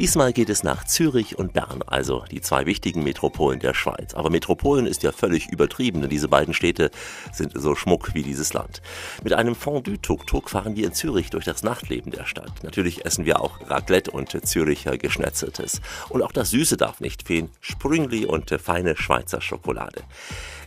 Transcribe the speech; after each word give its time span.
Diesmal 0.00 0.32
geht 0.32 0.48
es 0.48 0.62
nach 0.62 0.84
Zürich 0.84 1.38
und 1.38 1.52
Bern, 1.52 1.82
also 1.86 2.24
die 2.30 2.40
zwei 2.40 2.64
wichtigen 2.64 3.04
Metropolen 3.04 3.60
der 3.60 3.74
Schweiz. 3.74 4.14
Aber 4.14 4.30
Metropolen 4.30 4.86
ist 4.86 5.02
ja 5.02 5.12
völlig 5.12 5.50
übertrieben, 5.50 6.00
denn 6.00 6.08
diese 6.08 6.26
beiden 6.26 6.54
Städte 6.54 6.90
sind 7.34 7.52
so 7.54 7.74
schmuck 7.74 8.14
wie 8.14 8.22
dieses 8.22 8.54
Land. 8.54 8.80
Mit 9.22 9.34
einem 9.34 9.54
Fondue-Tuk-Tuk 9.54 10.48
fahren 10.48 10.74
wir 10.74 10.86
in 10.86 10.94
Zürich 10.94 11.28
durch 11.28 11.44
das 11.44 11.62
Nachtleben 11.64 12.12
der 12.12 12.24
Stadt. 12.24 12.64
Natürlich 12.64 13.04
essen 13.04 13.26
wir 13.26 13.42
auch 13.42 13.60
Raclette 13.68 14.10
und 14.10 14.30
Züricher 14.46 14.96
Geschnetzeltes. 14.96 15.82
Und 16.08 16.22
auch 16.22 16.32
das 16.32 16.48
Süße 16.48 16.78
darf 16.78 17.00
nicht 17.00 17.26
fehlen, 17.26 17.50
Sprüngli 17.60 18.24
und 18.24 18.48
feine 18.58 18.96
Schweizer 18.96 19.42
Schokolade. 19.42 20.00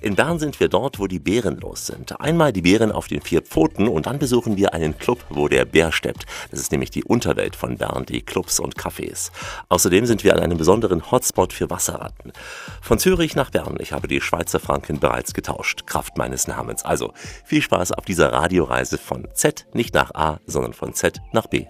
In 0.04 0.16
Bern 0.16 0.38
sind 0.38 0.60
wir 0.60 0.68
dort, 0.68 1.00
wo 1.00 1.08
die 1.08 1.20
Bären 1.20 1.62
los 1.62 1.86
sind. 1.86 2.20
Einmal 2.20 2.52
die 2.52 2.64
Bären 2.64 2.92
auf 2.92 3.08
den 3.08 3.22
vier 3.22 3.42
Pfoten 3.42 3.88
und 3.88 4.06
dann 4.06 4.20
besuchen 4.20 4.58
wir 4.58 4.74
einen 4.74 4.98
Club, 4.98 5.24
wo 5.30 5.48
der 5.48 5.64
Bär 5.64 5.94
steppt. 5.94 6.26
Das 6.52 6.60
ist 6.60 6.74
nämlich 6.74 6.92
die 6.92 7.06
Unterwelt 7.06 7.56
von 7.56 7.78
Bern, 7.78 8.06
die 8.06 8.22
Clubs 8.22 8.60
und 8.60 8.76
Cafés. 8.76 9.32
Außerdem 9.70 10.06
sind 10.06 10.26
wir 10.26 10.36
an 10.36 10.42
einem 10.42 10.58
besonderen 10.58 11.10
Hotspot 11.10 11.54
für 11.54 11.70
Wasserratten. 11.70 12.34
Von 12.82 13.00
Zürich 13.00 13.38
nach 13.38 13.50
Bern. 13.50 13.78
Ich 13.80 13.94
habe 13.94 14.10
die 14.10 14.20
Schweizer 14.20 14.60
Franken 14.60 15.00
bereits 15.00 15.34
getauscht, 15.34 15.88
Kraft 15.88 16.18
meines 16.18 16.50
Namens. 16.50 16.84
Also 16.84 17.14
viel 17.46 17.62
Spaß 17.62 17.94
auf 17.94 18.04
dieser 18.04 18.34
Radioreise 18.34 18.98
von 18.98 19.30
Z, 19.34 19.68
nicht 19.72 19.94
nach 19.94 20.14
A, 20.16 20.42
sondern 20.46 20.74
von 20.74 20.94
Z 20.94 21.22
nach 21.32 21.48
B. 21.48 21.66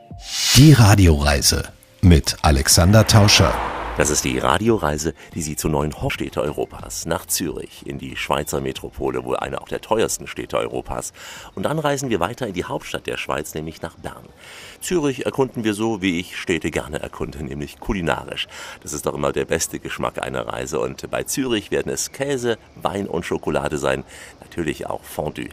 Die 0.55 0.73
Radioreise 0.73 1.65
mit 2.01 2.35
Alexander 2.41 3.05
Tauscher. 3.05 3.53
Das 3.95 4.09
ist 4.09 4.25
die 4.25 4.39
Radioreise, 4.39 5.13
die 5.35 5.43
Sie 5.43 5.55
zu 5.55 5.69
neuen 5.69 5.93
Hauptstädte 5.93 6.41
Europas, 6.41 7.05
nach 7.05 7.27
Zürich, 7.27 7.85
in 7.85 7.99
die 7.99 8.15
Schweizer 8.15 8.59
Metropole, 8.59 9.23
wohl 9.23 9.37
eine 9.37 9.61
auch 9.61 9.67
der 9.67 9.81
teuersten 9.81 10.25
Städte 10.25 10.57
Europas. 10.57 11.13
Und 11.53 11.61
dann 11.61 11.77
reisen 11.77 12.09
wir 12.09 12.19
weiter 12.19 12.47
in 12.47 12.53
die 12.53 12.63
Hauptstadt 12.63 13.05
der 13.05 13.17
Schweiz, 13.17 13.53
nämlich 13.53 13.83
nach 13.83 13.95
Bern. 13.97 14.25
Zürich 14.81 15.27
erkunden 15.27 15.63
wir 15.63 15.75
so, 15.75 16.01
wie 16.01 16.19
ich 16.19 16.37
Städte 16.37 16.71
gerne 16.71 17.03
erkunde, 17.03 17.43
nämlich 17.43 17.79
kulinarisch. 17.79 18.47
Das 18.81 18.93
ist 18.93 19.05
doch 19.05 19.13
immer 19.13 19.31
der 19.31 19.45
beste 19.45 19.79
Geschmack 19.79 20.19
einer 20.19 20.47
Reise. 20.47 20.79
Und 20.79 21.09
bei 21.11 21.21
Zürich 21.21 21.69
werden 21.69 21.91
es 21.91 22.11
Käse, 22.11 22.57
Wein 22.73 23.05
und 23.07 23.27
Schokolade 23.27 23.77
sein, 23.77 24.03
natürlich 24.41 24.87
auch 24.87 25.03
Fondue. 25.03 25.49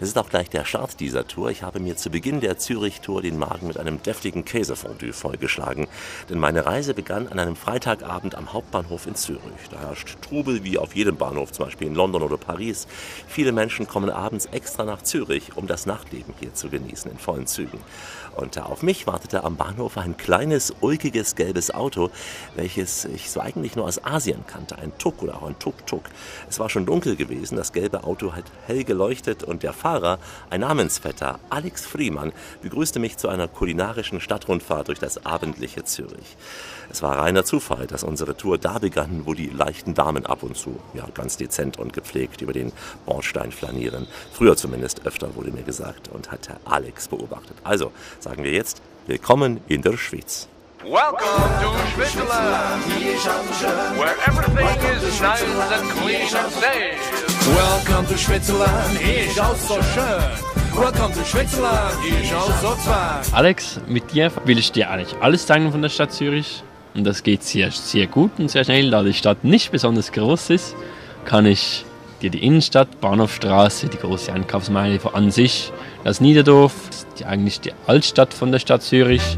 Das 0.00 0.08
ist 0.08 0.18
auch 0.18 0.28
gleich 0.28 0.50
der 0.50 0.64
Start 0.64 0.98
dieser 0.98 1.28
Tour. 1.28 1.50
Ich 1.50 1.62
habe 1.62 1.78
mir 1.78 1.96
zu 1.96 2.10
Beginn 2.10 2.40
der 2.40 2.58
Zürich-Tour 2.58 3.22
den 3.22 3.38
Magen 3.38 3.68
mit 3.68 3.78
einem 3.78 4.02
deftigen 4.02 4.44
Käsefondue 4.44 5.12
vollgeschlagen, 5.12 5.86
denn 6.28 6.40
meine 6.40 6.66
Reise 6.66 6.92
begann 6.92 7.28
an 7.28 7.38
einem 7.38 7.54
Freitag 7.54 7.83
Freitagabend 7.84 8.34
am 8.34 8.50
Hauptbahnhof 8.50 9.06
in 9.06 9.14
Zürich. 9.14 9.42
Da 9.70 9.78
herrscht 9.78 10.16
Trubel 10.22 10.64
wie 10.64 10.78
auf 10.78 10.96
jedem 10.96 11.16
Bahnhof, 11.16 11.52
zum 11.52 11.66
Beispiel 11.66 11.86
in 11.86 11.94
London 11.94 12.22
oder 12.22 12.38
Paris. 12.38 12.86
Viele 13.28 13.52
Menschen 13.52 13.86
kommen 13.86 14.08
abends 14.08 14.46
extra 14.46 14.84
nach 14.84 15.02
Zürich, 15.02 15.54
um 15.54 15.66
das 15.66 15.84
Nachtleben 15.84 16.32
hier 16.40 16.54
zu 16.54 16.70
genießen 16.70 17.10
in 17.10 17.18
vollen 17.18 17.46
Zügen. 17.46 17.78
Und 18.36 18.58
auf 18.58 18.82
mich 18.82 19.06
wartete 19.06 19.44
am 19.44 19.56
Bahnhof 19.56 19.98
ein 19.98 20.16
kleines, 20.16 20.72
ulkiges, 20.80 21.36
gelbes 21.36 21.72
Auto, 21.72 22.10
welches 22.56 23.04
ich 23.04 23.30
so 23.30 23.40
eigentlich 23.40 23.76
nur 23.76 23.84
aus 23.84 24.02
Asien 24.02 24.46
kannte. 24.46 24.78
Ein 24.78 24.96
Tuk 24.96 25.22
oder 25.22 25.36
auch 25.36 25.46
ein 25.46 25.58
Tuk-Tuk. 25.58 26.04
Es 26.48 26.58
war 26.58 26.70
schon 26.70 26.86
dunkel 26.86 27.16
gewesen, 27.16 27.56
das 27.56 27.74
gelbe 27.74 28.04
Auto 28.04 28.32
hat 28.32 28.44
hell 28.66 28.84
geleuchtet 28.84 29.42
und 29.44 29.62
der 29.62 29.74
Fahrer, 29.74 30.18
ein 30.48 30.60
Namensvetter, 30.60 31.38
Alex 31.50 31.84
Friemann, 31.84 32.32
begrüßte 32.62 32.98
mich 32.98 33.18
zu 33.18 33.28
einer 33.28 33.46
kulinarischen 33.46 34.20
Stadtrundfahrt 34.20 34.88
durch 34.88 34.98
das 34.98 35.26
abendliche 35.26 35.84
Zürich. 35.84 36.38
Es 36.94 37.02
war 37.02 37.18
reiner 37.18 37.44
Zufall, 37.44 37.88
dass 37.88 38.04
unsere 38.04 38.36
Tour 38.36 38.56
da 38.56 38.78
begann, 38.78 39.22
wo 39.24 39.34
die 39.34 39.48
leichten 39.48 39.94
Damen 39.94 40.26
ab 40.26 40.44
und 40.44 40.56
zu, 40.56 40.78
ja 40.94 41.04
ganz 41.12 41.36
dezent 41.36 41.76
und 41.76 41.92
gepflegt 41.92 42.40
über 42.40 42.52
den 42.52 42.70
Bordstein 43.04 43.50
flanieren. 43.50 44.06
Früher 44.32 44.56
zumindest 44.56 45.04
öfter 45.04 45.34
wurde 45.34 45.50
mir 45.50 45.64
gesagt 45.64 46.06
und 46.06 46.30
hat 46.30 46.48
Herr 46.48 46.60
Alex 46.64 47.08
beobachtet. 47.08 47.56
Also 47.64 47.90
sagen 48.20 48.44
wir 48.44 48.52
jetzt, 48.52 48.80
willkommen 49.08 49.60
in 49.66 49.82
der 49.82 49.96
Schweiz. 49.96 50.46
Welcome 50.84 51.18
to 51.62 51.72
Switzerland, 51.96 52.84
where 53.98 54.14
everything 54.28 55.08
is 55.08 55.20
nice 55.20 55.42
and 55.42 55.90
clean 55.98 56.22
and 56.22 56.52
safe. 56.52 56.94
Welcome 57.56 58.06
to 58.06 58.16
Switzerland, 58.16 59.00
ist 59.00 59.40
alles 59.40 59.66
so 59.66 59.82
schön. 59.82 60.80
Welcome 60.80 61.12
to 61.12 61.24
Switzerland, 61.24 61.96
ist 62.04 62.30
so 62.62 62.68
fein. 62.68 63.24
Alex, 63.32 63.80
mit 63.88 64.12
dir 64.12 64.30
will 64.44 64.58
ich 64.58 64.70
dir 64.70 64.90
eigentlich 64.90 65.20
alles 65.20 65.44
zeigen 65.44 65.72
von 65.72 65.82
der 65.82 65.88
Stadt 65.88 66.12
Zürich. 66.12 66.62
Und 66.94 67.04
das 67.04 67.24
geht 67.24 67.42
sehr, 67.42 67.72
sehr 67.72 68.06
gut 68.06 68.30
und 68.38 68.50
sehr 68.50 68.64
schnell. 68.64 68.90
Da 68.90 69.02
die 69.02 69.12
Stadt 69.12 69.42
nicht 69.42 69.72
besonders 69.72 70.12
groß 70.12 70.50
ist, 70.50 70.76
kann 71.24 71.44
ich 71.44 71.84
dir 72.22 72.30
die 72.30 72.44
Innenstadt, 72.44 73.00
Bahnhofstraße, 73.00 73.88
die 73.88 73.98
große 73.98 74.32
Einkaufsmeile 74.32 75.00
an 75.12 75.32
sich, 75.32 75.72
das 76.04 76.20
Niederdorf, 76.20 76.72
die, 77.18 77.24
eigentlich 77.24 77.60
die 77.60 77.72
Altstadt 77.86 78.32
von 78.32 78.52
der 78.52 78.60
Stadt 78.60 78.82
Zürich. 78.82 79.36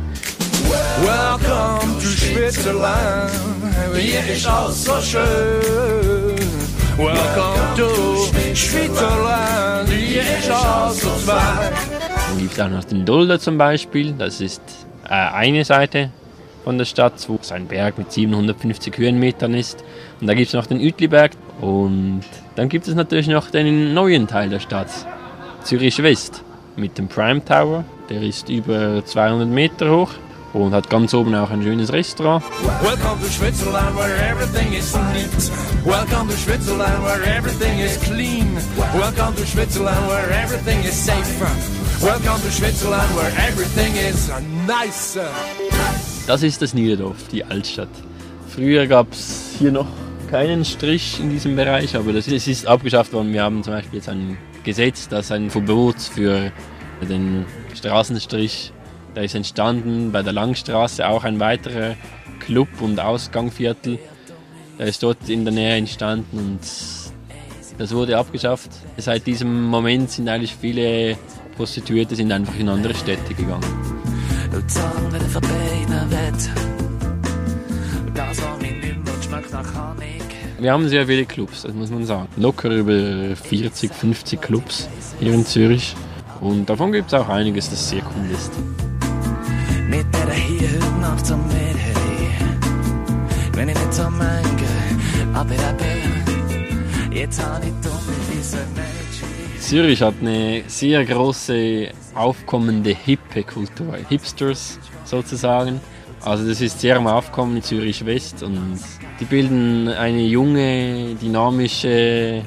Welcome 1.01 1.95
to 1.95 2.09
Switzerland, 2.09 3.33
hier 3.95 4.35
ist 4.35 4.47
alles 4.47 4.85
so 4.85 5.01
schön. 5.01 6.37
Welcome 6.99 7.77
to 7.77 8.27
Switzerland, 8.55 9.89
hier 9.89 10.23
ist 10.23 10.51
alles 10.51 11.01
so 11.01 11.09
fein. 11.09 11.73
Dann 12.29 12.39
gibt 12.39 12.53
es 12.53 12.61
auch 12.61 12.69
noch 12.69 12.85
den 12.85 13.07
Dulder 13.07 13.41
zum 13.41 13.57
Beispiel. 13.57 14.13
Das 14.13 14.41
ist 14.43 14.61
äh, 15.05 15.09
eine 15.09 15.65
Seite 15.65 16.11
von 16.67 16.79
der 16.79 16.85
Stadt, 16.85 17.13
wo 17.29 17.39
es 17.41 17.53
ein 17.53 17.69
Berg 17.69 17.97
mit 17.97 18.11
750 18.11 18.99
Höhenmetern 18.99 19.55
ist. 19.55 19.85
Und 20.21 20.27
da 20.27 20.35
gibt 20.35 20.49
es 20.49 20.53
noch 20.53 20.67
den 20.67 20.81
Uetliberg. 20.81 21.31
Und 21.61 22.25
dann 22.57 22.69
gibt 22.69 22.89
es 22.89 22.97
natürlich 22.97 23.29
noch 23.29 23.53
den 23.53 23.95
neuen 23.95 24.27
Teil 24.27 24.49
der 24.49 24.59
Stadt, 24.59 24.89
Zürich 25.63 26.03
West, 26.03 26.43
mit 26.75 26.99
dem 26.99 27.07
Prime 27.07 27.45
Tower. 27.45 27.85
Der 28.11 28.21
ist 28.21 28.49
über 28.49 29.05
200 29.05 29.49
Meter 29.49 29.93
hoch 29.93 30.11
und 30.55 30.73
hat 30.73 30.91
ganz 30.91 31.15
oben 31.15 31.37
auch 31.37 31.51
ein 31.51 31.63
schönes 31.63 31.93
Restaurant. 31.93 32.43
Welcome 32.83 33.21
to 33.23 33.29
Switzerland, 33.29 33.97
where 33.97 34.17
everything 34.29 34.73
is 34.73 34.93
neat. 35.15 35.87
Welcome 35.87 36.29
to 36.29 36.37
Switzerland, 36.37 37.05
where 37.05 37.23
everything 37.33 37.79
is 37.79 37.97
clean. 38.01 38.57
Welcome 38.93 39.37
to 39.37 39.47
Switzerland, 39.47 40.09
where 40.09 40.33
everything 40.33 40.83
is 40.83 40.95
safe. 40.95 41.41
Welcome 42.03 42.43
to 42.43 42.51
Switzerland, 42.51 43.15
where 43.15 43.31
everything 43.47 43.95
is 43.95 44.33
nice. 44.67 45.17
Das 46.27 46.43
ist 46.43 46.61
das 46.61 46.75
Niederdorf, 46.75 47.29
die 47.29 47.45
Altstadt. 47.45 47.89
Früher 48.49 48.89
gab 48.89 49.13
es 49.13 49.55
hier 49.61 49.71
noch 49.71 49.87
keinen 50.29 50.65
Strich 50.65 51.21
in 51.21 51.31
diesem 51.31 51.55
Bereich, 51.55 51.95
aber 51.95 52.13
das 52.13 52.27
ist, 52.27 52.49
ist 52.49 52.67
abgeschafft 52.67 53.13
worden. 53.13 53.33
Wir 53.33 53.45
haben 53.45 53.63
zum 53.63 53.75
Beispiel 53.75 53.99
jetzt 53.99 54.09
ein 54.09 54.37
Gesetz, 54.65 55.09
das 55.09 55.31
ein 55.31 55.51
Verbot 55.51 56.01
für 56.01 56.51
den 57.09 57.47
Straßenstrich, 57.75 58.73
da 59.15 59.21
ist 59.21 59.37
entstanden. 59.37 60.11
Bei 60.11 60.23
der 60.23 60.33
Langstraße 60.33 61.07
auch 61.07 61.23
ein 61.23 61.39
weiterer 61.39 61.95
Club 62.41 62.69
und 62.81 62.99
Ausgangviertel. 62.99 64.01
Der 64.81 64.87
ist 64.87 65.05
dort 65.05 65.29
in 65.29 65.45
der 65.45 65.55
Nähe 65.55 65.77
entstanden 65.77 66.39
und 66.39 66.61
das 67.79 67.95
wurde 67.95 68.19
abgeschafft. 68.19 68.71
Seit 68.97 69.29
diesem 69.29 69.65
Moment 69.65 70.11
sind 70.11 70.29
eigentlich 70.29 70.57
viele 70.61 71.17
Prostituierte 71.57 72.17
sind 72.17 72.33
einfach 72.33 72.59
in 72.59 72.69
andere 72.69 72.95
Städte 72.95 73.33
gegangen. 73.33 73.96
Werden 74.53 75.29
verbeiden 75.29 76.11
wird. 76.11 76.51
Und 78.07 78.17
das, 78.17 78.43
was 78.43 78.61
mir 78.61 78.73
nicht 78.73 79.05
mehr 79.05 79.23
schmeckt 79.23 79.53
nach 79.53 79.67
Honig. 79.75 80.23
Wir 80.59 80.73
haben 80.73 80.89
sehr 80.89 81.07
viele 81.07 81.27
Clubs, 81.27 81.63
das 81.63 81.75
muss 81.75 81.91
man 81.91 82.07
sagen. 82.07 82.29
Locker 82.37 82.71
über 82.71 83.37
40, 83.37 83.93
50 83.93 84.41
Clubs 84.41 84.89
hier 85.19 85.35
in 85.35 85.45
Zürich. 85.45 85.97
Und 86.41 86.67
davon 86.67 86.93
gibt 86.93 87.09
es 87.09 87.15
auch 87.15 87.29
einiges, 87.29 87.71
das 87.71 87.89
sehr 87.89 88.03
cool 88.03 88.31
ist. 88.33 88.53
Mit 89.89 90.07
der 90.15 90.35
hier 90.35 90.69
heute 90.81 91.01
Nacht 91.01 91.27
zum 91.27 91.47
Meer 91.49 91.75
Wenn 93.53 93.69
ich 93.69 93.75
nicht 93.75 93.95
so 93.95 94.09
meine, 94.11 94.47
aber 95.35 95.55
eben, 95.55 97.13
jetzt 97.13 97.45
habe 97.45 97.67
ich 97.67 97.73
dumme 97.83 98.17
diese 98.33 98.59
Mädchen. 98.75 99.06
Zürich 99.67 100.01
hat 100.01 100.15
eine 100.21 100.63
sehr 100.69 101.05
große, 101.05 101.89
aufkommende 102.15 102.91
hippe 102.91 103.43
Kultur. 103.43 103.97
Hipsters 104.09 104.79
sozusagen. 105.05 105.81
Also 106.21 106.47
das 106.47 106.61
ist 106.61 106.79
sehr 106.79 106.97
am 106.97 107.09
Aufkommen 107.09 107.57
in 107.57 107.63
Zürich 107.65 108.07
West 108.07 108.45
und 108.45 108.79
die 109.19 109.25
bilden 109.25 109.89
eine 109.89 110.23
junge, 110.23 111.17
dynamische 111.21 112.45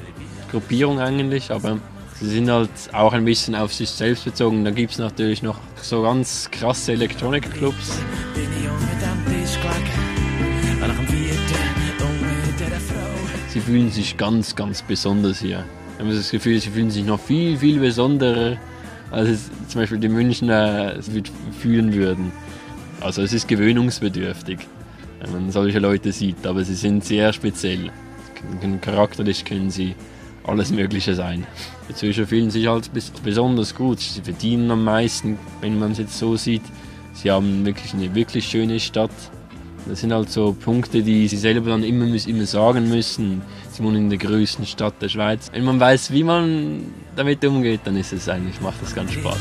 Gruppierung 0.50 0.98
eigentlich, 0.98 1.50
aber 1.50 1.76
sie 2.18 2.26
sind 2.26 2.50
halt 2.50 2.70
auch 2.92 3.12
ein 3.12 3.26
bisschen 3.26 3.54
auf 3.54 3.74
sich 3.74 3.90
selbst 3.90 4.24
bezogen. 4.24 4.64
Da 4.64 4.70
gibt 4.70 4.92
es 4.92 4.98
natürlich 4.98 5.42
noch 5.42 5.58
so 5.82 6.00
ganz 6.00 6.50
krasse 6.50 6.92
Elektronikclubs. 6.92 8.00
Sie 13.48 13.60
fühlen 13.60 13.90
sich 13.90 14.16
ganz, 14.16 14.56
ganz 14.56 14.80
besonders 14.80 15.40
hier. 15.40 15.66
Ich 16.00 16.06
habe 16.06 16.16
das 16.16 16.30
Gefühl, 16.30 16.58
sie 16.58 16.70
fühlen 16.70 16.90
sich 16.90 17.04
noch 17.04 17.20
viel, 17.20 17.58
viel 17.58 17.78
besonderer, 17.78 18.56
als 19.10 19.28
es 19.28 19.50
zum 19.68 19.82
Beispiel 19.82 19.98
die 19.98 20.08
Münchner 20.08 20.94
fühlen 21.60 21.92
würden. 21.92 22.32
Also 23.02 23.20
es 23.20 23.34
ist 23.34 23.46
gewöhnungsbedürftig, 23.48 24.60
wenn 25.20 25.30
man 25.30 25.50
solche 25.50 25.78
Leute 25.78 26.10
sieht, 26.12 26.46
aber 26.46 26.64
sie 26.64 26.74
sind 26.74 27.04
sehr 27.04 27.34
speziell. 27.34 27.90
charakterlich 28.80 29.44
können 29.44 29.68
sie 29.68 29.94
alles 30.44 30.70
Mögliche 30.70 31.14
sein. 31.14 31.46
Die 31.90 31.94
Zürcher 31.94 32.26
fühlen 32.26 32.50
sich 32.50 32.66
halt 32.66 32.90
besonders 33.22 33.74
gut. 33.74 34.00
Sie 34.00 34.22
verdienen 34.22 34.70
am 34.70 34.84
meisten, 34.84 35.38
wenn 35.60 35.78
man 35.78 35.92
es 35.92 35.98
jetzt 35.98 36.18
so 36.18 36.34
sieht. 36.34 36.62
Sie 37.12 37.30
haben 37.30 37.66
wirklich 37.66 37.92
eine 37.92 38.14
wirklich 38.14 38.46
schöne 38.46 38.80
Stadt. 38.80 39.10
Das 39.86 40.00
sind 40.00 40.14
halt 40.14 40.30
so 40.30 40.56
Punkte, 40.58 41.02
die 41.02 41.28
sie 41.28 41.36
selber 41.36 41.68
dann 41.68 41.84
immer, 41.84 42.06
immer 42.06 42.46
sagen 42.46 42.88
müssen. 42.88 43.42
Wohnen 43.82 43.96
in 43.96 44.10
der 44.10 44.18
größten 44.18 44.66
Stadt 44.66 44.94
der 45.00 45.08
Schweiz. 45.08 45.50
Wenn 45.52 45.64
man 45.64 45.80
weiß, 45.80 46.10
wie 46.12 46.24
man 46.24 46.94
damit 47.16 47.44
umgeht, 47.44 47.80
dann 47.84 47.96
ist 47.96 48.12
es 48.12 48.28
eigentlich, 48.28 48.60
macht 48.60 48.80
das 48.82 48.94
ganz 48.94 49.12
Spaß. 49.12 49.38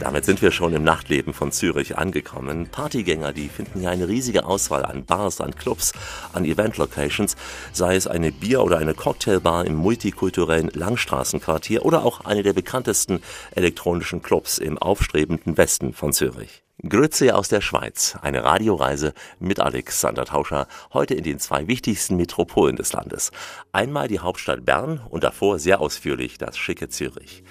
Damit 0.00 0.24
sind 0.24 0.40
wir 0.42 0.52
schon 0.52 0.72
im 0.74 0.84
Nachtleben 0.84 1.34
von 1.34 1.50
Zürich 1.50 1.98
angekommen. 1.98 2.68
Partygänger, 2.70 3.32
die 3.32 3.48
finden 3.48 3.80
hier 3.80 3.90
eine 3.90 4.08
riesige 4.08 4.44
Auswahl 4.44 4.84
an 4.84 5.04
Bars, 5.04 5.40
an 5.40 5.54
Clubs, 5.54 5.92
an 6.32 6.44
Event-Locations, 6.44 7.36
sei 7.72 7.96
es 7.96 8.06
eine 8.06 8.30
Bier- 8.30 8.62
oder 8.62 8.78
eine 8.78 8.94
Cocktailbar 8.94 9.66
im 9.66 9.74
multikulturellen 9.74 10.70
Langstraßenquartier 10.72 11.84
oder 11.84 12.04
auch 12.04 12.24
eine 12.24 12.42
der 12.42 12.52
bekanntesten 12.52 13.20
elektronischen 13.50 14.22
Clubs 14.22 14.58
im 14.58 14.78
aufstrebenden 14.78 15.56
Westen 15.56 15.92
von 15.92 16.12
Zürich. 16.12 16.62
Grütze 16.86 17.34
aus 17.34 17.48
der 17.48 17.60
Schweiz, 17.60 18.16
eine 18.22 18.44
Radioreise 18.44 19.12
mit 19.40 19.58
Alexander 19.58 20.24
Tauscher, 20.24 20.68
heute 20.92 21.14
in 21.14 21.24
den 21.24 21.40
zwei 21.40 21.66
wichtigsten 21.66 22.16
Metropolen 22.16 22.76
des 22.76 22.92
Landes. 22.92 23.32
Einmal 23.72 24.06
die 24.06 24.20
Hauptstadt 24.20 24.64
Bern 24.64 25.00
und 25.10 25.24
davor 25.24 25.58
sehr 25.58 25.80
ausführlich 25.80 26.38
das 26.38 26.56
schicke 26.56 26.88
Zürich. 26.88 27.42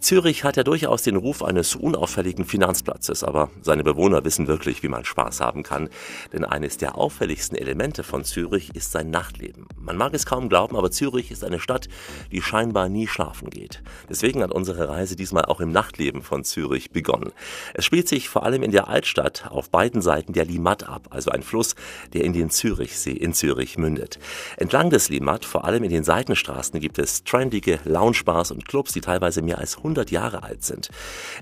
Zürich 0.00 0.44
hat 0.44 0.56
ja 0.56 0.62
durchaus 0.62 1.02
den 1.02 1.16
Ruf 1.16 1.42
eines 1.42 1.74
unauffälligen 1.74 2.44
Finanzplatzes, 2.44 3.24
aber 3.24 3.50
seine 3.62 3.82
Bewohner 3.82 4.24
wissen 4.24 4.46
wirklich, 4.46 4.84
wie 4.84 4.88
man 4.88 5.04
Spaß 5.04 5.40
haben 5.40 5.64
kann. 5.64 5.88
Denn 6.32 6.44
eines 6.44 6.76
der 6.76 6.96
auffälligsten 6.96 7.58
Elemente 7.58 8.04
von 8.04 8.22
Zürich 8.22 8.74
ist 8.76 8.92
sein 8.92 9.10
Nachtleben. 9.10 9.66
Man 9.76 9.96
mag 9.96 10.14
es 10.14 10.24
kaum 10.24 10.48
glauben, 10.48 10.76
aber 10.76 10.92
Zürich 10.92 11.32
ist 11.32 11.42
eine 11.42 11.58
Stadt, 11.58 11.88
die 12.30 12.42
scheinbar 12.42 12.88
nie 12.88 13.08
schlafen 13.08 13.50
geht. 13.50 13.82
Deswegen 14.08 14.42
hat 14.42 14.52
unsere 14.52 14.88
Reise 14.88 15.16
diesmal 15.16 15.46
auch 15.46 15.60
im 15.60 15.72
Nachtleben 15.72 16.22
von 16.22 16.44
Zürich 16.44 16.92
begonnen. 16.92 17.32
Es 17.74 17.84
spielt 17.84 18.08
sich 18.08 18.28
vor 18.28 18.44
allem 18.44 18.62
in 18.62 18.70
der 18.70 18.86
Altstadt 18.86 19.48
auf 19.50 19.68
beiden 19.68 20.00
Seiten 20.00 20.32
der 20.32 20.44
Limmat 20.44 20.88
ab, 20.88 21.08
also 21.10 21.32
ein 21.32 21.42
Fluss, 21.42 21.74
der 22.12 22.22
in 22.22 22.32
den 22.32 22.50
Zürichsee 22.50 23.10
in 23.10 23.32
Zürich 23.32 23.76
mündet. 23.78 24.20
Entlang 24.58 24.90
des 24.90 25.08
Limmat, 25.08 25.44
vor 25.44 25.64
allem 25.64 25.82
in 25.82 25.90
den 25.90 26.04
Seitenstraßen, 26.04 26.78
gibt 26.78 27.00
es 27.00 27.24
trendige 27.24 27.80
Loungebars 27.84 28.52
und 28.52 28.68
Clubs, 28.68 28.92
die 28.92 29.00
teilweise 29.00 29.42
mehr 29.42 29.58
als 29.58 29.76
100 29.76 29.87
Jahre 30.10 30.42
alt 30.42 30.64
sind. 30.64 30.90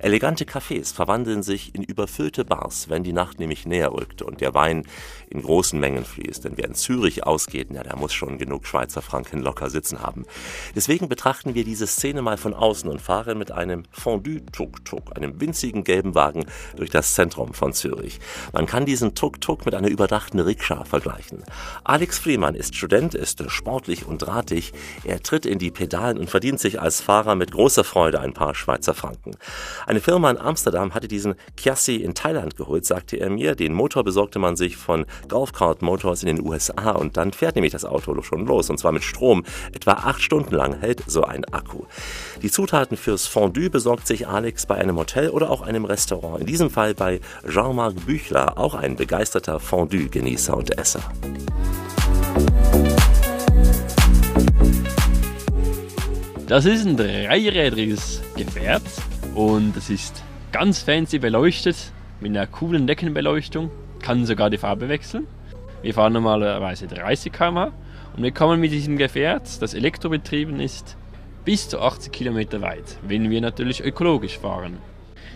Elegante 0.00 0.44
Cafés 0.44 0.94
verwandeln 0.94 1.43
sich 1.43 1.75
in 1.75 1.82
überfüllte 1.82 2.44
Bars, 2.44 2.88
wenn 2.88 3.02
die 3.02 3.12
Nacht 3.12 3.38
nämlich 3.38 3.66
näher 3.66 3.93
rückt 3.93 4.22
und 4.22 4.40
der 4.40 4.54
Wein 4.54 4.84
in 5.31 5.43
großen 5.43 5.78
Mengen 5.78 6.04
fließt. 6.04 6.44
Denn 6.44 6.56
wer 6.56 6.66
in 6.66 6.75
Zürich 6.75 7.25
ausgeht, 7.25 7.69
ja, 7.70 7.82
der 7.82 7.96
muss 7.96 8.12
schon 8.12 8.38
genug 8.38 8.66
Schweizer 8.66 9.02
Franken 9.02 9.40
locker 9.40 9.70
sitzen 9.70 10.00
haben. 10.02 10.25
Deswegen 10.75 11.08
betrachten 11.08 11.54
wir 11.54 11.64
diese 11.64 11.87
Szene 11.87 12.22
mal 12.22 12.37
von 12.37 12.54
außen 12.54 12.88
und 12.88 13.00
fahren 13.00 13.38
mit 13.38 13.50
einem 13.50 13.84
Fondue-Tuk-Tuk, 13.90 15.16
einem 15.16 15.40
winzigen 15.40 15.84
gelben 15.84 16.14
Wagen, 16.14 16.46
durch 16.76 16.90
das 16.90 17.14
Zentrum 17.14 17.54
von 17.54 17.72
Zürich. 17.72 18.20
Man 18.52 18.66
kann 18.66 18.87
diesen 18.87 19.14
Tuk-Tuk 19.14 19.64
mit 19.66 19.75
einer 19.75 19.88
überdachten 19.88 20.40
Rikscha 20.40 20.84
vergleichen. 20.84 21.44
Alex 21.84 22.19
Friemann 22.19 22.54
ist 22.54 22.75
Student, 22.75 23.14
ist 23.14 23.42
sportlich 23.50 24.06
und 24.06 24.19
drahtig. 24.19 24.72
Er 25.04 25.22
tritt 25.22 25.46
in 25.46 25.58
die 25.58 25.70
Pedalen 25.70 26.19
und 26.19 26.31
verdient 26.31 26.60
sich 26.60 26.81
als 26.81 27.00
Fahrer 27.00 27.34
mit 27.34 27.52
großer 27.52 27.84
Freude 27.84 28.20
ein 28.20 28.32
paar 28.37 28.55
Schweizer 28.55 28.94
Franken. 28.94 29.33
Eine 29.87 30.00
Firma 30.00 30.31
in 30.31 30.38
Amsterdam 30.38 30.94
hatte 30.94 31.09
diesen 31.09 31.35
Kiassi 31.56 31.97
in 31.97 32.15
Thailand 32.15 32.56
geholt, 32.56 32.85
sagte 32.85 33.17
er 33.17 33.31
mir. 33.31 33.56
Den 33.56 33.73
Motor 33.73 34.05
besorgte 34.05 34.38
man 34.38 34.56
sich 34.56 34.77
von 34.77 35.06
Golfcart 35.29 35.83
Motors 35.83 36.23
in 36.23 36.37
den 36.37 36.47
USA 36.47 36.93
und 36.93 37.17
dann 37.17 37.33
fährt 37.33 37.56
nämlich 37.56 37.73
das 37.73 37.85
Auto 37.85 38.21
schon 38.23 38.47
los 38.47 38.71
und 38.71 38.79
zwar 38.79 38.93
mit 38.93 39.03
Strom. 39.03 39.44
Etwa 39.73 39.93
acht 39.93 40.23
Stunden 40.23 40.55
lang 40.55 40.79
hält 40.79 41.03
so 41.06 41.25
ein 41.25 41.44
Akku. 41.47 41.85
Die 42.43 42.50
Zutaten 42.50 42.97
fürs 42.97 43.27
Fondue 43.27 43.71
besorgt 43.71 44.06
sich 44.06 44.29
Alex 44.29 44.67
bei 44.67 44.77
einem 44.77 44.99
Hotel 44.99 45.31
oder 45.31 45.50
auch 45.50 45.62
einem 45.62 45.87
Restaurant. 45.87 46.41
In 46.41 46.47
diesem 46.47 46.71
Fall 46.71 46.94
bei 46.94 47.21
Jean-Marc 47.49 48.06
Büchler, 48.06 48.59
auch 48.59 48.75
ein 48.75 48.97
begeisterter 48.97 49.59
Fondue-Genießer 49.59 50.56
und 50.56 50.77
Esser. 50.79 51.00
Das 56.48 56.64
ist 56.64 56.87
ein 56.87 56.96
dreirädriges 56.96 58.22
Gefährt 58.37 58.84
und 59.34 59.76
es 59.76 59.90
ist 59.90 60.22
ganz 60.52 60.81
fancy 60.81 61.19
beleuchtet 61.19 61.90
mit 62.20 62.31
einer 62.31 62.46
coolen 62.46 62.87
Deckenbeleuchtung, 62.87 63.69
kann 64.00 64.25
sogar 64.26 64.48
die 64.48 64.56
Farbe 64.56 64.88
wechseln. 64.88 65.26
Wir 65.82 65.93
fahren 65.93 66.12
normalerweise 66.12 66.87
30 66.87 67.32
km/h 67.32 67.72
und 68.16 68.22
wir 68.22 68.31
kommen 68.31 68.60
mit 68.60 68.70
diesem 68.70 68.96
Gefährt, 68.96 69.60
das 69.60 69.75
elektrobetrieben 69.75 70.60
ist, 70.60 70.96
bis 71.44 71.69
zu 71.69 71.81
80 71.81 72.12
km 72.12 72.62
weit, 72.62 72.96
wenn 73.02 73.28
wir 73.28 73.40
natürlich 73.40 73.82
ökologisch 73.84 74.38
fahren. 74.38 74.78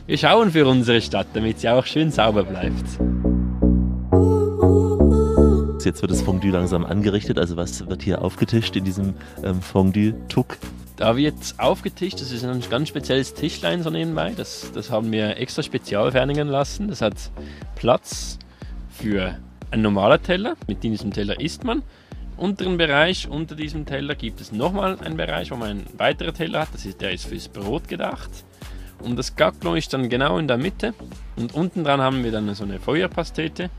Wir 0.07 0.17
schauen 0.17 0.53
für 0.53 0.65
unsere 0.65 1.01
Stadt, 1.01 1.27
damit 1.35 1.59
sie 1.59 1.71
auch 1.71 1.87
schön 1.87 2.13
sauber 2.13 2.45
bleibt. 2.45 2.85
Jetzt 5.85 6.03
wird 6.03 6.13
das 6.13 6.23
Fondue 6.23 6.53
langsam 6.53 6.85
angerichtet. 6.85 7.37
Also 7.37 7.57
was 7.57 7.89
wird 7.89 8.03
hier 8.03 8.23
aufgetischt 8.23 8.77
in 8.77 8.85
diesem 8.85 9.15
ähm, 9.43 9.61
Fondue-Tuck? 9.61 10.57
Da 11.01 11.17
wird 11.17 11.55
aufgetischt, 11.57 12.21
das 12.21 12.31
ist 12.31 12.45
ein 12.45 12.61
ganz 12.69 12.91
spezielles 12.91 13.33
Tischlein 13.33 13.83
so 13.83 13.89
nebenbei. 13.89 14.35
Das, 14.37 14.71
das 14.75 14.91
haben 14.91 15.11
wir 15.11 15.39
extra 15.39 15.63
spezial 15.63 16.13
fertigen 16.13 16.47
lassen. 16.47 16.89
Das 16.89 17.01
hat 17.01 17.15
Platz 17.75 18.39
für 18.91 19.39
ein 19.71 19.81
normaler 19.81 20.23
Teller. 20.23 20.57
Mit 20.67 20.83
diesem 20.83 21.11
Teller 21.11 21.41
isst 21.41 21.65
man. 21.65 21.83
Unteren 22.37 22.77
Bereich, 22.77 23.27
unter 23.31 23.55
diesem 23.55 23.87
Teller, 23.87 24.15
gibt 24.15 24.43
es 24.43 24.53
nochmal 24.53 24.99
einen 25.01 25.17
Bereich, 25.17 25.51
wo 25.51 25.57
man 25.57 25.71
einen 25.71 25.87
weiteren 25.97 26.35
Teller 26.35 26.61
hat. 26.61 26.75
Das 26.75 26.85
ist, 26.85 27.01
der 27.01 27.13
ist 27.13 27.25
fürs 27.25 27.49
Brot 27.49 27.89
gedacht. 27.89 28.29
Und 28.99 29.19
das 29.19 29.37
Gacklo 29.37 29.77
ist 29.77 29.95
dann 29.95 30.11
genau 30.11 30.37
in 30.37 30.49
der 30.49 30.59
Mitte. 30.59 30.93
Und 31.37 31.55
unten 31.55 31.83
dran 31.83 32.03
haben 32.03 32.23
wir 32.25 32.31
dann 32.31 32.55
so 32.55 32.65
eine 32.65 32.79
Feuerpastete. 32.79 33.71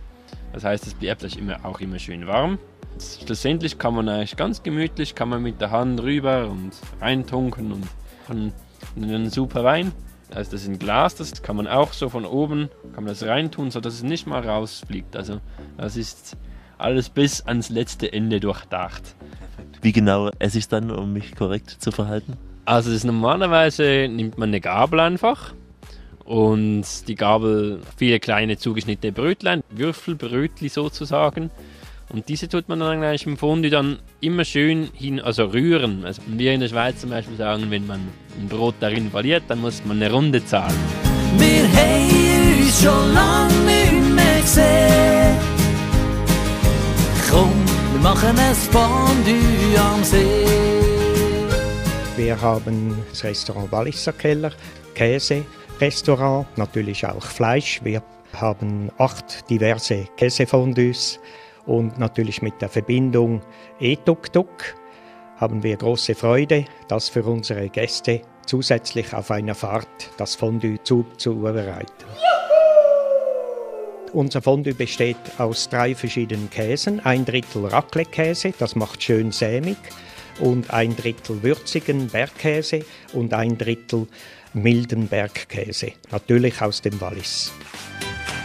Das 0.54 0.64
heißt, 0.64 0.88
es 0.88 0.96
bleibt 0.96 1.24
euch 1.24 1.38
immer, 1.38 1.64
auch 1.66 1.82
immer 1.82 2.00
schön 2.00 2.26
warm. 2.26 2.58
Schlussendlich 3.00 3.78
kann 3.78 3.96
man 3.96 4.10
eigentlich 4.10 4.36
ganz 4.36 4.64
gemütlich, 4.64 5.16
kann 5.16 5.30
man 5.30 5.42
mit 5.42 5.60
der 5.62 5.72
Hand 5.72 6.02
rüber 6.02 6.48
und 6.50 6.72
reintunken 7.00 7.72
und 7.72 7.88
von 8.26 8.54
einen 8.96 9.30
super 9.30 9.64
Wein. 9.64 9.92
Also 10.34 10.52
das 10.52 10.62
ist 10.62 10.70
ein 10.70 10.80
Glas, 10.80 11.16
das 11.16 11.42
kann 11.42 11.56
man 11.56 11.68
auch 11.68 11.94
so 11.94 12.10
von 12.10 12.26
oben, 12.26 12.70
kann 12.94 13.04
man 13.04 13.14
das 13.14 13.24
reintun, 13.24 13.72
sodass 13.72 13.96
es 13.96 14.04
nicht 14.04 14.28
mal 14.28 14.48
rausfliegt. 14.48 15.16
Also 15.16 15.42
das 15.78 15.98
ist 15.98 16.38
alles 16.78 17.10
bis 17.10 17.42
ans 17.42 17.70
letzte 17.70 18.12
Ende 18.12 18.40
durchdacht. 18.40 19.16
Wie 19.82 19.92
genau 19.92 20.30
esse 20.40 20.58
ich 20.58 20.66
es 20.66 20.68
dann, 20.70 20.92
um 20.92 21.14
mich 21.14 21.36
korrekt 21.36 21.70
zu 21.70 21.92
verhalten? 21.92 22.38
Also 22.66 22.92
das 22.92 23.04
normalerweise 23.04 24.08
nimmt 24.10 24.38
man 24.38 24.50
eine 24.50 24.62
Gabel 24.62 25.00
einfach 25.00 25.54
und 26.24 26.86
die 27.08 27.16
Gabel 27.16 27.82
viele 27.98 28.20
kleine 28.20 28.58
zugeschnittene 28.58 29.12
Brötlein, 29.12 29.64
Würfelbrötli 29.70 30.70
sozusagen. 30.70 31.50
Und 32.14 32.28
diese 32.28 32.50
tut 32.50 32.68
man 32.68 32.82
dann 32.82 33.00
gleich 33.00 33.26
im 33.26 33.38
Fondue 33.38 33.70
dann 33.70 34.00
immer 34.20 34.44
schön 34.44 34.90
hin, 34.94 35.22
also 35.22 35.46
rühren. 35.46 36.04
Also 36.04 36.22
wir 36.28 36.52
in 36.52 36.60
der 36.60 36.68
Schweiz 36.68 37.00
zum 37.00 37.10
Beispiel 37.10 37.38
sagen, 37.38 37.68
wenn 37.70 37.88
man 37.88 38.02
ein 38.38 38.50
Brot 38.50 38.76
darin 38.82 39.10
verliert, 39.10 39.44
dann 39.48 39.62
muss 39.62 39.82
man 39.86 40.02
eine 40.02 40.12
Runde 40.12 40.44
zahlen. 40.46 40.76
Wir 41.38 41.64
haben 41.64 42.64
uns 42.66 42.84
schon 42.84 43.14
lange 43.14 43.54
nicht 43.64 44.16
mehr 44.16 44.42
gesehen. 44.42 45.38
Komm, 47.30 47.54
wir 47.94 48.02
machen 48.02 48.38
ein 48.38 48.56
Fondue 48.56 49.80
am 49.80 50.04
See. 50.04 50.46
Wir 52.18 52.42
haben 52.42 52.98
das 53.10 53.24
Restaurant 53.24 53.72
Walliser 53.72 54.12
Keller, 54.12 54.52
Käse, 54.96 55.46
Restaurant, 55.80 56.46
natürlich 56.58 57.06
auch 57.06 57.24
Fleisch. 57.24 57.80
Wir 57.86 58.04
haben 58.34 58.92
acht 58.98 59.50
diverse 59.50 60.10
Käsefondues 60.18 61.22
und 61.66 62.00
natürlich 62.00 62.42
mit 62.42 62.62
der 62.62 62.70
Verbindung 62.70 63.42
E-Tuk-Tuk 63.80 64.76
haben 65.38 65.64
wir 65.64 65.76
große 65.78 66.16
Freude, 66.16 66.66
das 66.88 67.10
für 67.10 67.24
unsere 67.24 67.70
Gäste 67.70 68.22
zusätzlich 68.46 69.14
auf 69.14 69.32
einer 69.32 69.56
Fahrt 69.56 70.12
das 70.18 70.36
Fondue 70.36 70.82
zuzubereiten. 70.84 72.06
Unser 74.14 74.42
Fondue 74.42 74.74
besteht 74.74 75.18
aus 75.38 75.70
drei 75.70 75.96
verschiedenen 75.96 76.50
Käsen. 76.50 77.00
Ein 77.00 77.24
Drittel 77.24 77.66
Raclette-Käse, 77.66 78.54
das 78.60 78.76
macht 78.76 79.02
schön 79.02 79.32
sämig, 79.32 79.78
und 80.40 80.72
ein 80.72 80.96
Drittel 80.96 81.42
würzigen 81.44 82.08
Bergkäse 82.08 82.84
und 83.14 83.34
ein 83.34 83.58
Drittel 83.58 84.08
milden 84.54 85.08
Bergkäse, 85.08 85.94
natürlich 86.12 86.62
aus 86.62 86.82
dem 86.82 87.00
Wallis. 87.00 87.54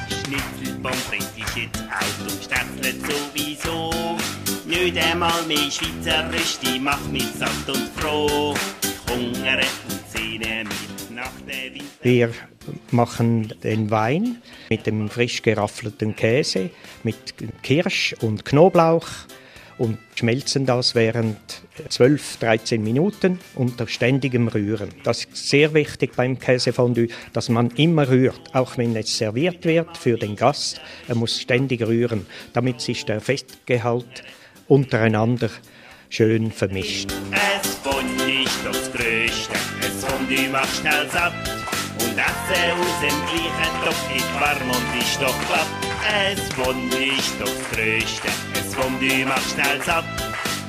Schnitzel, 0.09 0.75
Pommes 0.83 0.99
frites 1.03 1.27
ist 1.37 1.57
jetzt 1.57 1.83
out 1.83 2.21
und 2.21 2.43
Stefflet 2.43 2.97
sowieso. 3.01 4.17
Nicht 4.67 4.99
einmal 4.99 5.43
mehr 5.47 5.71
Schweizerisch, 5.71 6.59
die 6.63 6.79
macht 6.79 7.11
mich 7.11 7.29
satt 7.39 7.51
und 7.69 7.89
froh. 7.97 8.55
Ich 8.83 9.13
hungere 9.13 9.65
und 9.89 10.11
sehne 10.13 10.65
mich 10.65 11.11
nach 11.11 11.31
der 11.47 11.75
Winter... 11.75 11.87
Wir 12.03 12.33
machen 12.91 13.55
den 13.63 13.91
Wein 13.91 14.43
mit 14.69 14.87
dem 14.87 15.09
frisch 15.09 15.43
geraffelten 15.43 16.15
Käse, 16.17 16.71
mit 17.03 17.17
Kirsch 17.63 18.15
und 18.21 18.45
Knoblauch 18.45 19.07
und 19.79 19.99
schmelzen 20.15 20.67
das 20.67 20.95
während 20.95 21.39
12, 21.89 22.39
13 22.39 22.83
Minuten 22.83 23.39
unter 23.55 23.87
ständigem 23.87 24.49
Rühren. 24.49 24.89
Das 25.05 25.25
ist 25.25 25.49
sehr 25.49 25.75
wichtig 25.75 26.15
beim 26.17 26.39
Käsefondue, 26.39 27.09
dass 27.33 27.49
man 27.49 27.71
immer 27.73 28.09
rührt, 28.09 28.55
auch 28.55 28.79
wenn 28.79 28.97
es 28.97 29.17
serviert 29.17 29.65
wird 29.65 29.97
für 29.97 30.17
den 30.17 30.37
Gast. 30.37 30.81
Er 31.09 31.15
muss 31.15 31.41
ständig 31.41 31.83
rühren, 31.83 32.27
damit 32.53 32.81
sich 32.81 33.05
der 33.05 33.21
Festgehalt 33.21 34.25
untereinander 34.69 35.51
schön 36.09 36.51
vermischt. 36.51 37.13
Es 37.33 37.69
ist 37.69 37.85
doch 37.85 38.03
das 38.65 38.93
Größte, 38.93 39.55
es 39.81 40.05
Fondue 40.05 40.49
macht 40.49 40.75
schnell 40.77 41.09
satt. 41.11 41.35
Und 41.99 42.19
Essen 42.19 42.73
aus 42.79 43.01
dem 43.01 43.09
gleichen 43.27 43.85
Topf 43.85 44.17
ist 44.17 44.35
warm 44.41 44.71
und 44.71 45.01
ist 45.01 45.21
doch 45.21 45.47
glatt. 45.49 45.86
Es 46.09 46.49
doch 46.51 46.67
das 47.41 47.51
Größte, 47.73 48.29
es 48.55 48.75
Fondue 48.75 49.25
macht 49.27 49.51
schnell 49.51 49.83
satt. 49.85 50.05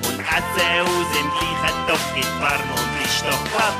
Und 0.08 0.20
aus 0.20 1.08
dem 1.14 1.30
gleichen 1.30 1.88
Topf 1.88 2.18
ist 2.18 2.42
warm 2.42 2.70
und 2.72 3.06
ist 3.06 3.24
doch 3.24 3.44
glatt. 3.52 3.76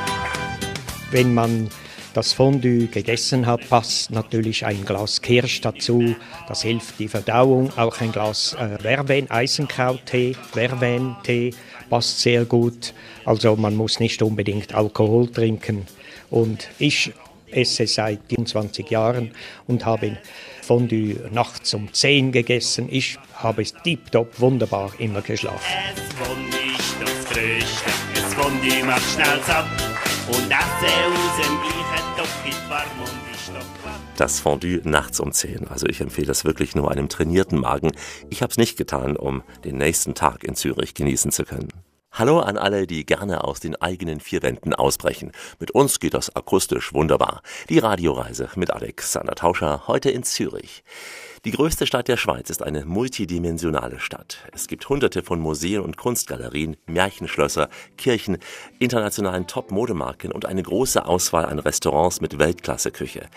Wenn 1.10 1.34
man 1.34 1.68
das 2.14 2.32
Fondue 2.32 2.86
gegessen 2.86 3.46
hat, 3.46 3.68
passt 3.68 4.12
natürlich 4.12 4.64
ein 4.66 4.84
Glas 4.84 5.20
Kirsch 5.20 5.60
dazu. 5.60 6.14
Das 6.46 6.62
hilft 6.62 6.98
die 7.00 7.08
Verdauung. 7.08 7.76
Auch 7.76 8.00
ein 8.00 8.12
Glas 8.12 8.54
äh, 8.54 8.78
Verven, 8.78 9.28
Eisenkrauttee, 9.28 10.36
Verven-Tee 10.52 11.54
passt 11.90 12.20
sehr 12.20 12.44
gut. 12.44 12.94
Also 13.24 13.56
man 13.56 13.74
muss 13.74 13.98
nicht 13.98 14.22
unbedingt 14.22 14.74
Alkohol 14.74 15.28
trinken. 15.28 15.86
Und 16.30 16.68
ich 16.78 17.12
esse 17.50 17.86
seit 17.86 18.20
24 18.28 18.90
Jahren 18.90 19.32
und 19.66 19.86
habe 19.86 20.18
Fondue 20.68 21.16
nachts 21.32 21.72
um 21.72 21.90
10 21.90 22.30
gegessen. 22.30 22.88
Ich 22.90 23.18
habe 23.32 23.62
es 23.62 23.72
tiptop 23.72 24.38
wunderbar 24.38 24.92
immer 24.98 25.22
geschlafen. 25.22 25.64
Es 25.96 26.02
Fondue 26.12 26.76
ist 26.76 26.94
das 27.00 27.24
Größte, 27.24 27.90
es 28.12 28.34
Fondue 28.34 28.84
macht 28.84 29.10
schnell 29.14 29.40
satt. 29.46 29.64
Und 30.28 30.44
Essen 30.44 31.14
aus 31.14 31.36
dem 31.38 31.56
gleichen 31.62 32.16
Topf 32.18 32.46
ist 32.46 32.68
warm 32.68 33.00
und 33.00 33.34
ist 33.34 33.48
doch. 33.48 33.90
Das 34.18 34.40
Fondue 34.40 34.82
nachts 34.84 35.20
um 35.20 35.32
10. 35.32 35.68
Also 35.68 35.86
ich 35.86 36.02
empfehle 36.02 36.26
das 36.26 36.44
wirklich 36.44 36.74
nur 36.74 36.90
einem 36.90 37.08
trainierten 37.08 37.58
Magen. 37.58 37.92
Ich 38.28 38.42
habe 38.42 38.50
es 38.50 38.58
nicht 38.58 38.76
getan, 38.76 39.16
um 39.16 39.42
den 39.64 39.78
nächsten 39.78 40.14
Tag 40.14 40.44
in 40.44 40.54
Zürich 40.54 40.92
genießen 40.92 41.32
zu 41.32 41.44
können. 41.44 41.72
Hallo 42.18 42.40
an 42.40 42.58
alle, 42.58 42.88
die 42.88 43.06
gerne 43.06 43.44
aus 43.44 43.60
den 43.60 43.80
eigenen 43.80 44.18
vier 44.18 44.42
Wänden 44.42 44.74
ausbrechen. 44.74 45.30
Mit 45.60 45.70
uns 45.70 46.00
geht 46.00 46.14
das 46.14 46.34
akustisch 46.34 46.92
wunderbar. 46.92 47.42
Die 47.68 47.78
Radioreise 47.78 48.48
mit 48.56 48.72
Alexander 48.72 49.36
Tauscher 49.36 49.86
heute 49.86 50.10
in 50.10 50.24
Zürich. 50.24 50.82
Die 51.44 51.52
größte 51.52 51.86
Stadt 51.86 52.08
der 52.08 52.16
Schweiz 52.16 52.50
ist 52.50 52.64
eine 52.64 52.84
multidimensionale 52.84 54.00
Stadt. 54.00 54.38
Es 54.52 54.66
gibt 54.66 54.88
hunderte 54.88 55.22
von 55.22 55.38
Museen 55.38 55.82
und 55.82 55.96
Kunstgalerien, 55.96 56.76
Märchenschlösser, 56.86 57.68
Kirchen, 57.96 58.38
internationalen 58.80 59.46
Top-Modemarken 59.46 60.32
und 60.32 60.46
eine 60.46 60.62
große 60.62 61.06
Auswahl 61.06 61.44
an 61.44 61.60
Restaurants 61.60 62.20
mit 62.20 62.40
Weltklasse-Küche. 62.40 63.28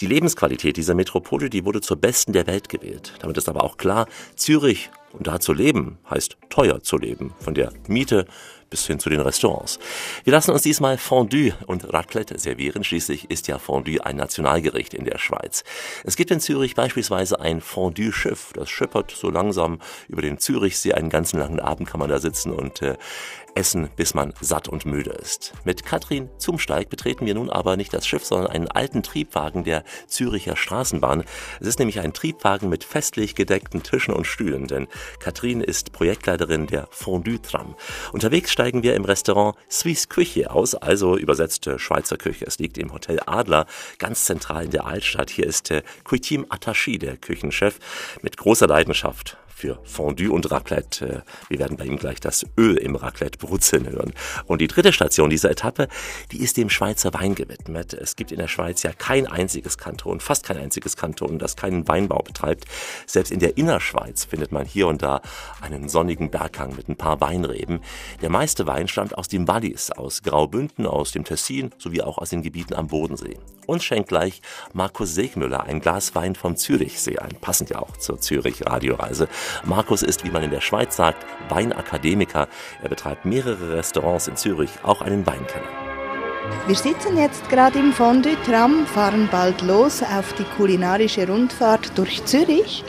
Die 0.00 0.06
Lebensqualität 0.06 0.76
dieser 0.76 0.94
Metropole, 0.94 1.50
die 1.50 1.64
wurde 1.64 1.80
zur 1.80 1.96
besten 1.96 2.32
der 2.32 2.46
Welt 2.46 2.68
gewählt. 2.68 3.14
Damit 3.20 3.36
ist 3.36 3.48
aber 3.48 3.64
auch 3.64 3.76
klar, 3.76 4.06
Zürich 4.36 4.90
und 5.12 5.26
da 5.26 5.40
zu 5.40 5.52
leben 5.52 5.98
heißt 6.08 6.36
teuer 6.50 6.82
zu 6.82 6.98
leben. 6.98 7.34
Von 7.40 7.54
der 7.54 7.72
Miete 7.88 8.26
bis 8.70 8.86
hin 8.86 9.00
zu 9.00 9.10
den 9.10 9.20
Restaurants. 9.20 9.78
Wir 10.24 10.32
lassen 10.32 10.52
uns 10.52 10.62
diesmal 10.62 10.96
Fondue 10.96 11.52
und 11.66 11.92
Raclette 11.92 12.38
servieren. 12.38 12.84
Schließlich 12.84 13.30
ist 13.30 13.48
ja 13.48 13.58
Fondue 13.58 14.04
ein 14.04 14.16
Nationalgericht 14.16 14.94
in 14.94 15.04
der 15.04 15.18
Schweiz. 15.18 15.64
Es 16.04 16.16
gibt 16.16 16.30
in 16.30 16.40
Zürich 16.40 16.76
beispielsweise 16.76 17.40
ein 17.40 17.60
Fondue-Schiff. 17.60 18.52
Das 18.54 18.70
schippert 18.70 19.10
so 19.10 19.28
langsam 19.28 19.80
über 20.08 20.22
den 20.22 20.38
Zürichsee. 20.38 20.94
Einen 20.94 21.10
ganzen 21.10 21.40
langen 21.40 21.60
Abend 21.60 21.88
kann 21.88 21.98
man 21.98 22.08
da 22.08 22.20
sitzen 22.20 22.52
und 22.52 22.80
äh, 22.80 22.96
essen, 23.54 23.90
bis 23.96 24.14
man 24.14 24.32
satt 24.40 24.68
und 24.68 24.86
müde 24.86 25.10
ist. 25.10 25.52
Mit 25.64 25.84
Katrin 25.84 26.28
Zumsteig 26.38 26.88
betreten 26.88 27.26
wir 27.26 27.34
nun 27.34 27.50
aber 27.50 27.76
nicht 27.76 27.92
das 27.92 28.06
Schiff, 28.06 28.24
sondern 28.24 28.50
einen 28.50 28.68
alten 28.68 29.02
Triebwagen 29.02 29.64
der 29.64 29.84
Züricher 30.06 30.56
Straßenbahn. 30.56 31.24
Es 31.60 31.66
ist 31.66 31.78
nämlich 31.78 32.00
ein 32.00 32.12
Triebwagen 32.12 32.68
mit 32.68 32.84
festlich 32.84 33.34
gedeckten 33.34 33.82
Tischen 33.82 34.14
und 34.14 34.26
Stühlen, 34.26 34.66
denn 34.66 34.88
Katrin 35.18 35.60
ist 35.60 35.92
Projektleiterin 35.92 36.66
der 36.66 36.88
Fondue-Tram. 36.90 37.74
Unterwegs 38.12 38.52
steigen 38.52 38.82
wir 38.82 38.94
im 38.94 39.04
Restaurant 39.04 39.56
Swiss 39.70 40.08
Küche 40.08 40.50
aus, 40.50 40.74
also 40.74 41.16
übersetzte 41.16 41.78
Schweizer 41.78 42.16
Küche. 42.16 42.46
Es 42.46 42.58
liegt 42.58 42.78
im 42.78 42.92
Hotel 42.92 43.20
Adler, 43.26 43.66
ganz 43.98 44.24
zentral 44.24 44.64
in 44.64 44.70
der 44.70 44.86
Altstadt. 44.86 45.30
Hier 45.30 45.46
ist 45.46 45.70
äh, 45.70 45.82
Kuitim 46.04 46.46
Atashi, 46.48 46.98
der 46.98 47.16
Küchenchef, 47.16 47.78
mit 48.22 48.36
großer 48.36 48.66
Leidenschaft 48.66 49.36
für 49.60 49.78
Fondue 49.84 50.32
und 50.32 50.50
Raclette. 50.50 51.06
Äh, 51.06 51.20
Wir 51.50 51.58
werden 51.58 51.76
bei 51.76 51.84
ihm 51.84 51.98
gleich 51.98 52.18
das 52.18 52.46
Öl 52.56 52.76
im 52.78 52.96
Raclette 52.96 53.38
brutzeln 53.38 53.88
hören. 53.88 54.12
Und 54.46 54.60
die 54.60 54.68
dritte 54.68 54.92
Station 54.92 55.28
dieser 55.28 55.50
Etappe, 55.50 55.88
die 56.32 56.40
ist 56.40 56.56
dem 56.56 56.70
Schweizer 56.70 57.12
Wein 57.12 57.34
gewidmet. 57.34 57.92
Es 57.92 58.16
gibt 58.16 58.32
in 58.32 58.38
der 58.38 58.48
Schweiz 58.48 58.82
ja 58.82 58.92
kein 58.92 59.26
einziges 59.26 59.76
Kanton, 59.76 60.20
fast 60.20 60.44
kein 60.44 60.56
einziges 60.56 60.96
Kanton, 60.96 61.38
das 61.38 61.56
keinen 61.56 61.86
Weinbau 61.86 62.22
betreibt. 62.22 62.64
Selbst 63.06 63.30
in 63.30 63.40
der 63.40 63.58
Innerschweiz 63.58 64.24
findet 64.24 64.50
man 64.50 64.64
hier 64.64 64.86
und 64.88 65.02
da 65.02 65.20
einen 65.60 65.88
sonnigen 65.88 66.30
Berghang 66.30 66.74
mit 66.74 66.88
ein 66.88 66.96
paar 66.96 67.20
Weinreben. 67.20 67.80
Der 68.22 68.30
meiste 68.30 68.66
Wein 68.66 68.88
stammt 68.88 69.18
aus 69.18 69.28
dem 69.28 69.46
Wallis, 69.46 69.90
aus 69.90 70.22
Graubünden, 70.22 70.86
aus 70.86 71.12
dem 71.12 71.24
Tessin 71.24 71.70
sowie 71.76 72.00
auch 72.00 72.16
aus 72.16 72.30
den 72.30 72.42
Gebieten 72.42 72.74
am 72.74 72.86
Bodensee. 72.86 73.38
Uns 73.70 73.84
schenkt 73.84 74.08
gleich 74.08 74.42
Markus 74.72 75.14
Segmüller 75.14 75.62
ein 75.62 75.78
Glas 75.78 76.16
Wein 76.16 76.34
vom 76.34 76.56
Zürichsee 76.56 77.20
ein, 77.20 77.36
passend 77.40 77.70
ja 77.70 77.78
auch 77.78 77.96
zur 77.98 78.20
Zürich-Radioreise. 78.20 79.28
Markus 79.64 80.02
ist, 80.02 80.24
wie 80.24 80.30
man 80.30 80.42
in 80.42 80.50
der 80.50 80.60
Schweiz 80.60 80.96
sagt, 80.96 81.24
Weinakademiker. 81.50 82.48
Er 82.82 82.88
betreibt 82.88 83.24
mehrere 83.24 83.76
Restaurants 83.76 84.26
in 84.26 84.34
Zürich, 84.34 84.70
auch 84.82 85.02
einen 85.02 85.24
Weinkeller. 85.24 85.68
Wir 86.66 86.74
sitzen 86.74 87.16
jetzt 87.16 87.48
gerade 87.48 87.78
im 87.78 87.92
Fondue-Tram, 87.92 88.88
fahren 88.88 89.28
bald 89.30 89.62
los 89.62 90.02
auf 90.02 90.32
die 90.32 90.46
kulinarische 90.56 91.28
Rundfahrt 91.28 91.96
durch 91.96 92.24
Zürich. 92.24 92.82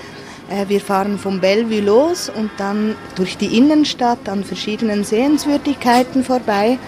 Äh, 0.50 0.68
Wir 0.68 0.82
fahren 0.82 1.20
vom 1.20 1.40
Bellevue 1.40 1.82
los 1.82 2.28
und 2.28 2.50
dann 2.58 2.96
durch 3.16 3.38
die 3.38 3.56
Innenstadt 3.56 4.28
an 4.28 4.44
verschiedenen 4.44 5.04
Sehenswürdigkeiten 5.04 6.24
vorbei. 6.24 6.80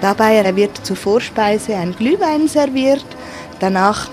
Dabei 0.00 0.54
wird 0.54 0.86
zur 0.86 0.96
Vorspeise 0.96 1.74
ein 1.74 1.96
Glühwein 1.96 2.46
serviert, 2.46 3.04
danach 3.60 4.10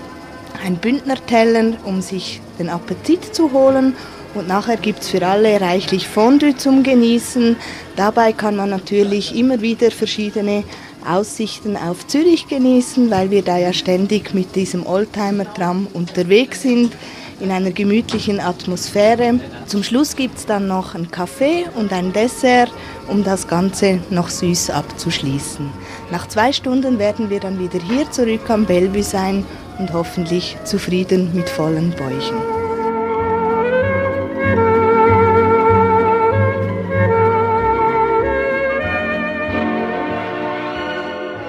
ein 0.63 0.77
Bündnerteller, 0.77 1.77
um 1.84 2.01
sich 2.01 2.42
den 2.60 2.70
Appetit 2.70 3.34
zu 3.34 3.51
holen. 3.51 3.96
Und 4.34 4.48
nachher 4.48 4.77
gibt 4.77 5.01
es 5.01 5.10
für 5.10 5.25
alle 5.25 5.60
reichlich 5.60 6.08
Fondue 6.08 6.56
zum 6.56 6.84
Genießen. 6.84 7.56
Dabei 7.96 8.34
kann 8.34 8.56
man 8.56 8.70
natürlich 8.70 9.36
immer 9.36 9.62
wieder 9.62 9.89
verschiedene 9.89 10.63
Aussichten 11.08 11.77
auf 11.77 12.06
Zürich 12.08 12.48
genießen, 12.48 13.10
weil 13.10 13.32
wir 13.32 13.42
da 13.42 13.58
ja 13.58 13.72
ständig 13.72 14.34
mit 14.34 14.56
diesem 14.56 14.86
Oldtimer-Tram 14.86 15.88
unterwegs 15.94 16.63
sind, 16.63 16.94
in 17.39 17.51
einer 17.51 17.72
gemütlichen 17.72 18.39
Atmosphäre. 18.39 19.39
Zum 19.68 19.84
Schluss 19.84 20.16
gibt 20.16 20.38
es 20.38 20.46
dann 20.46 20.68
noch 20.68 20.96
einen 20.96 21.10
Kaffee 21.10 21.66
und 21.75 21.94
ein 21.94 22.12
Dessert, 22.12 22.72
um 23.08 23.24
das 23.24 23.48
Ganze 23.48 24.00
noch 24.10 24.30
süß 24.30 24.72
abzuschließen. 24.72 25.70
Nach 26.10 26.28
zwei 26.28 26.54
Stunden 26.54 27.00
werden 27.00 27.30
wir 27.30 27.40
dann 27.40 27.60
wieder 27.60 27.80
hier 27.80 28.10
zurück 28.12 28.50
am 28.50 28.66
Bellevue 28.66 29.04
sein 29.04 29.46
und 29.78 29.92
hoffentlich 29.92 30.58
zufrieden 30.64 31.32
mit 31.34 31.50
vollen 31.50 31.92
Bäuchen. 31.92 32.38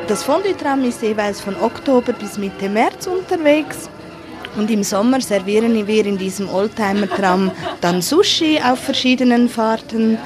Das 0.09 0.23
Fondue-Tram 0.23 0.85
ist 0.85 1.03
jeweils 1.03 1.38
von 1.41 1.55
Oktober 1.61 2.15
bis 2.15 2.38
Mitte 2.38 2.69
März 2.69 3.07
unterwegs. 3.07 3.91
Und 4.57 4.71
im 4.71 4.83
Sommer 4.83 5.21
servieren 5.21 5.87
wir 5.87 6.07
in 6.07 6.17
diesem 6.17 6.49
Oldtimer-Tram 6.49 7.53
dann 7.83 8.00
Sushi 8.00 8.59
auf 8.59 8.79
verschiedenen 8.81 9.49
Fahrten. 9.49 10.19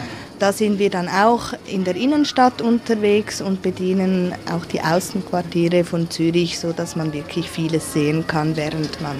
Da 0.42 0.52
sind 0.52 0.80
wir 0.80 0.90
dann 0.90 1.08
auch 1.08 1.52
in 1.68 1.84
der 1.84 1.94
Innenstadt 1.94 2.62
unterwegs 2.62 3.40
und 3.40 3.62
bedienen 3.62 4.34
auch 4.52 4.64
die 4.64 4.80
Außenquartiere 4.80 5.84
von 5.84 6.10
Zürich, 6.10 6.58
so 6.58 6.72
dass 6.72 6.96
man 6.96 7.12
wirklich 7.12 7.48
vieles 7.48 7.92
sehen 7.92 8.26
kann, 8.26 8.56
während 8.56 9.00
man 9.00 9.14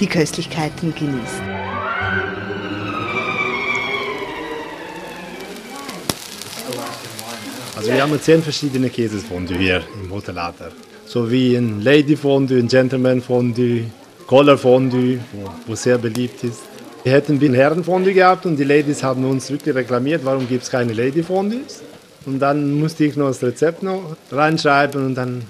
die 0.00 0.08
Köstlichkeiten 0.08 0.92
genießt. 0.92 1.40
Also 7.76 7.92
wir 7.92 8.02
haben 8.02 8.20
zehn 8.20 8.42
verschiedene 8.42 8.90
Käsefondue 8.90 9.58
hier 9.58 9.84
im 10.02 10.10
Hotel 10.10 10.36
Adler. 10.36 10.72
So 11.06 11.30
wie 11.30 11.54
ein 11.54 11.80
Lady 11.80 12.16
Fondue, 12.16 12.58
ein 12.58 12.66
Gentleman 12.66 13.22
Fondue, 13.22 13.84
Color 14.26 14.58
Fondue, 14.58 15.20
wo 15.64 15.76
sehr 15.76 15.98
beliebt 15.98 16.42
ist. 16.42 16.62
Wir 17.06 17.12
hätten 17.12 17.38
ein 17.40 17.54
Herrenfondue 17.54 18.14
gehabt 18.14 18.46
und 18.46 18.56
die 18.56 18.64
Ladies 18.64 19.04
haben 19.04 19.24
uns 19.24 19.48
wirklich 19.48 19.76
reklamiert, 19.76 20.24
warum 20.24 20.48
gibt 20.48 20.64
es 20.64 20.70
keine 20.72 20.92
Lady 20.92 21.22
Fondues. 21.22 21.84
Und 22.24 22.40
dann 22.40 22.80
musste 22.80 23.04
ich 23.04 23.14
noch 23.14 23.28
das 23.28 23.44
Rezept 23.44 23.84
noch 23.84 24.16
reinschreiben 24.32 25.06
und 25.06 25.14
dann 25.14 25.44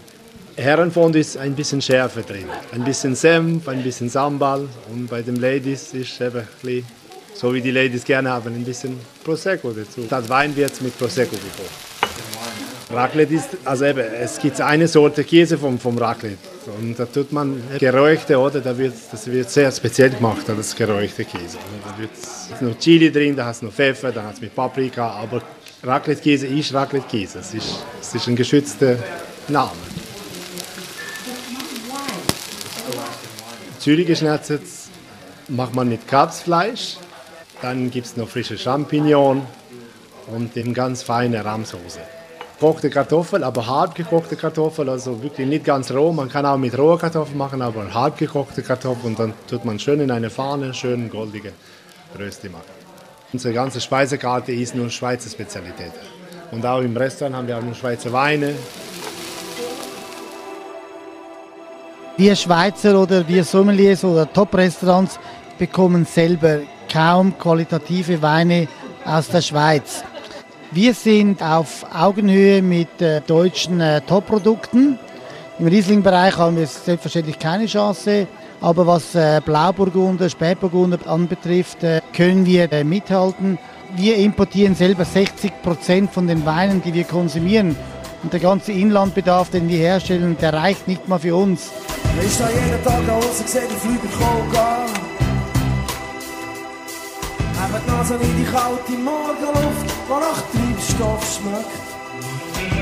Herrenfondue 0.57 1.23
ist 1.23 1.39
ein 1.39 1.55
bisschen 1.55 1.81
Schärfe 1.81 2.21
drin. 2.21 2.45
Ein 2.73 2.85
bisschen 2.85 3.15
Senf, 3.15 3.67
ein 3.69 3.83
bisschen 3.83 4.11
Sambal 4.11 4.69
und 4.93 5.09
bei 5.09 5.23
den 5.23 5.37
Ladies 5.37 5.95
ist 5.95 6.21
eben 6.21 6.47
So 7.33 7.55
wie 7.55 7.63
die 7.63 7.71
Ladies 7.71 8.05
gerne 8.05 8.29
haben, 8.29 8.55
ein 8.55 8.63
bisschen 8.63 9.01
Prosecco 9.25 9.71
dazu. 9.71 10.03
Das 10.11 10.29
Wein 10.29 10.55
wird 10.55 10.79
mit 10.83 10.99
Prosecco 10.99 11.37
gekocht. 11.37 12.91
Raclette 12.93 13.33
ist, 13.33 13.49
also 13.65 13.87
eben, 13.87 14.05
es 14.21 14.39
gibt 14.39 14.61
eine 14.61 14.87
Sorte 14.87 15.25
Käse 15.25 15.57
vom, 15.57 15.79
vom 15.79 15.97
Raclette. 15.97 16.56
Und 16.67 16.99
da 16.99 17.07
tut 17.07 17.31
man 17.33 17.63
geräuchte, 17.79 18.39
oder? 18.39 18.61
Da 18.61 18.77
wird, 18.77 18.95
das 19.13 19.27
wird 19.29 19.49
sehr 19.51 19.71
speziell 19.71 20.11
gemacht, 20.11 20.43
das 20.47 20.75
geräuchte 20.75 21.25
Käse. 21.25 21.59
Da 21.85 21.99
wird 21.99 22.11
noch 22.61 22.79
Chili 22.79 23.13
drin, 23.13 23.37
da 23.37 23.47
hast 23.47 23.63
du 23.63 23.67
noch 23.67 23.73
Pfeffer, 23.73 24.11
da 24.11 24.25
hast 24.25 24.39
du 24.39 24.45
mit 24.45 24.55
Paprika, 24.55 25.11
aber 25.11 25.43
Raclette-Käse 25.83 26.47
ist 26.47 26.75
Raclette-Käse. 26.75 27.39
Es 27.39 27.55
ist, 27.55 27.85
es 28.01 28.15
ist 28.15 28.27
ein 28.27 28.35
geschützter 28.35 28.97
Name. 29.47 29.71
Zürich 33.79 34.07
geschnetzelt 34.07 34.63
macht 35.49 35.75
man 35.75 35.89
mit 35.89 36.09
Katzfleisch, 36.09 36.97
dann 37.63 37.91
gibt 37.93 38.07
es 38.07 38.17
noch 38.17 38.29
frische 38.29 38.59
Champignon 38.59 39.47
und 40.27 40.57
eben 40.57 40.75
ganz 40.75 41.05
feine 41.05 41.45
Rahmsoße 41.45 42.01
gekochte 42.59 42.89
Kartoffel, 42.89 43.45
aber 43.45 43.67
hart 43.67 43.95
gekochte 43.95 44.35
Kartoffel, 44.35 44.89
also 44.89 45.23
wirklich 45.23 45.47
nicht 45.47 45.65
ganz 45.65 45.91
roh. 45.91 46.11
Man 46.13 46.31
kann 46.31 46.47
auch 46.47 46.57
mit 46.57 46.77
roher 46.79 46.99
Kartoffel 46.99 47.37
machen, 47.37 47.61
aber 47.61 47.93
hart 47.93 48.17
gekochte 48.17 48.63
Kartoffel 48.63 49.11
und 49.11 49.19
dann 49.19 49.35
tut 49.47 49.67
man 49.67 49.79
schön 49.79 50.01
in 50.01 50.11
eine 50.11 50.31
Pfanne, 50.31 50.73
schön 50.73 51.11
goldige 51.11 51.53
Rösti 52.19 52.49
machen. 52.49 52.65
Unsere 53.31 53.53
ganze 53.53 53.79
Speisekarte 53.79 54.53
ist 54.53 54.75
nur 54.75 54.89
Schweizer 54.89 55.29
Spezialität. 55.29 55.93
Und 56.51 56.65
auch 56.65 56.81
im 56.81 56.97
Restaurant 56.97 57.37
haben 57.37 57.47
wir 57.47 57.59
auch 57.59 57.63
nur 57.63 57.75
Schweizer 57.75 58.11
Weine. 58.13 58.55
Wir 62.17 62.35
Schweizer 62.35 62.99
oder 62.99 63.29
wir 63.29 63.45
Sommeliers 63.45 64.03
oder 64.03 64.33
Top-Restaurants 64.33 65.19
bekommen 65.59 66.07
selber 66.07 66.61
kaum 66.91 67.37
qualitative 67.37 68.23
Weine 68.23 68.69
aus 69.05 69.29
der 69.29 69.43
Schweiz. 69.43 70.03
Wir 70.73 70.95
sind 70.95 71.43
auf 71.43 71.87
Augenhöhe 71.95 72.61
mit 72.61 73.01
äh, 73.01 73.21
deutschen 73.21 73.81
äh, 73.81 74.01
Top-Produkten. 74.01 74.99
Im 75.59 75.67
Riesling-Bereich 75.67 76.37
haben 76.37 76.57
wir 76.57 76.67
selbstverständlich 76.67 77.39
keine 77.39 77.67
Chance, 77.67 78.27
aber 78.61 78.87
was 78.87 79.15
äh, 79.15 79.41
Blauburgunder, 79.45 80.29
Spätburgunder 80.29 80.99
anbetrifft, 81.07 81.85
äh, 81.85 82.01
können 82.13 82.45
wir 82.45 82.71
äh, 82.73 82.85
mithalten. 82.85 83.59
Wir 83.95 84.17
importieren 84.17 84.75
selber 84.75 85.05
60 85.05 85.63
Prozent 85.63 86.13
von 86.13 86.27
den 86.27 86.45
Weinen, 86.45 86.83
die 86.83 86.93
wir 86.93 87.05
konsumieren. 87.05 87.77
Und 88.23 88.33
der 88.33 88.41
ganze 88.41 88.73
Inlandbedarf, 88.73 89.51
den 89.51 89.69
wir 89.69 89.79
herstellen, 89.79 90.37
der 90.41 90.53
reicht 90.53 90.89
nicht 90.89 91.09
mal 91.09 91.19
für 91.19 91.37
uns. 91.37 91.71
Ich 92.21 92.33
stehe 92.35 92.49
jeden 92.49 92.83
Tag 92.83 92.99
und 93.15 93.49
sehe 93.49 93.63
die 93.63 93.75
Flüge 93.77 94.09
kommen 94.19 94.51
gehen. 94.51 95.07
Die 97.77 97.91
Nase 97.91 98.15
in 98.15 98.37
die 98.39 98.45
kalte 98.45 98.93
Morgenluft, 98.93 99.96
die 100.07 100.13
nach 100.13 100.43
Treibstoff 100.53 101.41
schmeckt. 101.41 101.87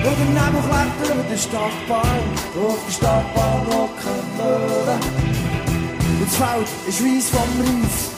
Und 0.05 0.21
im 0.21 0.35
Nebel 0.35 0.61
klettern 0.69 1.19
über 1.19 1.29
den 1.29 1.39
Stadtbahn, 1.39 2.21
auf 2.63 2.79
der 2.87 2.93
Stadtbahn 2.93 3.67
hocken 3.69 4.25
Möwen. 4.37 5.01
Und 6.21 6.27
das 6.27 6.37
Feld 6.37 6.69
ist 6.87 7.05
weiss 7.05 7.31
vom 7.31 7.49
Reis. 7.61 8.11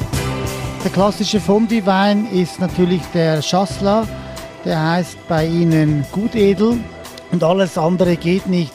Der 0.85 0.91
klassische 0.91 1.41
Fondue-Wein 1.41 2.27
ist 2.33 2.61
natürlich 2.61 3.03
der 3.15 3.41
Chasselas. 3.43 4.07
Der 4.65 4.91
heißt 4.91 5.17
bei 5.29 5.47
Ihnen 5.47 6.05
Gutedel 6.11 6.79
und 7.31 7.45
alles 7.45 7.79
andere 7.79 8.17
geht 8.17 8.49
nicht, 8.49 8.73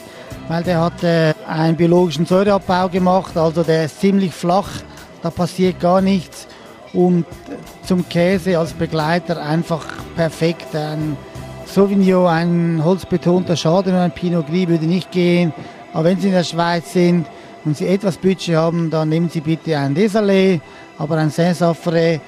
weil 0.48 0.64
der 0.64 0.80
hat 0.80 1.04
äh, 1.04 1.34
einen 1.46 1.76
biologischen 1.76 2.26
Säureabbau 2.26 2.88
gemacht, 2.88 3.36
also 3.36 3.64
der 3.64 3.86
ist 3.86 4.00
ziemlich 4.00 4.34
flach, 4.34 4.70
da 5.22 5.30
passiert 5.30 5.82
gar 5.82 6.00
nichts 6.00 6.48
und 6.94 7.26
zum 7.86 8.08
Käse 8.08 8.58
als 8.58 8.72
Begleiter 8.72 9.42
einfach 9.42 9.86
perfekt. 10.16 10.76
Ein 10.76 11.18
Sauvignon, 11.66 12.28
ein 12.28 12.82
holzbetonter 12.84 13.56
Chardonnay, 13.56 14.06
ein 14.06 14.12
Pinot 14.12 14.48
Gris 14.48 14.68
würde 14.68 14.86
nicht 14.86 15.12
gehen. 15.12 15.54
Aber 15.94 16.06
wenn 16.06 16.20
Sie 16.20 16.28
in 16.28 16.34
der 16.34 16.44
Schweiz 16.44 16.94
sind 16.94 17.26
und 17.66 17.78
Sie 17.78 17.88
etwas 17.88 18.18
Budget 18.18 18.56
haben, 18.56 18.90
dann 18.90 19.10
nehmen 19.10 19.30
Sie 19.30 19.42
bitte 19.42 19.78
ein 19.78 19.96
Desalé, 19.96 20.60
aber 20.98 21.18
ein 21.18 21.30
Saint-Safre 21.30 22.20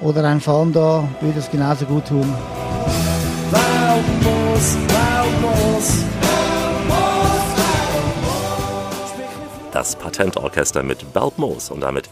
oder 0.00 0.24
ein 0.24 0.40
Fanda 0.40 1.08
würde 1.20 1.38
es 1.38 1.50
genauso 1.50 1.84
gut 1.84 2.06
tun. 2.06 2.32
Waldmoos, 3.50 4.76
Waldmoos. 4.88 6.09
Das 9.72 9.94
Patentorchester 9.94 10.82
mit 10.82 11.12
Beltmoos 11.12 11.70
und 11.70 11.80
damit 11.80 12.10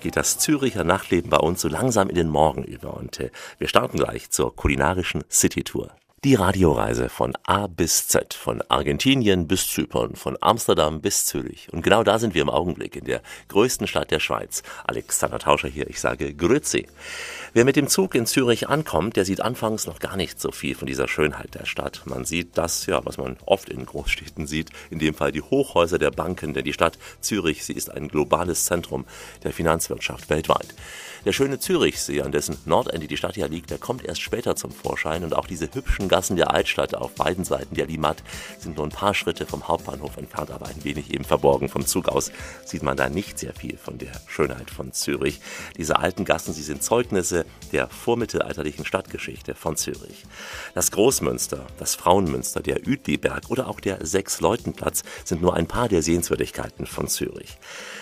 geht 0.00 0.16
das 0.16 0.38
Züricher 0.38 0.84
Nachtleben 0.84 1.28
bei 1.28 1.38
uns 1.38 1.60
so 1.60 1.68
langsam 1.68 2.08
in 2.08 2.14
den 2.14 2.28
Morgen 2.28 2.62
über 2.62 2.96
und 2.96 3.18
äh, 3.18 3.30
wir 3.58 3.66
starten 3.66 3.98
gleich 3.98 4.30
zur 4.30 4.54
kulinarischen 4.54 5.24
City-Tour. 5.28 5.90
Die 6.22 6.34
Radioreise 6.34 7.08
von 7.08 7.32
A 7.44 7.66
bis 7.66 8.06
Z, 8.06 8.34
von 8.34 8.62
Argentinien 8.68 9.48
bis 9.48 9.68
Zypern, 9.68 10.14
von 10.14 10.36
Amsterdam 10.40 11.00
bis 11.00 11.24
Zürich. 11.24 11.68
Und 11.72 11.82
genau 11.82 12.04
da 12.04 12.18
sind 12.18 12.34
wir 12.34 12.42
im 12.42 12.50
Augenblick, 12.50 12.94
in 12.94 13.06
der 13.06 13.22
größten 13.48 13.86
Stadt 13.86 14.10
der 14.10 14.20
Schweiz. 14.20 14.62
Alexander 14.84 15.38
Tauscher 15.38 15.68
hier, 15.68 15.88
ich 15.88 15.98
sage 15.98 16.34
Grüezi. 16.34 16.86
Wer 17.52 17.64
mit 17.64 17.74
dem 17.74 17.88
Zug 17.88 18.14
in 18.14 18.26
Zürich 18.26 18.68
ankommt, 18.68 19.16
der 19.16 19.24
sieht 19.24 19.40
anfangs 19.40 19.88
noch 19.88 19.98
gar 19.98 20.16
nicht 20.16 20.40
so 20.40 20.52
viel 20.52 20.76
von 20.76 20.86
dieser 20.86 21.08
Schönheit 21.08 21.56
der 21.56 21.66
Stadt. 21.66 22.02
Man 22.04 22.24
sieht 22.24 22.56
das, 22.56 22.86
ja, 22.86 23.04
was 23.04 23.18
man 23.18 23.38
oft 23.44 23.68
in 23.68 23.86
Großstädten 23.86 24.46
sieht, 24.46 24.70
in 24.88 25.00
dem 25.00 25.14
Fall 25.14 25.32
die 25.32 25.42
Hochhäuser 25.42 25.98
der 25.98 26.12
Banken, 26.12 26.54
denn 26.54 26.62
die 26.62 26.72
Stadt 26.72 26.96
Zürich, 27.20 27.64
sie 27.64 27.72
ist 27.72 27.90
ein 27.90 28.06
globales 28.06 28.66
Zentrum 28.66 29.04
der 29.42 29.52
Finanzwirtschaft 29.52 30.30
weltweit. 30.30 30.74
Der 31.24 31.32
schöne 31.32 31.58
Zürichsee, 31.58 32.22
an 32.22 32.32
dessen 32.32 32.56
Nordende 32.64 33.06
die 33.06 33.16
Stadt 33.16 33.36
ja 33.36 33.46
liegt, 33.46 33.70
der 33.70 33.76
kommt 33.76 34.04
erst 34.04 34.22
später 34.22 34.56
zum 34.56 34.70
Vorschein 34.70 35.22
und 35.22 35.34
auch 35.34 35.46
diese 35.46 35.68
hübschen 35.74 36.08
Gassen 36.08 36.36
der 36.36 36.54
Altstadt 36.54 36.94
auf 36.94 37.14
beiden 37.14 37.44
Seiten 37.44 37.74
der 37.74 37.86
Limmat 37.86 38.22
sind 38.58 38.76
nur 38.76 38.86
ein 38.86 38.90
paar 38.90 39.12
Schritte 39.12 39.44
vom 39.44 39.68
Hauptbahnhof 39.68 40.16
entfernt, 40.16 40.50
aber 40.50 40.66
ein 40.66 40.82
wenig 40.82 41.12
eben 41.12 41.24
verborgen 41.24 41.68
vom 41.68 41.84
Zug 41.84 42.08
aus 42.08 42.32
sieht 42.64 42.82
man 42.82 42.96
da 42.96 43.10
nicht 43.10 43.38
sehr 43.38 43.52
viel 43.52 43.76
von 43.76 43.98
der 43.98 44.12
Schönheit 44.28 44.70
von 44.70 44.94
Zürich. 44.94 45.40
Diese 45.76 45.98
alten 45.98 46.24
Gassen, 46.24 46.54
sie 46.54 46.62
sind 46.62 46.82
Zeugnisse 46.82 47.39
der 47.72 47.88
vormittelalterlichen 47.88 48.84
Stadtgeschichte 48.84 49.54
von 49.54 49.76
Zürich. 49.76 50.24
Das 50.74 50.90
Großmünster, 50.90 51.66
das 51.78 51.94
Frauenmünster, 51.94 52.60
der 52.60 52.86
Uetliberg 52.86 53.50
oder 53.50 53.68
auch 53.68 53.80
der 53.80 54.04
Sechs-Leuten-Platz 54.04 55.02
sind 55.24 55.42
nur 55.42 55.54
ein 55.54 55.66
paar 55.66 55.88
der 55.88 56.02
Sehenswürdigkeiten 56.02 56.86
von 56.86 57.08
Zürich. 57.08 57.58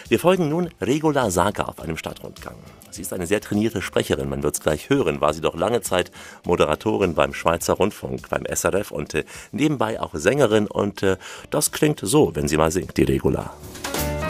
Wir 0.09 0.19
folgen 0.19 0.49
nun 0.49 0.71
Regula 0.81 1.31
Sager 1.31 1.69
auf 1.69 1.81
einem 1.81 1.97
Stadtrundgang. 1.97 2.57
Sie 2.91 3.03
ist 3.03 3.13
eine 3.13 3.27
sehr 3.27 3.41
trainierte 3.41 3.83
Sprecherin, 3.83 4.29
man 4.29 4.43
wird 4.43 4.55
es 4.55 4.61
gleich 4.61 4.89
hören, 4.89 5.21
war 5.21 5.35
sie 5.35 5.41
doch 5.41 5.55
lange 5.55 5.83
Zeit 5.83 6.11
Moderatorin 6.45 7.15
beim 7.15 7.35
Schweizer 7.35 7.75
Rundfunk, 7.75 8.29
beim 8.31 8.45
SRF 8.45 8.91
und 8.91 9.15
äh, 9.15 9.25
nebenbei 9.53 10.01
auch 10.01 10.11
Sängerin 10.15 10.67
und 10.67 11.03
äh, 11.03 11.17
das 11.51 11.73
klingt 11.73 12.01
so, 12.03 12.35
wenn 12.35 12.49
sie 12.49 12.57
mal 12.57 12.71
singt, 12.71 12.97
die 12.97 13.05
Regula. 13.05 13.53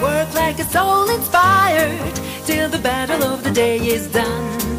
Work 0.01 0.33
like 0.35 0.61
a 0.61 0.64
soul 0.64 1.09
inspired 1.11 2.14
till 2.47 2.68
the 2.71 2.79
battle 2.79 3.23
of 3.23 3.42
the 3.42 3.51
day 3.51 3.79
is 3.79 4.11
done. 4.12 4.78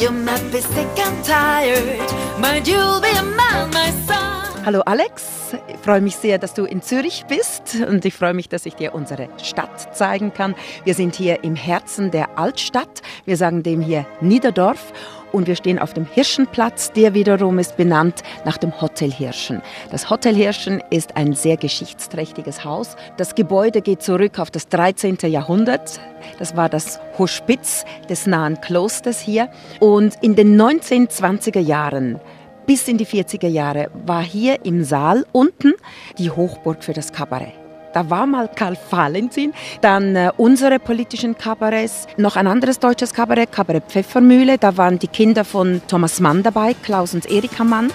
You 0.00 0.10
might 0.10 0.50
be 0.50 0.60
sick 0.60 0.98
and 1.06 1.24
tired, 1.24 2.00
but 2.40 2.66
you'll 2.66 3.00
be 3.00 3.10
a 3.16 3.22
man, 3.22 3.70
my 3.70 3.92
son. 4.06 4.64
Hallo 4.64 4.80
Alex, 4.86 5.54
ich 5.68 5.76
freue 5.76 6.00
mich 6.00 6.16
sehr, 6.16 6.38
dass 6.38 6.52
du 6.52 6.64
in 6.64 6.82
Zürich 6.82 7.26
bist 7.28 7.76
und 7.88 8.04
ich 8.04 8.14
freue 8.14 8.34
mich, 8.34 8.48
dass 8.48 8.66
ich 8.66 8.74
dir 8.74 8.92
unsere 8.92 9.28
Stadt 9.40 9.94
zeigen 9.96 10.34
kann. 10.34 10.56
Wir 10.84 10.94
sind 10.94 11.14
hier 11.14 11.44
im 11.44 11.54
Herzen 11.54 12.10
der 12.10 12.38
Altstadt. 12.38 13.02
Wir 13.24 13.36
sagen 13.36 13.62
dem 13.62 13.80
hier 13.80 14.04
Niederdorf 14.20 14.92
und 15.34 15.48
wir 15.48 15.56
stehen 15.56 15.78
auf 15.78 15.92
dem 15.92 16.06
Hirschenplatz, 16.06 16.92
der 16.92 17.12
wiederum 17.12 17.58
ist 17.58 17.76
benannt 17.76 18.22
nach 18.44 18.56
dem 18.56 18.80
Hotel 18.80 19.10
Hirschen. 19.10 19.60
Das 19.90 20.08
Hotel 20.08 20.34
Hirschen 20.34 20.82
ist 20.90 21.16
ein 21.16 21.34
sehr 21.34 21.56
geschichtsträchtiges 21.56 22.64
Haus. 22.64 22.96
Das 23.16 23.34
Gebäude 23.34 23.82
geht 23.82 24.02
zurück 24.02 24.38
auf 24.38 24.50
das 24.50 24.68
13. 24.68 25.18
Jahrhundert. 25.24 26.00
Das 26.38 26.56
war 26.56 26.68
das 26.68 27.00
Hospiz 27.18 27.84
des 28.08 28.26
nahen 28.26 28.60
Klosters 28.60 29.20
hier. 29.20 29.50
Und 29.80 30.14
in 30.22 30.36
den 30.36 30.58
1920er 30.58 31.60
Jahren 31.60 32.20
bis 32.66 32.88
in 32.88 32.96
die 32.96 33.06
40er 33.06 33.48
Jahre 33.48 33.90
war 34.06 34.22
hier 34.22 34.64
im 34.64 34.84
Saal 34.84 35.26
unten 35.32 35.74
die 36.16 36.30
Hochburg 36.30 36.82
für 36.82 36.92
das 36.92 37.12
Kabarett. 37.12 37.63
Da 37.94 38.10
war 38.10 38.26
mal 38.26 38.48
Karl 38.48 38.76
Valentin, 38.90 39.54
dann 39.80 40.16
äh, 40.16 40.32
unsere 40.36 40.80
politischen 40.80 41.38
Kabarets, 41.38 42.08
noch 42.16 42.34
ein 42.34 42.48
anderes 42.48 42.80
deutsches 42.80 43.14
Kabarett, 43.14 43.52
Kabarett 43.52 43.84
Pfeffermühle. 43.88 44.58
Da 44.58 44.76
waren 44.76 44.98
die 44.98 45.06
Kinder 45.06 45.44
von 45.44 45.80
Thomas 45.86 46.18
Mann 46.18 46.42
dabei, 46.42 46.74
Klaus 46.74 47.14
und 47.14 47.30
Erika 47.30 47.62
Mann. 47.62 47.92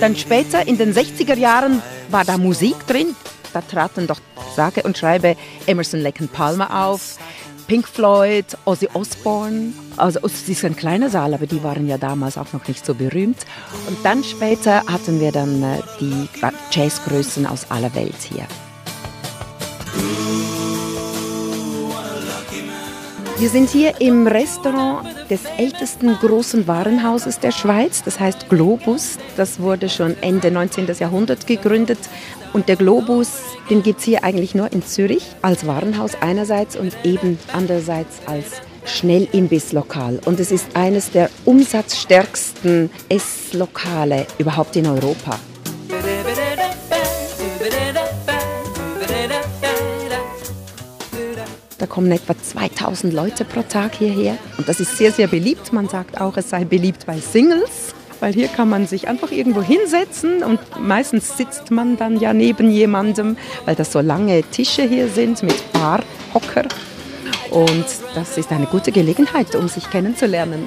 Dann 0.00 0.16
später, 0.16 0.66
in 0.66 0.76
den 0.76 0.92
60er 0.92 1.36
Jahren, 1.36 1.80
war 2.10 2.24
da 2.24 2.36
Musik 2.36 2.84
drin. 2.88 3.14
Da 3.52 3.60
traten 3.60 4.08
doch 4.08 4.18
sage 4.56 4.82
und 4.82 4.98
schreibe 4.98 5.36
Emerson 5.66 6.00
Lake 6.00 6.26
Palmer 6.26 6.84
auf, 6.86 7.18
Pink 7.66 7.88
Floyd, 7.88 8.44
Ozzy 8.64 8.88
Osbourne. 8.92 9.72
Also 9.96 10.20
ist 10.20 10.64
ein 10.64 10.76
kleiner 10.76 11.10
Saal, 11.10 11.34
aber 11.34 11.46
die 11.46 11.62
waren 11.62 11.86
ja 11.88 11.98
damals 11.98 12.36
auch 12.36 12.52
noch 12.52 12.66
nicht 12.68 12.84
so 12.84 12.94
berühmt. 12.94 13.38
Und 13.88 13.98
dann 14.04 14.22
später 14.24 14.84
hatten 14.86 15.20
wir 15.20 15.32
dann 15.32 15.62
äh, 15.62 15.78
die 16.00 16.28
Jazzgrößen 16.70 17.46
aus 17.46 17.70
aller 17.70 17.94
Welt 17.94 18.16
hier. 18.20 18.46
Wir 23.36 23.48
sind 23.48 23.68
hier 23.68 24.00
im 24.00 24.26
Restaurant 24.28 25.08
des 25.28 25.44
ältesten 25.58 26.14
großen 26.14 26.68
Warenhauses 26.68 27.40
der 27.40 27.50
Schweiz, 27.50 28.02
das 28.04 28.20
heißt 28.20 28.48
Globus. 28.48 29.18
Das 29.36 29.58
wurde 29.58 29.88
schon 29.88 30.16
Ende 30.22 30.50
19. 30.50 30.86
Jahrhundert 30.98 31.46
gegründet. 31.46 31.98
Und 32.54 32.68
der 32.68 32.76
Globus, 32.76 33.30
den 33.68 33.82
gibt 33.82 33.98
es 33.98 34.04
hier 34.04 34.22
eigentlich 34.22 34.54
nur 34.54 34.72
in 34.72 34.84
Zürich 34.84 35.26
als 35.42 35.66
Warenhaus 35.66 36.12
einerseits 36.20 36.76
und 36.76 36.94
eben 37.02 37.36
andererseits 37.52 38.20
als 38.26 38.44
Schnellimbisslokal. 38.84 40.20
Und 40.24 40.38
es 40.38 40.52
ist 40.52 40.68
eines 40.74 41.10
der 41.10 41.30
umsatzstärksten 41.44 42.90
Esslokale 43.08 44.28
überhaupt 44.38 44.76
in 44.76 44.86
Europa. 44.86 45.40
Da 51.78 51.86
kommen 51.86 52.12
etwa 52.12 52.34
2000 52.40 53.12
Leute 53.12 53.44
pro 53.44 53.62
Tag 53.62 53.96
hierher. 53.96 54.38
Und 54.58 54.68
das 54.68 54.78
ist 54.78 54.96
sehr, 54.96 55.10
sehr 55.10 55.26
beliebt. 55.26 55.72
Man 55.72 55.88
sagt 55.88 56.20
auch, 56.20 56.36
es 56.36 56.50
sei 56.50 56.64
beliebt 56.64 57.04
bei 57.04 57.18
Singles, 57.18 57.93
weil 58.24 58.32
hier 58.32 58.48
kann 58.48 58.70
man 58.70 58.86
sich 58.86 59.06
einfach 59.06 59.30
irgendwo 59.32 59.60
hinsetzen 59.60 60.42
und 60.42 60.58
meistens 60.80 61.36
sitzt 61.36 61.70
man 61.70 61.98
dann 61.98 62.18
ja 62.18 62.32
neben 62.32 62.70
jemandem, 62.70 63.36
weil 63.66 63.74
das 63.74 63.92
so 63.92 64.00
lange 64.00 64.42
Tische 64.44 64.84
hier 64.84 65.08
sind 65.08 65.42
mit 65.42 65.62
Barhocker. 65.74 66.66
Und 67.50 67.84
das 68.14 68.38
ist 68.38 68.50
eine 68.50 68.64
gute 68.64 68.92
Gelegenheit, 68.92 69.54
um 69.54 69.68
sich 69.68 69.90
kennenzulernen. 69.90 70.66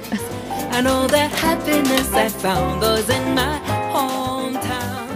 I 0.72 0.82
know 0.82 1.08
that 1.08 1.32
happiness 1.42 2.12
I 2.14 2.30
found 2.30 2.80
was 2.80 3.10
in 3.10 3.34
my 3.34 3.58
hometown. 3.92 5.08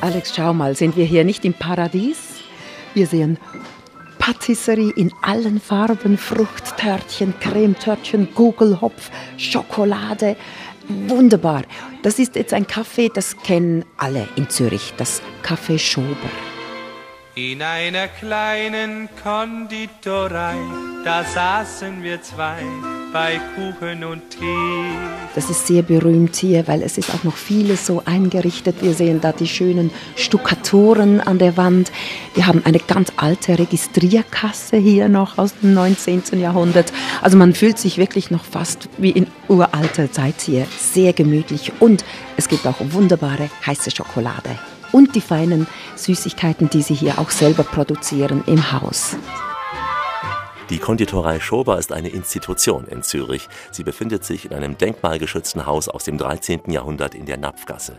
Alex, 0.00 0.32
schau 0.36 0.54
mal, 0.54 0.76
sind 0.76 0.96
wir 0.96 1.04
hier 1.04 1.24
nicht 1.24 1.44
im 1.44 1.54
Paradies? 1.54 2.18
Wir 2.94 3.08
sehen 3.08 3.38
Patisserie 4.20 4.92
in 4.94 5.10
allen 5.22 5.58
Farben, 5.58 6.18
Fruchttörtchen, 6.18 7.32
Cremetörtchen, 7.40 8.28
Gugelhopf, 8.34 9.10
Schokolade. 9.36 10.36
Wunderbar. 10.88 11.62
Das 12.02 12.18
ist 12.18 12.34
jetzt 12.36 12.52
ein 12.54 12.66
Kaffee, 12.66 13.10
das 13.12 13.36
kennen 13.36 13.84
alle 13.96 14.28
in 14.36 14.48
Zürich, 14.48 14.94
das 14.96 15.20
Café 15.42 15.78
Schober. 15.78 16.30
In 17.34 17.62
einer 17.62 18.08
kleinen 18.08 19.08
Konditorei, 19.22 20.56
da 21.04 21.22
saßen 21.22 22.02
wir 22.02 22.20
zwei 22.22 22.62
bei 23.12 23.40
Kuchen 23.54 24.04
und 24.04 24.22
Tee. 24.30 24.84
Das 25.34 25.50
ist 25.50 25.66
sehr 25.66 25.82
berühmt 25.82 26.36
hier, 26.36 26.66
weil 26.66 26.82
es 26.82 26.98
ist 26.98 27.14
auch 27.14 27.24
noch 27.24 27.36
vieles 27.36 27.86
so 27.86 28.02
eingerichtet. 28.04 28.76
Wir 28.82 28.94
sehen 28.94 29.20
da 29.20 29.32
die 29.32 29.46
schönen 29.46 29.90
Stuckaturen 30.16 31.20
an 31.20 31.38
der 31.38 31.56
Wand. 31.56 31.92
Wir 32.34 32.46
haben 32.46 32.62
eine 32.64 32.78
ganz 32.78 33.12
alte 33.16 33.58
Registrierkasse 33.58 34.76
hier 34.76 35.08
noch 35.08 35.38
aus 35.38 35.54
dem 35.60 35.74
19. 35.74 36.40
Jahrhundert. 36.40 36.92
Also 37.22 37.36
man 37.36 37.54
fühlt 37.54 37.78
sich 37.78 37.98
wirklich 37.98 38.30
noch 38.30 38.44
fast 38.44 38.88
wie 38.98 39.10
in 39.10 39.26
uralter 39.48 40.10
Zeit 40.10 40.40
hier. 40.40 40.66
Sehr 40.78 41.12
gemütlich 41.12 41.72
und 41.80 42.04
es 42.36 42.48
gibt 42.48 42.66
auch 42.66 42.76
wunderbare 42.80 43.48
heiße 43.66 43.90
Schokolade. 43.90 44.50
Und 44.92 45.14
die 45.14 45.20
feinen 45.20 45.66
Süßigkeiten, 45.96 46.70
die 46.70 46.82
sie 46.82 46.94
hier 46.94 47.18
auch 47.18 47.30
selber 47.30 47.62
produzieren 47.62 48.42
im 48.46 48.72
Haus. 48.72 49.16
Die 50.70 50.78
Konditorei 50.78 51.40
Schober 51.40 51.78
ist 51.78 51.92
eine 51.92 52.10
Institution 52.10 52.86
in 52.88 53.02
Zürich. 53.02 53.48
Sie 53.70 53.84
befindet 53.84 54.22
sich 54.22 54.44
in 54.44 54.52
einem 54.52 54.76
denkmalgeschützten 54.76 55.64
Haus 55.64 55.88
aus 55.88 56.04
dem 56.04 56.18
13. 56.18 56.70
Jahrhundert 56.70 57.14
in 57.14 57.24
der 57.24 57.38
Napfgasse. 57.38 57.98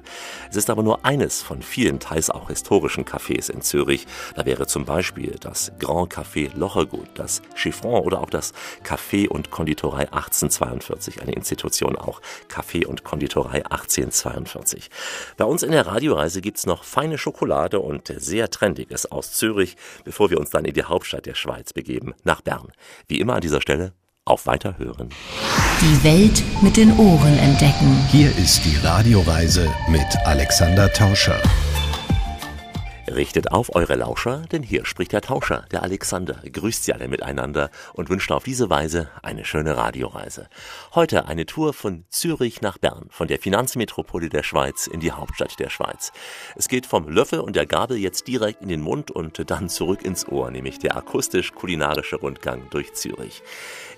Es 0.52 0.56
ist 0.56 0.70
aber 0.70 0.84
nur 0.84 1.04
eines 1.04 1.42
von 1.42 1.64
vielen, 1.64 2.00
teils 2.00 2.30
auch 2.30 2.50
historischen 2.50 3.06
Cafés 3.06 3.50
in 3.50 3.64
Zürich. 3.64 4.06
Da 4.36 4.46
wäre 4.46 4.68
zum 4.68 4.86
Beispiel 4.86 5.38
das 5.40 5.72
Grand 5.80 6.14
Café 6.14 6.56
Lochergut, 6.56 7.08
das 7.16 7.42
Chiffon 7.56 8.04
oder 8.04 8.22
auch 8.22 8.30
das 8.30 8.54
Café 8.86 9.28
und 9.28 9.50
Konditorei 9.50 10.04
1842, 10.04 11.24
eine 11.24 11.32
Institution 11.32 11.96
auch. 11.96 12.22
Café 12.50 12.86
und 12.86 13.04
Konditorei 13.04 13.66
1842. 13.66 14.92
Bei 15.38 15.46
uns 15.46 15.64
in 15.64 15.72
der 15.72 15.88
Radioreise 15.88 16.40
gibt's 16.40 16.68
noch 16.68 16.84
feine 16.84 17.18
Schokolade 17.18 17.80
und 17.80 18.14
sehr 18.16 18.52
Trendiges 18.52 19.12
aus 19.12 19.34
Zürich, 19.34 19.76
bevor 20.04 20.30
wir 20.30 20.40
uns 20.40 20.52
dann 20.52 20.66
in 20.66 20.76
die 20.76 20.84
Hauptstadt 20.84 21.26
der 21.26 21.34
Schweiz 21.34 21.74
begeben, 21.74 22.14
nach 22.24 22.42
Bern. 22.42 22.59
Wie 23.08 23.20
immer 23.20 23.36
an 23.36 23.42
dieser 23.42 23.62
Stelle 23.62 23.94
auf 24.26 24.46
Weiterhören. 24.46 25.10
Die 25.82 26.04
Welt 26.04 26.44
mit 26.62 26.78
den 26.78 26.98
Ohren 26.98 27.38
entdecken. 27.40 27.98
Hier 28.12 28.36
ist 28.38 28.64
die 28.66 28.76
Radioreise 28.86 29.68
mit 29.88 30.08
Alexander 30.26 30.92
Tauscher. 30.92 31.42
Richtet 33.20 33.52
auf 33.52 33.76
eure 33.76 33.96
Lauscher, 33.96 34.44
denn 34.50 34.64
hier 34.64 34.86
spricht 34.86 35.12
der 35.12 35.20
Tauscher, 35.20 35.66
der 35.74 35.84
Alexander, 35.84 36.36
grüßt 36.36 36.86
sie 36.86 36.94
alle 36.94 37.10
miteinander 37.10 37.70
und 37.92 38.10
wünscht 38.10 38.32
auf 38.32 38.46
diese 38.46 38.70
Weise 38.70 39.10
eine 39.22 39.44
schöne 39.44 39.76
Radioreise. 39.76 40.48
Heute 40.96 41.26
eine 41.26 41.46
Tour 41.46 41.74
von 41.74 42.06
Zürich 42.08 42.62
nach 42.62 42.78
Bern, 42.78 43.08
von 43.10 43.28
der 43.28 43.38
Finanzmetropole 43.38 44.30
der 44.30 44.44
Schweiz 44.44 44.88
in 44.88 45.02
die 45.02 45.12
Hauptstadt 45.12 45.60
der 45.60 45.70
Schweiz. 45.70 46.14
Es 46.56 46.70
geht 46.70 46.86
vom 46.86 47.10
Löffel 47.10 47.42
und 47.42 47.58
der 47.58 47.66
Gabel 47.66 47.98
jetzt 47.98 48.26
direkt 48.26 48.62
in 48.62 48.70
den 48.70 48.80
Mund 48.80 49.12
und 49.12 49.52
dann 49.52 49.68
zurück 49.68 50.06
ins 50.06 50.26
Ohr, 50.26 50.50
nämlich 50.50 50.80
der 50.80 50.96
akustisch-kulinarische 50.96 52.16
Rundgang 52.16 52.70
durch 52.70 52.94
Zürich. 52.94 53.44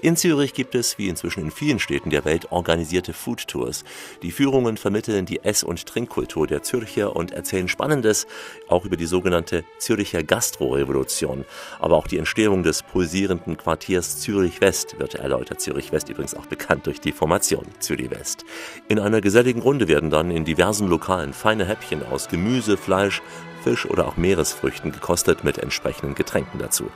In 0.02 0.18
Zürich 0.18 0.56
gibt 0.56 0.74
es, 0.74 0.98
wie 0.98 1.10
inzwischen 1.10 1.42
in 1.42 1.52
vielen 1.52 1.78
Städten 1.78 2.10
der 2.10 2.26
Welt, 2.26 2.52
organisierte 2.52 3.14
Food 3.14 3.48
Tours. 3.48 3.84
Die 4.24 4.32
Führungen 4.32 4.78
vermitteln 4.78 5.28
die 5.28 5.44
Ess- 5.44 5.64
und 5.64 5.86
Trinkkultur 5.86 6.48
der 6.48 6.64
Zürcher 6.64 7.16
und 7.16 7.34
erzählen 7.34 7.68
Spannendes, 7.68 8.26
auch 8.68 8.84
über 8.84 8.98
die 8.98 9.11
sogenannte 9.12 9.64
Züricher 9.78 10.24
Gastrorevolution. 10.24 11.46
Aber 11.80 11.98
auch 11.98 12.08
die 12.08 12.18
Entstehung 12.18 12.64
des 12.64 12.82
pulsierenden 12.82 13.58
Quartiers 13.58 14.20
Zürich 14.20 14.60
West 14.62 14.98
wird 14.98 15.14
erläutert. 15.14 15.62
Zürich 15.62 15.92
West 15.92 16.10
übrigens 16.10 16.34
auch 16.34 16.48
bekannt 16.48 16.88
durch 16.88 17.00
die 17.00 17.12
Formation 17.12 17.66
Zürich 17.80 18.10
West. 18.10 18.46
In 18.88 18.98
einer 18.98 19.22
geselligen 19.22 19.62
Runde 19.62 19.88
werden 19.88 20.10
dann 20.10 20.32
in 20.32 20.46
diversen 20.46 20.88
Lokalen 20.88 21.34
feine 21.34 21.66
Häppchen 21.66 22.04
aus 22.04 22.30
Gemüse, 22.30 22.78
Fleisch, 22.78 23.22
Fisch 23.62 23.86
oder 23.86 24.08
auch 24.08 24.18
Meeresfrüchten 24.18 24.92
gekostet 24.92 25.44
mit 25.44 25.58
entsprechenden 25.58 26.16
Getränken 26.16 26.60
dazu. 26.60 26.90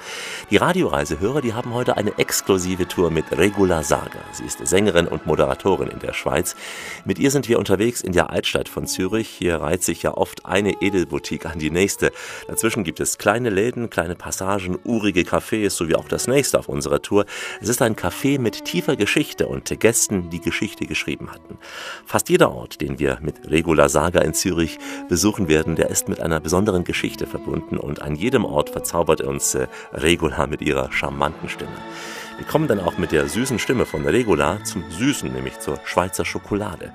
Die 0.49 0.57
Radioreisehörer, 0.57 1.41
die 1.41 1.53
haben 1.53 1.73
heute 1.73 1.97
eine 1.97 2.17
exklusive 2.17 2.87
Tour 2.87 3.11
mit 3.11 3.25
Regula 3.31 3.83
Sager. 3.83 4.19
Sie 4.31 4.43
ist 4.43 4.65
Sängerin 4.65 5.07
und 5.07 5.25
Moderatorin 5.25 5.89
in 5.89 5.99
der 5.99 6.13
Schweiz. 6.13 6.55
Mit 7.05 7.19
ihr 7.19 7.31
sind 7.31 7.47
wir 7.47 7.59
unterwegs 7.59 8.01
in 8.01 8.11
der 8.11 8.29
Altstadt 8.29 8.67
von 8.67 8.87
Zürich. 8.87 9.29
Hier 9.29 9.57
reiht 9.57 9.83
sich 9.83 10.03
ja 10.03 10.13
oft 10.15 10.45
eine 10.45 10.81
Edelboutique 10.81 11.45
an 11.45 11.59
die 11.59 11.71
nächste. 11.71 12.11
Dazwischen 12.47 12.83
gibt 12.83 12.99
es 12.99 13.17
kleine 13.17 13.49
Läden, 13.49 13.89
kleine 13.89 14.15
Passagen, 14.15 14.77
urige 14.83 15.21
Cafés 15.21 15.69
sowie 15.69 15.95
auch 15.95 16.07
das 16.07 16.27
nächste 16.27 16.59
auf 16.59 16.67
unserer 16.67 17.01
Tour. 17.01 17.25
Es 17.61 17.69
ist 17.69 17.81
ein 17.81 17.95
Café 17.95 18.39
mit 18.39 18.65
tiefer 18.65 18.95
Geschichte 18.95 19.47
und 19.47 19.79
Gästen, 19.79 20.29
die 20.29 20.41
Geschichte 20.41 20.85
geschrieben 20.85 21.31
hatten. 21.31 21.57
Fast 22.05 22.29
jeder 22.29 22.51
Ort, 22.51 22.81
den 22.81 22.99
wir 22.99 23.19
mit 23.21 23.49
Regula 23.49 23.89
Sager 23.89 24.23
in 24.23 24.33
Zürich 24.33 24.77
besuchen 25.09 25.47
werden, 25.47 25.75
der 25.75 25.89
ist 25.89 26.09
mit 26.09 26.19
einer 26.19 26.39
besonderen 26.39 26.54
Geschichte 26.83 27.27
verbunden 27.27 27.77
und 27.77 28.01
an 28.01 28.15
jedem 28.15 28.45
Ort 28.45 28.69
verzaubert 28.69 29.21
uns 29.21 29.55
äh, 29.55 29.67
Regula 29.93 30.47
mit 30.47 30.61
ihrer 30.61 30.91
charmanten 30.91 31.49
Stimme. 31.49 31.75
Wir 32.37 32.47
kommen 32.47 32.67
dann 32.67 32.79
auch 32.79 32.97
mit 32.97 33.11
der 33.11 33.27
süßen 33.27 33.59
Stimme 33.59 33.85
von 33.85 34.05
Regula 34.05 34.63
zum 34.63 34.83
Süßen, 34.89 35.31
nämlich 35.31 35.59
zur 35.59 35.79
Schweizer 35.85 36.25
Schokolade. 36.25 36.91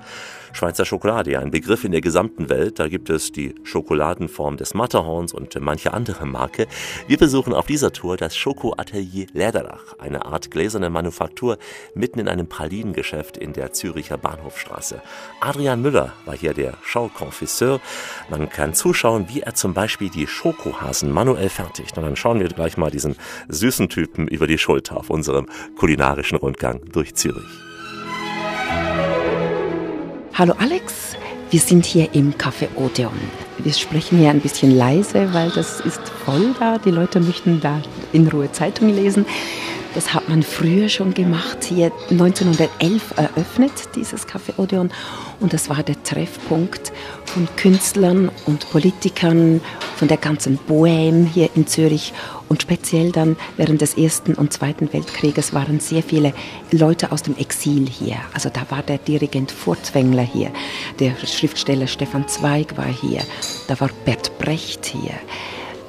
Schweizer 0.53 0.85
Schokolade, 0.85 1.39
ein 1.39 1.51
Begriff 1.51 1.83
in 1.83 1.91
der 1.91 2.01
gesamten 2.01 2.49
Welt. 2.49 2.79
Da 2.79 2.87
gibt 2.87 3.09
es 3.09 3.31
die 3.31 3.55
Schokoladenform 3.63 4.57
des 4.57 4.73
Matterhorns 4.73 5.33
und 5.33 5.59
manche 5.59 5.93
andere 5.93 6.25
Marke. 6.25 6.67
Wir 7.07 7.17
besuchen 7.17 7.53
auf 7.53 7.67
dieser 7.67 7.93
Tour 7.93 8.17
das 8.17 8.35
Schokoatelier 8.35 9.27
Läderach, 9.33 9.97
eine 9.99 10.25
Art 10.25 10.51
gläserne 10.51 10.89
Manufaktur 10.89 11.57
mitten 11.95 12.19
in 12.19 12.27
einem 12.27 12.47
Pralinengeschäft 12.47 13.37
in 13.37 13.53
der 13.53 13.73
Züricher 13.73 14.17
Bahnhofstraße. 14.17 15.01
Adrian 15.39 15.81
Müller 15.81 16.13
war 16.25 16.35
hier 16.35 16.53
der 16.53 16.73
Schaukonfisseur. 16.83 17.79
Man 18.29 18.49
kann 18.49 18.73
zuschauen, 18.73 19.27
wie 19.29 19.41
er 19.41 19.55
zum 19.55 19.73
Beispiel 19.73 20.09
die 20.09 20.27
Schokohasen 20.27 21.11
manuell 21.11 21.49
fertigt. 21.49 21.97
Und 21.97 22.03
dann 22.03 22.15
schauen 22.15 22.39
wir 22.39 22.47
gleich 22.47 22.77
mal 22.77 22.91
diesen 22.91 23.15
süßen 23.47 23.89
Typen 23.89 24.27
über 24.27 24.47
die 24.47 24.57
Schulter 24.57 24.97
auf 24.97 25.09
unserem 25.09 25.47
kulinarischen 25.77 26.37
Rundgang 26.37 26.81
durch 26.91 27.15
Zürich. 27.15 27.70
Hallo 30.41 30.55
Alex, 30.57 31.15
wir 31.51 31.59
sind 31.59 31.85
hier 31.85 32.15
im 32.15 32.33
Café 32.33 32.67
Odeon. 32.75 33.13
Wir 33.59 33.73
sprechen 33.73 34.17
hier 34.17 34.31
ein 34.31 34.39
bisschen 34.39 34.75
leise, 34.75 35.31
weil 35.35 35.51
das 35.51 35.81
ist 35.81 36.01
voll 36.25 36.55
da. 36.59 36.79
Die 36.79 36.89
Leute 36.89 37.19
möchten 37.19 37.61
da 37.61 37.79
in 38.11 38.27
Ruhe 38.27 38.51
Zeitung 38.51 38.89
lesen. 38.89 39.27
Das 39.93 40.13
hat 40.13 40.29
man 40.29 40.41
früher 40.41 40.87
schon 40.87 41.13
gemacht, 41.13 41.65
hier 41.65 41.91
1911 42.09 43.17
eröffnet, 43.17 43.71
dieses 43.95 44.25
Café 44.25 44.57
Odeon. 44.57 44.89
Und 45.41 45.51
das 45.51 45.69
war 45.69 45.83
der 45.83 46.01
Treffpunkt 46.03 46.93
von 47.25 47.47
Künstlern 47.57 48.31
und 48.45 48.69
Politikern 48.71 49.59
von 49.97 50.07
der 50.07 50.15
ganzen 50.15 50.57
Bohème 50.59 51.27
hier 51.27 51.49
in 51.55 51.67
Zürich. 51.67 52.13
Und 52.47 52.61
speziell 52.61 53.11
dann 53.11 53.35
während 53.57 53.81
des 53.81 53.97
Ersten 53.97 54.33
und 54.33 54.53
Zweiten 54.53 54.93
Weltkrieges 54.93 55.53
waren 55.53 55.81
sehr 55.81 56.03
viele 56.03 56.33
Leute 56.71 57.11
aus 57.11 57.23
dem 57.23 57.35
Exil 57.35 57.87
hier. 57.89 58.15
Also 58.33 58.49
da 58.49 58.65
war 58.69 58.83
der 58.83 58.97
Dirigent 58.97 59.51
Furtwängler 59.51 60.23
hier, 60.23 60.51
der 60.99 61.15
Schriftsteller 61.25 61.87
Stefan 61.87 62.29
Zweig 62.29 62.77
war 62.77 62.85
hier, 62.85 63.21
da 63.67 63.79
war 63.79 63.89
Bert 64.05 64.37
Brecht 64.39 64.85
hier. 64.85 65.15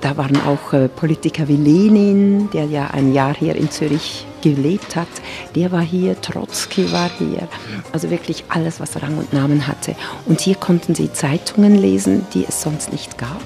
Da 0.03 0.17
waren 0.17 0.37
auch 0.45 0.73
äh, 0.73 0.89
Politiker 0.89 1.47
wie 1.47 1.57
Lenin, 1.57 2.51
der 2.51 2.65
ja 2.65 2.89
ein 2.89 3.15
Jahr 3.15 3.35
hier 3.35 3.55
in 3.55 3.71
Zürich 3.71 4.27
gelebt 4.43 4.97
hat. 4.97 5.07
Der 5.55 5.71
war 5.71 5.81
hier, 5.81 6.21
Trotzki 6.21 6.91
war 6.91 7.09
hier. 7.19 7.47
Also 7.93 8.11
wirklich 8.11 8.43
alles, 8.49 8.81
was 8.81 9.01
Rang 9.01 9.17
und 9.17 9.33
Namen 9.33 9.69
hatte. 9.69 9.95
Und 10.27 10.41
hier 10.41 10.57
konnten 10.57 10.97
sie 10.97 11.13
Zeitungen 11.13 11.77
lesen, 11.77 12.27
die 12.35 12.45
es 12.45 12.63
sonst 12.63 12.91
nicht 12.91 13.17
gab. 13.17 13.41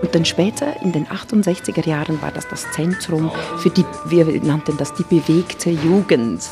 Und 0.00 0.14
dann 0.14 0.24
später, 0.24 0.80
in 0.80 0.92
den 0.92 1.06
68er 1.08 1.86
Jahren, 1.88 2.22
war 2.22 2.30
das 2.30 2.46
das 2.46 2.70
Zentrum 2.70 3.32
für 3.58 3.70
die, 3.70 3.84
wir 4.06 4.24
nannten 4.42 4.76
das 4.76 4.94
die 4.94 5.02
bewegte 5.02 5.70
Jugend, 5.70 6.48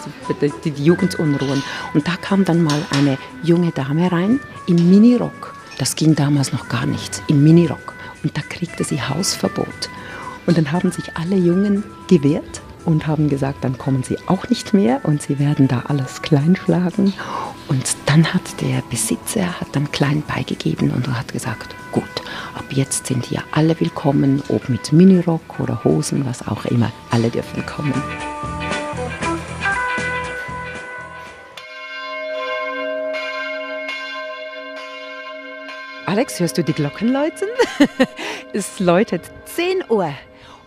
die 0.64 0.84
Jugendunruhen. 0.84 1.62
Und 1.94 2.08
da 2.08 2.16
kam 2.16 2.44
dann 2.44 2.64
mal 2.64 2.82
eine 2.90 3.18
junge 3.44 3.70
Dame 3.70 4.10
rein 4.10 4.40
im 4.66 4.90
Minirock. 4.90 5.55
Das 5.78 5.94
ging 5.94 6.14
damals 6.14 6.52
noch 6.52 6.68
gar 6.68 6.86
nicht, 6.86 7.22
im 7.28 7.42
Minirock. 7.42 7.94
Und 8.22 8.36
da 8.36 8.40
kriegte 8.42 8.84
sie 8.84 9.00
Hausverbot. 9.02 9.90
Und 10.46 10.56
dann 10.56 10.72
haben 10.72 10.90
sich 10.90 11.16
alle 11.16 11.36
Jungen 11.36 11.84
gewehrt 12.08 12.62
und 12.84 13.06
haben 13.06 13.28
gesagt, 13.28 13.64
dann 13.64 13.76
kommen 13.76 14.02
sie 14.02 14.16
auch 14.26 14.48
nicht 14.48 14.72
mehr 14.72 15.00
und 15.02 15.20
sie 15.20 15.38
werden 15.38 15.68
da 15.68 15.84
alles 15.88 16.22
kleinschlagen. 16.22 17.12
Und 17.68 17.96
dann 18.06 18.32
hat 18.32 18.60
der 18.60 18.82
Besitzer 18.88 19.60
hat 19.60 19.68
dann 19.72 19.90
klein 19.90 20.22
beigegeben 20.26 20.92
und 20.92 21.08
hat 21.08 21.32
gesagt, 21.32 21.74
gut, 21.90 22.04
ab 22.54 22.64
jetzt 22.70 23.08
sind 23.08 23.26
hier 23.26 23.42
alle 23.50 23.78
willkommen, 23.80 24.42
ob 24.48 24.68
mit 24.68 24.92
Minirock 24.92 25.58
oder 25.60 25.82
Hosen, 25.84 26.24
was 26.24 26.46
auch 26.46 26.64
immer, 26.66 26.92
alle 27.10 27.28
dürfen 27.28 27.66
kommen. 27.66 27.94
Alex, 36.16 36.40
hörst 36.40 36.56
du 36.56 36.64
die 36.64 36.72
Glocken 36.72 37.12
läuten? 37.12 37.46
es 38.54 38.80
läutet 38.80 39.20
10 39.44 39.84
Uhr. 39.90 40.14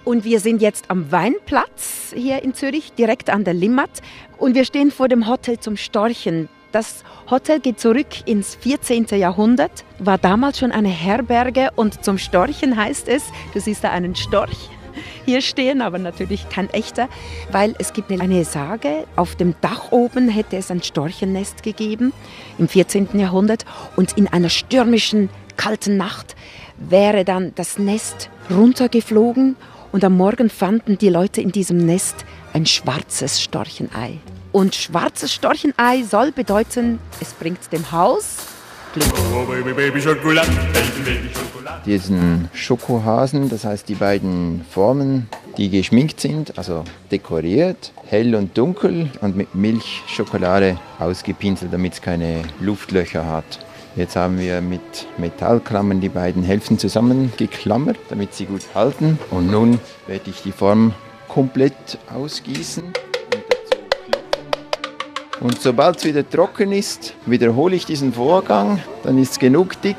Und 0.05 0.23
wir 0.23 0.41
sind 0.41 0.61
jetzt 0.61 0.91
am 0.91 1.11
Weinplatz 1.11 2.13
hier 2.15 2.43
in 2.43 2.53
Zürich, 2.53 2.93
direkt 2.93 3.31
an 3.31 3.45
der 3.45 3.55
Limmat. 3.55 3.89
Und 4.37 4.53
wir 4.53 4.63
stehen 4.63 4.91
vor 4.91 5.07
dem 5.07 5.27
Hotel 5.27 5.59
zum 5.59 5.75
Storchen. 5.75 6.49
Das 6.71 7.03
Hotel 7.31 7.61
geht 7.61 7.79
zurück 7.79 8.27
ins 8.27 8.53
14. 8.57 9.07
Jahrhundert, 9.17 9.85
war 9.97 10.19
damals 10.19 10.59
schon 10.59 10.71
eine 10.71 10.89
Herberge 10.89 11.71
und 11.75 12.05
zum 12.05 12.19
Storchen 12.19 12.77
heißt 12.77 13.07
es, 13.07 13.23
du 13.55 13.59
siehst 13.59 13.83
da 13.83 13.89
einen 13.89 14.15
Storch 14.15 14.69
hier 15.25 15.41
stehen, 15.41 15.81
aber 15.81 15.97
natürlich 15.97 16.49
kein 16.49 16.69
echter, 16.69 17.09
weil 17.51 17.75
es 17.79 17.93
gibt 17.93 18.11
eine 18.11 18.45
Sage, 18.45 19.05
auf 19.15 19.35
dem 19.35 19.55
Dach 19.61 19.91
oben 19.91 20.29
hätte 20.29 20.57
es 20.57 20.71
ein 20.71 20.83
Storchennest 20.83 21.63
gegeben 21.63 22.13
im 22.57 22.67
14. 22.67 23.19
Jahrhundert 23.19 23.65
und 23.95 24.17
in 24.17 24.27
einer 24.27 24.49
stürmischen, 24.49 25.29
kalten 25.57 25.97
Nacht 25.97 26.35
wäre 26.77 27.25
dann 27.25 27.53
das 27.55 27.77
Nest 27.77 28.29
runtergeflogen 28.49 29.57
und 29.91 30.03
am 30.03 30.15
Morgen 30.15 30.49
fanden 30.49 30.97
die 30.97 31.09
Leute 31.09 31.41
in 31.41 31.51
diesem 31.51 31.77
Nest 31.85 32.25
ein 32.53 32.65
schwarzes 32.65 33.41
Storchenei. 33.41 34.19
Und 34.51 34.75
schwarzes 34.75 35.33
Storchenei 35.33 36.03
soll 36.03 36.31
bedeuten, 36.31 36.99
es 37.19 37.33
bringt 37.33 37.71
dem 37.71 37.91
Haus 37.91 38.37
Glück. 38.93 39.07
Oh, 39.33 39.45
Baby, 39.45 39.73
Baby, 39.73 40.01
Schokolade, 40.01 40.47
Baby, 40.47 41.01
Baby, 41.05 41.29
Schokolade. 41.33 41.81
Diesen 41.85 42.49
Schokohasen, 42.53 43.49
das 43.49 43.65
heißt 43.65 43.87
die 43.87 43.95
beiden 43.95 44.65
Formen, 44.69 45.29
die 45.57 45.69
geschminkt 45.69 46.19
sind, 46.19 46.57
also 46.57 46.83
dekoriert, 47.11 47.93
hell 48.05 48.33
und 48.33 48.57
dunkel 48.57 49.11
und 49.21 49.35
mit 49.35 49.53
Milchschokolade 49.53 50.79
ausgepinselt, 50.97 51.71
damit 51.71 51.93
es 51.93 52.01
keine 52.01 52.41
Luftlöcher 52.59 53.27
hat. 53.27 53.59
Jetzt 53.95 54.15
haben 54.15 54.39
wir 54.39 54.61
mit 54.61 55.07
Metallklammern 55.17 55.99
die 55.99 56.09
beiden 56.09 56.43
Hälften 56.43 56.79
zusammengeklammert, 56.79 57.97
damit 58.09 58.33
sie 58.33 58.45
gut 58.45 58.61
halten. 58.73 59.19
Und 59.29 59.51
nun 59.51 59.79
werde 60.07 60.29
ich 60.29 60.41
die 60.41 60.51
Form 60.51 60.93
komplett 61.27 61.97
ausgießen. 62.13 62.93
Und 65.41 65.61
sobald 65.61 65.97
es 65.97 66.05
wieder 66.05 66.29
trocken 66.29 66.73
ist, 66.73 67.13
wiederhole 67.25 67.75
ich 67.75 67.85
diesen 67.85 68.11
Vorgang. 68.11 68.81
Dann 69.03 69.17
ist 69.17 69.31
es 69.31 69.39
genug 69.39 69.81
dick, 69.81 69.95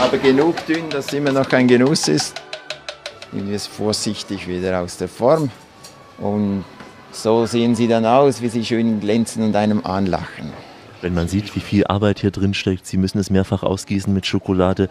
aber 0.00 0.16
genug 0.16 0.64
dünn, 0.66 0.88
dass 0.88 1.06
es 1.06 1.12
immer 1.12 1.30
noch 1.30 1.50
ein 1.52 1.68
Genuss 1.68 2.08
ist. 2.08 2.40
Nehmen 3.32 3.48
wir 3.48 3.56
es 3.56 3.66
vorsichtig 3.66 4.48
wieder 4.48 4.80
aus 4.80 4.96
der 4.96 5.08
Form. 5.08 5.50
Und 6.16 6.64
so 7.12 7.44
sehen 7.44 7.74
sie 7.74 7.86
dann 7.86 8.06
aus, 8.06 8.40
wie 8.40 8.48
sie 8.48 8.64
schön 8.64 9.00
glänzen 9.00 9.42
und 9.42 9.54
einem 9.56 9.84
anlachen. 9.84 10.52
Wenn 11.02 11.14
man 11.14 11.28
sieht, 11.28 11.54
wie 11.54 11.60
viel 11.60 11.86
Arbeit 11.86 12.20
hier 12.20 12.30
drin 12.30 12.54
steckt, 12.54 12.86
Sie 12.86 12.96
müssen 12.96 13.18
es 13.18 13.30
mehrfach 13.30 13.62
ausgießen 13.62 14.12
mit 14.12 14.26
Schokolade, 14.26 14.88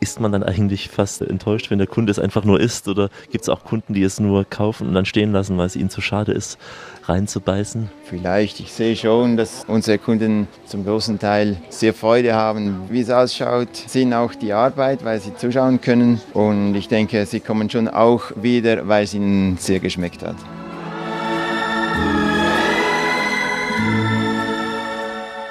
ist 0.00 0.18
man 0.18 0.32
dann 0.32 0.42
eigentlich 0.42 0.88
fast 0.88 1.20
enttäuscht, 1.20 1.70
wenn 1.70 1.78
der 1.78 1.86
Kunde 1.86 2.10
es 2.10 2.18
einfach 2.18 2.44
nur 2.44 2.58
isst? 2.58 2.88
Oder 2.88 3.10
gibt 3.30 3.42
es 3.42 3.48
auch 3.48 3.64
Kunden, 3.64 3.94
die 3.94 4.02
es 4.02 4.18
nur 4.18 4.44
kaufen 4.44 4.88
und 4.88 4.94
dann 4.94 5.04
stehen 5.04 5.32
lassen, 5.32 5.56
weil 5.58 5.66
es 5.66 5.76
ihnen 5.76 5.90
zu 5.90 6.00
schade 6.00 6.32
ist, 6.32 6.58
reinzubeißen? 7.04 7.90
Vielleicht, 8.04 8.60
ich 8.60 8.72
sehe 8.72 8.96
schon, 8.96 9.36
dass 9.36 9.64
unsere 9.68 9.98
Kunden 9.98 10.48
zum 10.64 10.84
großen 10.84 11.18
Teil 11.18 11.58
sehr 11.68 11.94
Freude 11.94 12.34
haben, 12.34 12.82
wie 12.88 13.00
es 13.00 13.10
ausschaut, 13.10 13.68
sehen 13.74 14.14
auch 14.14 14.34
die 14.34 14.52
Arbeit, 14.52 15.04
weil 15.04 15.20
sie 15.20 15.34
zuschauen 15.36 15.80
können. 15.80 16.20
Und 16.32 16.74
ich 16.74 16.88
denke, 16.88 17.26
sie 17.26 17.40
kommen 17.40 17.68
schon 17.70 17.88
auch 17.88 18.32
wieder, 18.36 18.88
weil 18.88 19.04
es 19.04 19.14
ihnen 19.14 19.58
sehr 19.58 19.80
geschmeckt 19.80 20.22
hat. 20.22 20.36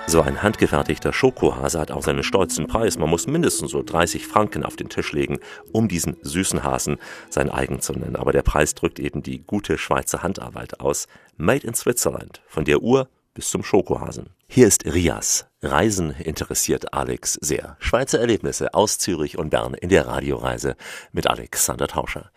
So 0.10 0.24
ein 0.24 0.41
handgefertigter 0.41 1.13
Schokohase 1.13 1.80
hat 1.80 1.91
auch 1.91 2.02
seinen 2.02 2.24
stolzen 2.24 2.65
Preis. 2.65 2.98
Man 2.98 3.12
muss 3.12 3.28
mindestens 3.28 3.69
so 3.69 3.84
30 3.84 4.26
Franken 4.26 4.63
auf 4.63 4.76
den 4.76 4.89
Tisch 4.89 5.12
legen, 5.13 5.38
um 5.72 5.88
diesen 5.88 6.17
süßen 6.24 6.63
Hasen 6.63 6.98
sein 7.30 7.52
eigen 7.52 7.80
zu 7.80 7.93
nennen. 7.93 8.15
Aber 8.15 8.32
der 8.32 8.41
Preis 8.41 8.74
drückt 8.74 8.98
eben 8.98 9.22
die 9.22 9.43
gute 9.45 9.78
Schweizer 9.78 10.24
Handarbeit 10.24 10.80
aus. 10.80 11.06
Made 11.38 11.67
in 11.67 11.76
Switzerland, 11.76 12.41
von 12.48 12.65
der 12.65 12.82
Uhr 12.82 13.08
bis 13.36 13.52
zum 13.52 13.63
Schokohasen. 13.63 14.32
Hier 14.48 14.65
ist 14.65 14.84
Rias. 14.86 15.45
Reisen 15.62 16.10
interessiert 16.10 16.91
Alex 16.91 17.34
sehr. 17.34 17.78
Schweizer 17.78 18.19
Erlebnisse 18.19 18.74
aus 18.74 18.98
Zürich 18.98 19.38
und 19.38 19.52
Bern 19.52 19.76
in 19.76 19.89
der 19.89 20.08
Radioreise 20.08 20.76
mit 21.12 21.28
Alexander 21.28 21.88
Tauscher. 21.88 22.32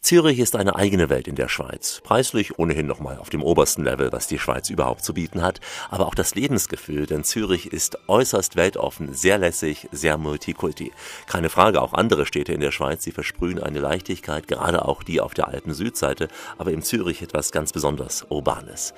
Zürich 0.00 0.38
ist 0.38 0.54
eine 0.54 0.76
eigene 0.76 1.10
Welt 1.10 1.26
in 1.26 1.34
der 1.34 1.48
Schweiz. 1.48 2.00
Preislich 2.04 2.58
ohnehin 2.58 2.86
nochmal 2.86 3.18
auf 3.18 3.30
dem 3.30 3.42
obersten 3.42 3.82
Level, 3.82 4.12
was 4.12 4.28
die 4.28 4.38
Schweiz 4.38 4.70
überhaupt 4.70 5.04
zu 5.04 5.12
bieten 5.12 5.42
hat. 5.42 5.60
Aber 5.90 6.06
auch 6.06 6.14
das 6.14 6.36
Lebensgefühl, 6.36 7.06
denn 7.06 7.24
Zürich 7.24 7.72
ist 7.72 7.98
äußerst 8.06 8.54
weltoffen, 8.54 9.12
sehr 9.12 9.38
lässig, 9.38 9.88
sehr 9.90 10.16
multikulti. 10.16 10.92
Keine 11.26 11.50
Frage, 11.50 11.82
auch 11.82 11.94
andere 11.94 12.26
Städte 12.26 12.52
in 12.52 12.60
der 12.60 12.70
Schweiz, 12.70 13.02
die 13.02 13.10
versprühen 13.10 13.60
eine 13.60 13.80
Leichtigkeit, 13.80 14.46
gerade 14.46 14.84
auch 14.84 15.02
die 15.02 15.20
auf 15.20 15.34
der 15.34 15.48
alten 15.48 15.74
Südseite, 15.74 16.28
aber 16.58 16.70
in 16.70 16.82
Zürich 16.82 17.20
etwas 17.20 17.50
ganz 17.50 17.72
besonders 17.72 18.24
Urbanes. 18.30 18.94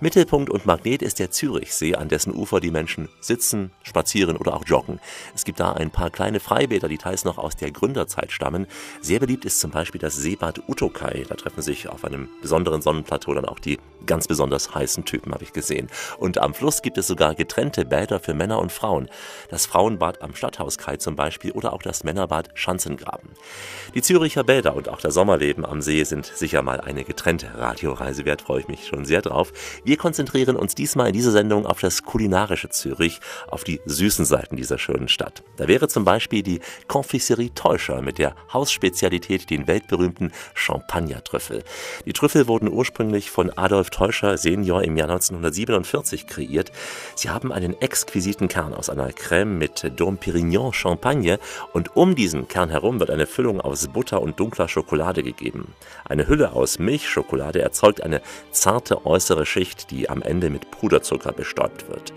Mittelpunkt 0.00 0.48
und 0.48 0.64
Magnet 0.64 1.02
ist 1.02 1.18
der 1.18 1.30
Zürichsee, 1.30 1.94
an 1.94 2.08
dessen 2.08 2.34
Ufer 2.34 2.60
die 2.60 2.70
Menschen 2.70 3.10
sitzen, 3.20 3.70
spazieren 3.82 4.38
oder 4.38 4.54
auch 4.54 4.64
joggen. 4.66 4.98
Es 5.34 5.44
gibt 5.44 5.60
da 5.60 5.72
ein 5.72 5.90
paar 5.90 6.08
kleine 6.08 6.40
Freibäder, 6.40 6.88
die 6.88 6.98
teils 6.98 7.24
noch 7.24 7.36
aus 7.36 7.54
der 7.54 7.70
Gründerzeit 7.70 8.32
stammen. 8.32 8.66
Sehr 9.02 9.20
beliebt 9.20 9.44
ist 9.44 9.60
zum 9.60 9.70
Beispiel 9.70 10.00
das 10.00 10.16
See 10.16 10.37
Seebad 10.38 10.62
Utokai. 10.68 11.24
Da 11.28 11.34
treffen 11.34 11.62
sich 11.62 11.88
auf 11.88 12.04
einem 12.04 12.28
besonderen 12.40 12.80
Sonnenplateau 12.80 13.34
dann 13.34 13.44
auch 13.44 13.58
die 13.58 13.78
ganz 14.08 14.26
besonders 14.26 14.74
heißen 14.74 15.04
Typen, 15.04 15.32
habe 15.32 15.44
ich 15.44 15.52
gesehen. 15.52 15.88
Und 16.18 16.38
am 16.38 16.54
Fluss 16.54 16.82
gibt 16.82 16.98
es 16.98 17.06
sogar 17.06 17.36
getrennte 17.36 17.84
Bäder 17.84 18.18
für 18.18 18.34
Männer 18.34 18.58
und 18.58 18.72
Frauen. 18.72 19.08
Das 19.50 19.66
Frauenbad 19.66 20.20
am 20.22 20.34
Stadthauskai 20.34 20.96
zum 20.96 21.14
Beispiel 21.14 21.52
oder 21.52 21.72
auch 21.72 21.82
das 21.82 22.02
Männerbad 22.02 22.48
Schanzengraben. 22.54 23.30
Die 23.94 24.02
Züricher 24.02 24.42
Bäder 24.42 24.74
und 24.74 24.88
auch 24.88 25.00
das 25.00 25.14
Sommerleben 25.14 25.64
am 25.64 25.80
See 25.82 26.02
sind 26.02 26.26
sicher 26.26 26.62
mal 26.62 26.80
eine 26.80 27.04
getrennte 27.04 27.56
Radioreise 27.56 28.24
wert, 28.24 28.42
freue 28.42 28.60
ich 28.60 28.68
mich 28.68 28.86
schon 28.86 29.04
sehr 29.04 29.22
drauf. 29.22 29.52
Wir 29.84 29.96
konzentrieren 29.96 30.56
uns 30.56 30.74
diesmal 30.74 31.08
in 31.08 31.12
dieser 31.12 31.30
Sendung 31.30 31.66
auf 31.66 31.80
das 31.80 32.02
kulinarische 32.02 32.70
Zürich, 32.70 33.20
auf 33.48 33.62
die 33.62 33.80
süßen 33.84 34.24
Seiten 34.24 34.56
dieser 34.56 34.78
schönen 34.78 35.08
Stadt. 35.08 35.42
Da 35.56 35.68
wäre 35.68 35.88
zum 35.88 36.04
Beispiel 36.04 36.42
die 36.42 36.60
Confiserie 36.86 37.54
Teuscher 37.54 38.00
mit 38.00 38.18
der 38.18 38.34
Hausspezialität, 38.52 39.50
den 39.50 39.66
weltberühmten 39.66 40.32
Champagner-Trüffel. 40.54 41.62
Die 42.06 42.12
Trüffel 42.12 42.48
wurden 42.48 42.68
ursprünglich 42.70 43.30
von 43.30 43.50
Adolf 43.50 43.90
Teuscher 43.98 44.38
Senior 44.38 44.84
im 44.84 44.96
Jahr 44.96 45.10
1947 45.10 46.28
kreiert. 46.28 46.70
Sie 47.16 47.30
haben 47.30 47.50
einen 47.50 47.74
exquisiten 47.82 48.46
Kern 48.46 48.72
aus 48.72 48.90
einer 48.90 49.12
Creme 49.12 49.58
mit 49.58 49.90
Dom 49.96 50.18
Pérignon 50.18 50.72
Champagne 50.72 51.40
und 51.72 51.96
um 51.96 52.14
diesen 52.14 52.46
Kern 52.46 52.70
herum 52.70 53.00
wird 53.00 53.10
eine 53.10 53.26
Füllung 53.26 53.60
aus 53.60 53.88
Butter 53.88 54.22
und 54.22 54.38
dunkler 54.38 54.68
Schokolade 54.68 55.24
gegeben. 55.24 55.74
Eine 56.04 56.28
Hülle 56.28 56.52
aus 56.52 56.78
Milchschokolade 56.78 57.60
erzeugt 57.60 58.00
eine 58.00 58.22
zarte 58.52 59.04
äußere 59.04 59.44
Schicht, 59.44 59.90
die 59.90 60.08
am 60.08 60.22
Ende 60.22 60.48
mit 60.48 60.70
Puderzucker 60.70 61.32
bestäubt 61.32 61.88
wird. 61.88 62.12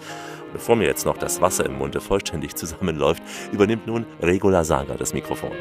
Bevor 0.54 0.76
mir 0.76 0.86
jetzt 0.86 1.08
noch 1.08 1.18
das 1.18 1.42
Wasser 1.42 1.66
im 1.66 1.80
Munde 1.80 2.00
vollständig 2.00 2.56
zusammenläuft, 2.58 3.24
übernimmt 3.52 3.88
nun 3.88 4.06
Regula 4.22 4.64
Sager 4.64 4.98
das 4.98 5.16
Mikrofon. 5.16 5.54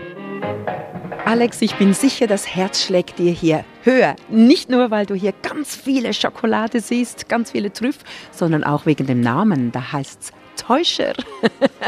Alex, 1.24 1.62
ich 1.62 1.74
bin 1.76 1.94
sicher, 1.94 2.26
das 2.26 2.54
Herz 2.54 2.82
schlägt 2.84 3.18
dir 3.18 3.32
hier 3.32 3.64
höher. 3.84 4.16
Nicht 4.28 4.68
nur, 4.68 4.90
weil 4.90 5.06
du 5.06 5.14
hier 5.14 5.32
ganz 5.42 5.76
viele 5.76 6.12
Schokolade 6.12 6.80
siehst, 6.80 7.28
ganz 7.28 7.52
viele 7.52 7.72
Trüff, 7.72 7.98
sondern 8.32 8.64
auch 8.64 8.86
wegen 8.86 9.06
dem 9.06 9.20
Namen. 9.20 9.70
Da 9.72 9.92
heißt 9.92 10.20
es 10.22 10.32
Täuscher. 10.66 11.14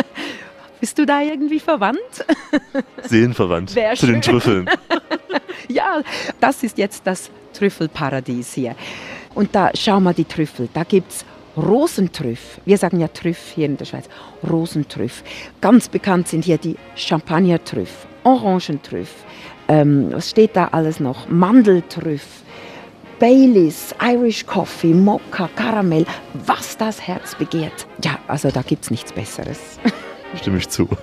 Bist 0.80 0.98
du 0.98 1.06
da 1.06 1.22
irgendwie 1.22 1.60
verwandt? 1.60 1.98
Seelenverwandt 3.04 3.74
Wär 3.74 3.94
zu 3.94 4.06
den 4.06 4.22
schön. 4.22 4.34
Trüffeln. 4.34 4.70
Ja, 5.68 6.02
das 6.40 6.62
ist 6.64 6.76
jetzt 6.76 7.06
das 7.06 7.30
Trüffelparadies 7.54 8.52
hier. 8.52 8.74
Und 9.34 9.54
da, 9.54 9.70
schau 9.74 10.00
mal 10.00 10.12
die 10.12 10.24
Trüffel, 10.24 10.68
da 10.74 10.82
gibt 10.82 11.10
es 11.12 11.24
Rosentrüff. 11.56 12.60
Wir 12.64 12.76
sagen 12.76 12.98
ja 13.00 13.08
Trüff 13.08 13.52
hier 13.54 13.66
in 13.66 13.76
der 13.76 13.84
Schweiz. 13.84 14.06
Rosentrüff. 14.48 15.22
Ganz 15.60 15.88
bekannt 15.88 16.28
sind 16.28 16.44
hier 16.44 16.58
die 16.58 16.76
Champagnertrüff, 16.96 18.06
Orangentrüff. 18.24 19.12
Ähm, 19.68 20.08
was 20.12 20.30
steht 20.30 20.56
da 20.56 20.68
alles 20.68 21.00
noch? 21.00 21.28
Mandeltrüff. 21.28 22.42
Baileys, 23.18 23.94
Irish 24.02 24.44
Coffee, 24.46 24.92
Mokka, 24.92 25.48
Karamell, 25.54 26.04
was 26.44 26.76
das 26.76 27.00
Herz 27.00 27.36
begehrt. 27.36 27.86
Ja, 28.02 28.18
also 28.26 28.50
da 28.50 28.62
gibt 28.62 28.84
es 28.84 28.90
nichts 28.90 29.12
Besseres. 29.12 29.78
Stimme 30.34 30.58
ich 30.58 30.68
zu. 30.68 30.88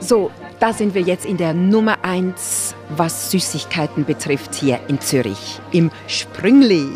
So, 0.00 0.30
da 0.58 0.72
sind 0.72 0.94
wir 0.94 1.02
jetzt 1.02 1.24
in 1.24 1.36
der 1.36 1.54
Nummer 1.54 1.98
1, 2.02 2.74
was 2.96 3.30
Süßigkeiten 3.30 4.04
betrifft, 4.04 4.54
hier 4.56 4.80
in 4.88 5.00
Zürich, 5.00 5.60
im 5.70 5.92
Sprüngli. 6.08 6.88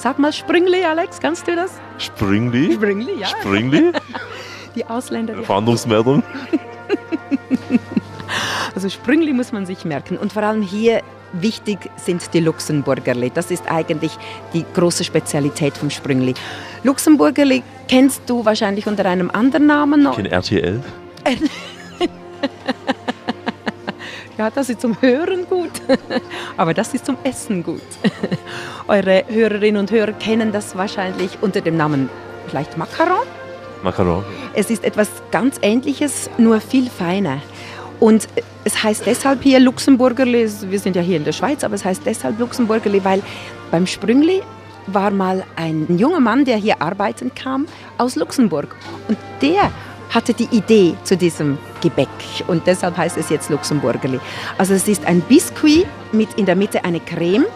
Sag 0.00 0.18
mal 0.18 0.32
Sprüngli, 0.32 0.82
Alex, 0.82 1.20
kannst 1.20 1.46
du 1.46 1.54
das? 1.54 1.72
Springli? 1.98 2.72
Springli, 2.72 3.20
ja. 3.20 3.26
Springli? 3.26 3.92
Die 4.74 4.86
Ausländer. 4.86 5.34
Die 5.34 5.44
Verhandlungsmeldung? 5.44 6.22
Also 8.72 8.88
Sprüngli 8.88 9.32
muss 9.32 9.50
man 9.50 9.66
sich 9.66 9.84
merken. 9.84 10.16
Und 10.16 10.32
vor 10.32 10.44
allem 10.44 10.62
hier 10.62 11.02
wichtig 11.32 11.90
sind 11.96 12.32
die 12.32 12.38
Luxemburgerli. 12.38 13.30
Das 13.34 13.50
ist 13.50 13.68
eigentlich 13.68 14.12
die 14.54 14.64
große 14.72 15.02
Spezialität 15.02 15.76
vom 15.76 15.90
Sprüngli. 15.90 16.34
Luxemburgerli 16.84 17.64
kennst 17.88 18.22
du 18.26 18.44
wahrscheinlich 18.44 18.86
unter 18.86 19.04
einem 19.06 19.28
anderen 19.28 19.66
Namen 19.66 20.04
noch. 20.04 20.18
In 20.18 20.26
RTL? 20.26 20.80
Ja, 24.40 24.48
das 24.48 24.70
ist 24.70 24.80
zum 24.80 24.98
Hören 25.02 25.44
gut, 25.50 25.70
aber 26.56 26.72
das 26.72 26.94
ist 26.94 27.04
zum 27.04 27.18
Essen 27.24 27.62
gut. 27.62 27.82
Eure 28.88 29.22
Hörerinnen 29.28 29.78
und 29.78 29.90
Hörer 29.90 30.14
kennen 30.14 30.50
das 30.50 30.74
wahrscheinlich 30.76 31.36
unter 31.42 31.60
dem 31.60 31.76
Namen 31.76 32.08
vielleicht 32.46 32.78
Macaron. 32.78 33.26
Macaron. 33.82 34.24
Es 34.54 34.70
ist 34.70 34.82
etwas 34.82 35.10
ganz 35.30 35.58
Ähnliches, 35.60 36.30
nur 36.38 36.62
viel 36.62 36.88
feiner. 36.88 37.42
Und 37.98 38.28
es 38.64 38.82
heißt 38.82 39.04
deshalb 39.04 39.42
hier 39.42 39.60
Luxemburgerli, 39.60 40.50
wir 40.70 40.78
sind 40.78 40.96
ja 40.96 41.02
hier 41.02 41.18
in 41.18 41.24
der 41.24 41.32
Schweiz, 41.32 41.62
aber 41.62 41.74
es 41.74 41.84
heißt 41.84 42.00
deshalb 42.06 42.38
Luxemburgerli, 42.38 43.04
weil 43.04 43.22
beim 43.70 43.86
Sprüngli 43.86 44.40
war 44.86 45.10
mal 45.10 45.44
ein 45.56 45.98
junger 45.98 46.20
Mann, 46.20 46.46
der 46.46 46.56
hier 46.56 46.80
arbeiten 46.80 47.30
kam, 47.34 47.66
aus 47.98 48.16
Luxemburg. 48.16 48.74
Und 49.06 49.18
der 49.42 49.70
hatte 50.10 50.34
die 50.34 50.48
Idee 50.50 50.94
zu 51.04 51.16
diesem 51.16 51.58
Gebäck 51.80 52.08
und 52.46 52.66
deshalb 52.66 52.96
heißt 52.96 53.16
es 53.16 53.30
jetzt 53.30 53.50
Luxemburgerli. 53.50 54.20
Also 54.58 54.74
es 54.74 54.86
ist 54.86 55.06
ein 55.06 55.20
Biskuit 55.22 55.86
mit 56.12 56.34
in 56.34 56.46
der 56.46 56.56
Mitte 56.56 56.84
eine 56.84 57.00
Creme 57.00 57.46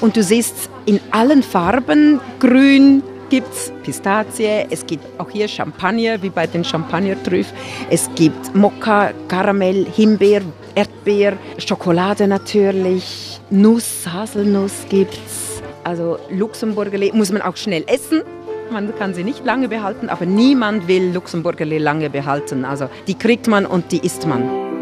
und 0.00 0.16
du 0.16 0.22
siehst 0.22 0.68
in 0.84 1.00
allen 1.10 1.42
Farben, 1.42 2.20
grün, 2.40 3.02
gibt 3.30 3.50
es 3.54 3.72
Pistazie, 3.82 4.66
es 4.68 4.84
gibt 4.84 5.04
auch 5.18 5.30
hier 5.30 5.48
Champagner, 5.48 6.20
wie 6.20 6.28
bei 6.28 6.46
den 6.46 6.64
Champagnertrüff. 6.64 7.46
Es 7.88 8.10
gibt 8.14 8.54
Mokka, 8.54 9.12
Karamell, 9.28 9.86
Himbeer, 9.86 10.42
Erdbeer, 10.74 11.38
Schokolade 11.56 12.26
natürlich, 12.26 13.40
Nuss, 13.48 14.06
Haselnuss 14.12 14.84
gibt's. 14.90 15.62
Also 15.84 16.18
Luxemburgerli 16.30 17.12
muss 17.14 17.32
man 17.32 17.42
auch 17.42 17.56
schnell 17.56 17.84
essen. 17.86 18.22
Man 18.72 18.96
kann 18.96 19.12
sie 19.12 19.22
nicht 19.22 19.44
lange 19.44 19.68
behalten, 19.68 20.08
aber 20.08 20.24
niemand 20.24 20.88
will 20.88 21.12
Luxemburgerli 21.12 21.78
lange 21.78 22.08
behalten. 22.08 22.64
Also 22.64 22.88
die 23.06 23.14
kriegt 23.14 23.46
man 23.46 23.66
und 23.66 23.92
die 23.92 23.98
isst 23.98 24.26
man. 24.26 24.72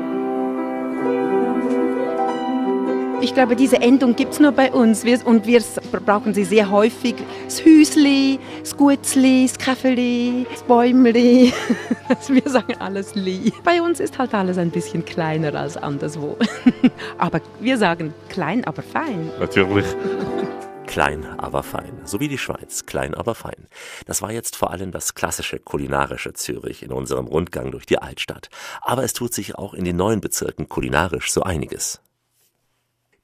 Ich 3.22 3.34
glaube, 3.34 3.54
diese 3.54 3.82
Endung 3.82 4.16
gibt 4.16 4.32
es 4.32 4.40
nur 4.40 4.52
bei 4.52 4.72
uns 4.72 5.04
wir, 5.04 5.26
und 5.26 5.46
wir 5.46 5.60
brauchen 6.06 6.32
sie 6.32 6.44
sehr 6.44 6.70
häufig. 6.70 7.16
Das 7.44 7.62
Hüsli, 7.62 8.38
das 8.60 8.74
Gutzli, 8.74 9.46
das 9.46 9.58
Kaffeli, 9.58 10.46
das 10.50 10.62
Bäumli. 10.62 11.52
Wir 12.28 12.50
sagen 12.50 12.74
alles 12.78 13.14
Li. 13.14 13.52
Bei 13.62 13.82
uns 13.82 14.00
ist 14.00 14.18
halt 14.18 14.34
alles 14.34 14.58
ein 14.58 14.70
bisschen 14.70 15.04
kleiner 15.04 15.54
als 15.54 15.76
anderswo. 15.76 16.36
Aber 17.18 17.40
wir 17.60 17.76
sagen 17.78 18.14
klein, 18.28 18.64
aber 18.64 18.82
fein. 18.82 19.30
Natürlich. 19.38 19.86
Klein, 20.90 21.24
aber 21.38 21.62
fein. 21.62 22.00
So 22.04 22.18
wie 22.18 22.26
die 22.26 22.36
Schweiz. 22.36 22.84
Klein, 22.84 23.14
aber 23.14 23.36
fein. 23.36 23.68
Das 24.06 24.22
war 24.22 24.32
jetzt 24.32 24.56
vor 24.56 24.72
allem 24.72 24.90
das 24.90 25.14
klassische 25.14 25.60
kulinarische 25.60 26.32
Zürich 26.32 26.82
in 26.82 26.90
unserem 26.90 27.28
Rundgang 27.28 27.70
durch 27.70 27.86
die 27.86 27.98
Altstadt. 27.98 28.48
Aber 28.80 29.04
es 29.04 29.12
tut 29.12 29.32
sich 29.32 29.54
auch 29.54 29.72
in 29.72 29.84
den 29.84 29.94
neuen 29.94 30.20
Bezirken 30.20 30.68
kulinarisch 30.68 31.30
so 31.30 31.44
einiges. 31.44 32.02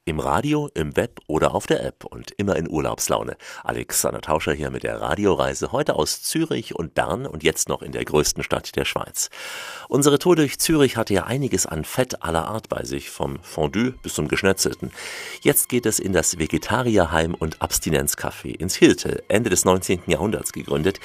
Im 0.09 0.21
Radio, 0.21 0.71
im 0.73 0.97
Web 0.97 1.19
oder 1.27 1.53
auf 1.53 1.67
der 1.67 1.85
App 1.85 2.05
und 2.05 2.31
immer 2.37 2.55
in 2.55 2.71
Urlaubslaune. 2.71 3.37
Alexander 3.65 4.21
Tauscher 4.21 4.53
hier 4.53 4.71
mit 4.71 4.85
der 4.85 5.01
Radioreise 5.01 5.73
heute 5.73 5.97
aus 5.97 6.23
Zürich 6.23 6.77
und 6.77 6.95
Bern 6.95 7.27
und 7.27 7.43
jetzt 7.43 7.69
noch 7.69 7.83
in 7.83 7.91
der 7.91 8.05
größten 8.05 8.45
Stadt 8.45 8.77
der 8.77 8.85
Schweiz. 8.85 9.31
Unsere 9.89 10.21
Tour 10.21 10.37
durch 10.37 10.61
Zürich 10.61 10.97
hatte 10.97 11.13
ja 11.13 11.25
einiges 11.25 11.67
an 11.67 11.85
Fett 11.85 12.23
aller 12.23 12.47
Art 12.47 12.69
bei 12.69 12.85
sich, 12.85 13.11
vom 13.11 13.41
Fondue 13.43 13.95
bis 14.01 14.15
zum 14.15 14.29
Geschnetzelten. 14.29 14.93
Jetzt 15.41 15.69
geht 15.69 15.87
es 15.87 15.99
in 15.99 16.13
das 16.13 16.39
Vegetarierheim 16.39 17.35
und 17.35 17.61
Abstinenzcafé 17.61 18.55
ins 18.55 18.77
Hilte, 18.77 19.25
Ende 19.27 19.51
des 19.51 19.65
19. 19.65 20.03
Jahrhunderts 20.07 20.53
gegründet. 20.53 21.01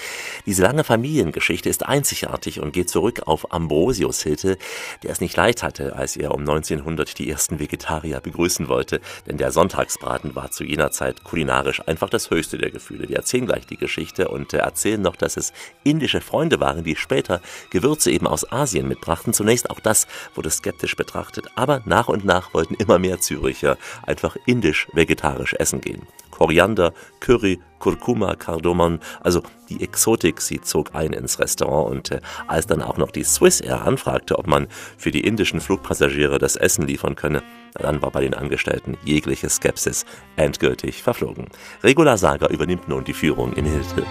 Diese 0.45 0.61
lange 0.61 0.83
Familiengeschichte 0.83 1.69
ist 1.69 1.87
einzigartig 1.87 2.59
und 2.59 2.71
geht 2.71 2.91
zurück 2.91 3.23
auf 3.25 3.51
Ambrosius 3.51 4.21
Hilte, 4.21 4.59
der 5.01 5.09
es 5.09 5.21
nicht 5.21 5.35
leicht 5.35 5.63
hatte, 5.63 5.95
als 5.95 6.17
er 6.17 6.35
um 6.35 6.41
1900 6.41 7.17
die 7.17 7.31
ersten 7.31 7.57
Vegetarier 7.59 8.19
begrüßen 8.19 8.67
wollte, 8.67 8.90
denn 9.27 9.37
der 9.37 9.51
Sonntagsbraten 9.51 10.35
war 10.35 10.51
zu 10.51 10.63
jener 10.63 10.91
Zeit 10.91 11.23
kulinarisch 11.23 11.87
einfach 11.87 12.09
das 12.09 12.29
höchste 12.29 12.57
der 12.57 12.71
Gefühle. 12.71 13.07
Wir 13.07 13.17
erzählen 13.17 13.45
gleich 13.45 13.65
die 13.67 13.77
Geschichte 13.77 14.27
und 14.27 14.53
äh, 14.53 14.57
erzählen 14.57 15.01
noch, 15.01 15.15
dass 15.15 15.37
es 15.37 15.53
indische 15.83 16.19
Freunde 16.19 16.59
waren, 16.59 16.83
die 16.83 16.95
später 16.95 17.41
Gewürze 17.69 18.11
eben 18.11 18.27
aus 18.27 18.51
Asien 18.51 18.87
mitbrachten. 18.87 19.33
Zunächst 19.33 19.69
auch 19.69 19.79
das 19.79 20.07
wurde 20.35 20.49
skeptisch 20.49 20.95
betrachtet, 20.95 21.47
aber 21.55 21.81
nach 21.85 22.09
und 22.09 22.25
nach 22.25 22.53
wollten 22.53 22.75
immer 22.75 22.99
mehr 22.99 23.19
Züricher 23.19 23.77
einfach 24.03 24.35
indisch 24.45 24.87
vegetarisch 24.93 25.53
essen 25.53 25.81
gehen. 25.81 26.07
Koriander, 26.31 26.93
Curry, 27.19 27.59
Kurkuma, 27.77 28.35
Kardamom, 28.35 28.99
also 29.21 29.43
die 29.69 29.83
Exotik, 29.83 30.41
sie 30.41 30.61
zog 30.61 30.95
ein 30.95 31.13
ins 31.13 31.39
Restaurant 31.39 31.91
und 31.91 32.11
äh, 32.11 32.21
als 32.47 32.65
dann 32.65 32.81
auch 32.81 32.97
noch 32.97 33.11
die 33.11 33.23
Swiss 33.23 33.61
Air 33.61 33.85
anfragte, 33.85 34.39
ob 34.39 34.47
man 34.47 34.67
für 34.97 35.11
die 35.11 35.21
indischen 35.21 35.61
Flugpassagiere 35.61 36.39
das 36.39 36.55
Essen 36.55 36.87
liefern 36.87 37.15
könne, 37.15 37.43
dann 37.73 38.01
war 38.01 38.11
bei 38.11 38.21
den 38.21 38.33
Angestellten 38.33 38.97
jegliche 39.03 39.49
Skepsis 39.49 40.05
endgültig 40.35 41.01
verflogen. 41.03 41.47
Regula 41.83 42.17
Sager 42.17 42.49
übernimmt 42.49 42.87
nun 42.87 43.03
die 43.03 43.13
Führung 43.13 43.53
in 43.53 43.65
Hilde. 43.65 44.05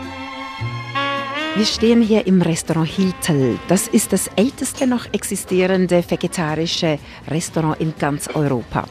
Wir 1.56 1.66
stehen 1.66 2.00
hier 2.00 2.28
im 2.28 2.42
Restaurant 2.42 2.88
Hiltel. 2.88 3.58
Das 3.66 3.88
ist 3.88 4.12
das 4.12 4.28
älteste 4.36 4.86
noch 4.86 5.12
existierende 5.12 6.02
vegetarische 6.08 7.00
Restaurant 7.28 7.80
in 7.80 7.92
ganz 7.98 8.28
Europa. 8.28 8.84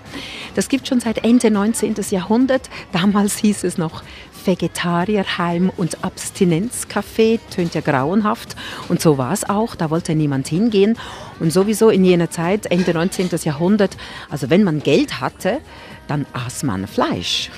Das 0.56 0.68
gibt 0.68 0.86
schon 0.86 1.00
seit 1.00 1.24
Ende 1.24 1.52
19. 1.52 1.96
Jahrhundert. 2.10 2.70
Damals 2.92 3.38
hieß 3.38 3.64
es 3.64 3.78
noch 3.78 4.04
Vegetarierheim 4.44 5.72
und 5.78 6.00
Abstinenzcafé, 6.04 7.40
tönt 7.50 7.76
ja 7.76 7.82
grauenhaft. 7.82 8.58
Und 8.90 9.02
so 9.02 9.18
war 9.18 9.32
es 9.32 9.50
auch, 9.50 9.76
da 9.76 9.90
wollte 9.90 10.14
niemand 10.14 10.50
hingehen. 10.50 10.98
Und 11.40 11.54
sowieso 11.54 11.90
in 11.90 12.04
jener 12.04 12.30
Zeit, 12.30 12.66
Ende 12.66 12.94
19. 12.94 13.30
Jahrhundert, 13.42 13.96
also 14.30 14.50
wenn 14.50 14.66
man 14.66 14.84
Geld 14.84 15.22
hatte, 15.22 15.60
dann 16.08 16.26
aß 16.34 16.64
man 16.64 16.88
Fleisch. 16.88 17.50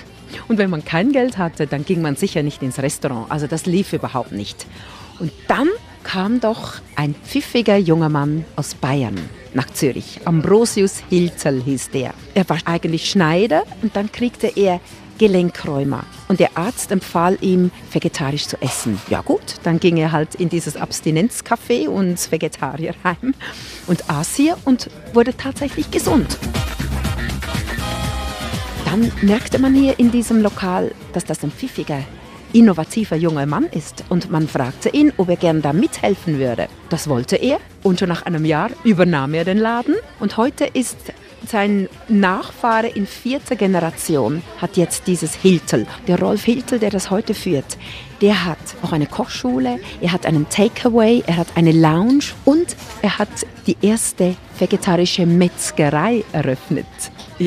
Und 0.48 0.58
wenn 0.58 0.70
man 0.70 0.86
kein 0.86 1.12
Geld 1.12 1.38
hatte, 1.38 1.68
dann 1.68 1.86
ging 1.86 2.02
man 2.02 2.16
sicher 2.16 2.44
nicht 2.44 2.62
ins 2.62 2.80
Restaurant. 2.80 3.32
Also 3.32 3.48
das 3.48 3.66
lief 3.66 3.94
überhaupt 3.94 4.32
nicht. 4.32 4.66
Und 5.20 5.32
dann 5.48 5.68
kam 6.04 6.40
doch 6.40 6.76
ein 6.96 7.14
pfiffiger 7.14 7.78
junger 7.78 8.10
Mann 8.10 8.46
aus 8.56 8.76
Bayern 8.76 9.20
nach 9.54 9.70
Zürich. 9.70 10.22
Ambrosius 10.26 11.04
Hilzel 11.10 11.62
hieß 11.64 11.92
der. 11.92 12.14
Er 12.34 12.48
war 12.50 12.60
eigentlich 12.66 13.10
Schneider 13.10 13.64
und 13.82 13.96
dann 13.96 14.12
kriegte 14.12 14.48
er 14.48 14.80
Gelenkräumer. 15.18 16.04
Und 16.30 16.40
der 16.40 16.58
Arzt 16.58 16.92
empfahl 16.92 17.38
ihm, 17.42 17.70
vegetarisch 17.92 18.48
zu 18.48 18.60
essen. 18.62 19.00
Ja 19.10 19.22
gut, 19.22 19.58
dann 19.62 19.80
ging 19.80 19.98
er 19.98 20.12
halt 20.12 20.34
in 20.36 20.50
dieses 20.50 20.78
Abstinenzcafé 20.78 21.88
und 21.88 22.32
Vegetarierheim 22.32 23.36
und 23.86 24.10
aß 24.10 24.36
hier 24.36 24.58
und 24.66 24.90
wurde 25.14 25.38
tatsächlich 25.38 25.92
gesund. 25.92 26.40
Dann 28.92 29.10
merkte 29.22 29.58
man 29.58 29.74
hier 29.74 29.98
in 30.00 30.12
diesem 30.12 30.42
Lokal, 30.42 30.92
dass 31.14 31.24
das 31.24 31.42
ein 31.46 31.52
pfiffiger, 31.52 32.04
innovativer 32.52 33.16
junger 33.16 33.46
Mann 33.46 33.68
ist. 33.68 34.04
Und 34.10 34.30
man 34.30 34.50
fragte 34.50 34.89
ihn, 34.89 35.14
ob 35.16 35.30
er 35.30 35.38
gern 35.38 35.62
da 35.62 35.72
mithelfen 35.72 36.39
würde. 36.39 36.68
Das 36.89 37.08
wollte 37.08 37.38
er. 37.38 37.60
Und 37.84 38.00
schon 38.00 38.10
nach 38.10 38.26
einem 38.26 38.44
Jahr 38.44 38.70
übernahm 38.84 39.34
er 39.34 39.46
den 39.46 39.60
Laden. 39.60 39.96
Und 40.20 40.36
heute 40.36 40.66
ist 40.66 40.98
Sein 41.48 41.88
Nachfahre 42.10 42.88
in 42.88 43.08
vierter 43.08 43.56
Generation 43.56 44.44
hat 44.62 44.76
jetzt 44.76 45.08
dieses 45.08 45.36
Hiltel. 45.36 45.88
Der 46.08 46.20
Rolf 46.20 46.44
Hiltel, 46.44 46.78
der 46.78 46.89
das 46.89 47.10
heute 47.10 47.34
führt, 47.34 47.78
der 48.20 48.44
hat 48.44 48.60
auch 48.82 48.92
eine 48.92 49.08
Kochschule, 49.08 49.80
er 50.02 50.12
hat 50.12 50.26
einen 50.26 50.50
Takeaway, 50.50 51.24
er 51.26 51.38
hat 51.38 51.48
eine 51.56 51.72
Lounge 51.72 52.26
und 52.44 52.76
er 53.02 53.18
hat 53.18 53.30
die 53.68 53.78
erste 53.82 54.36
vegetarische 54.60 55.26
Metzgerei 55.26 56.26
eröffnet 56.34 56.86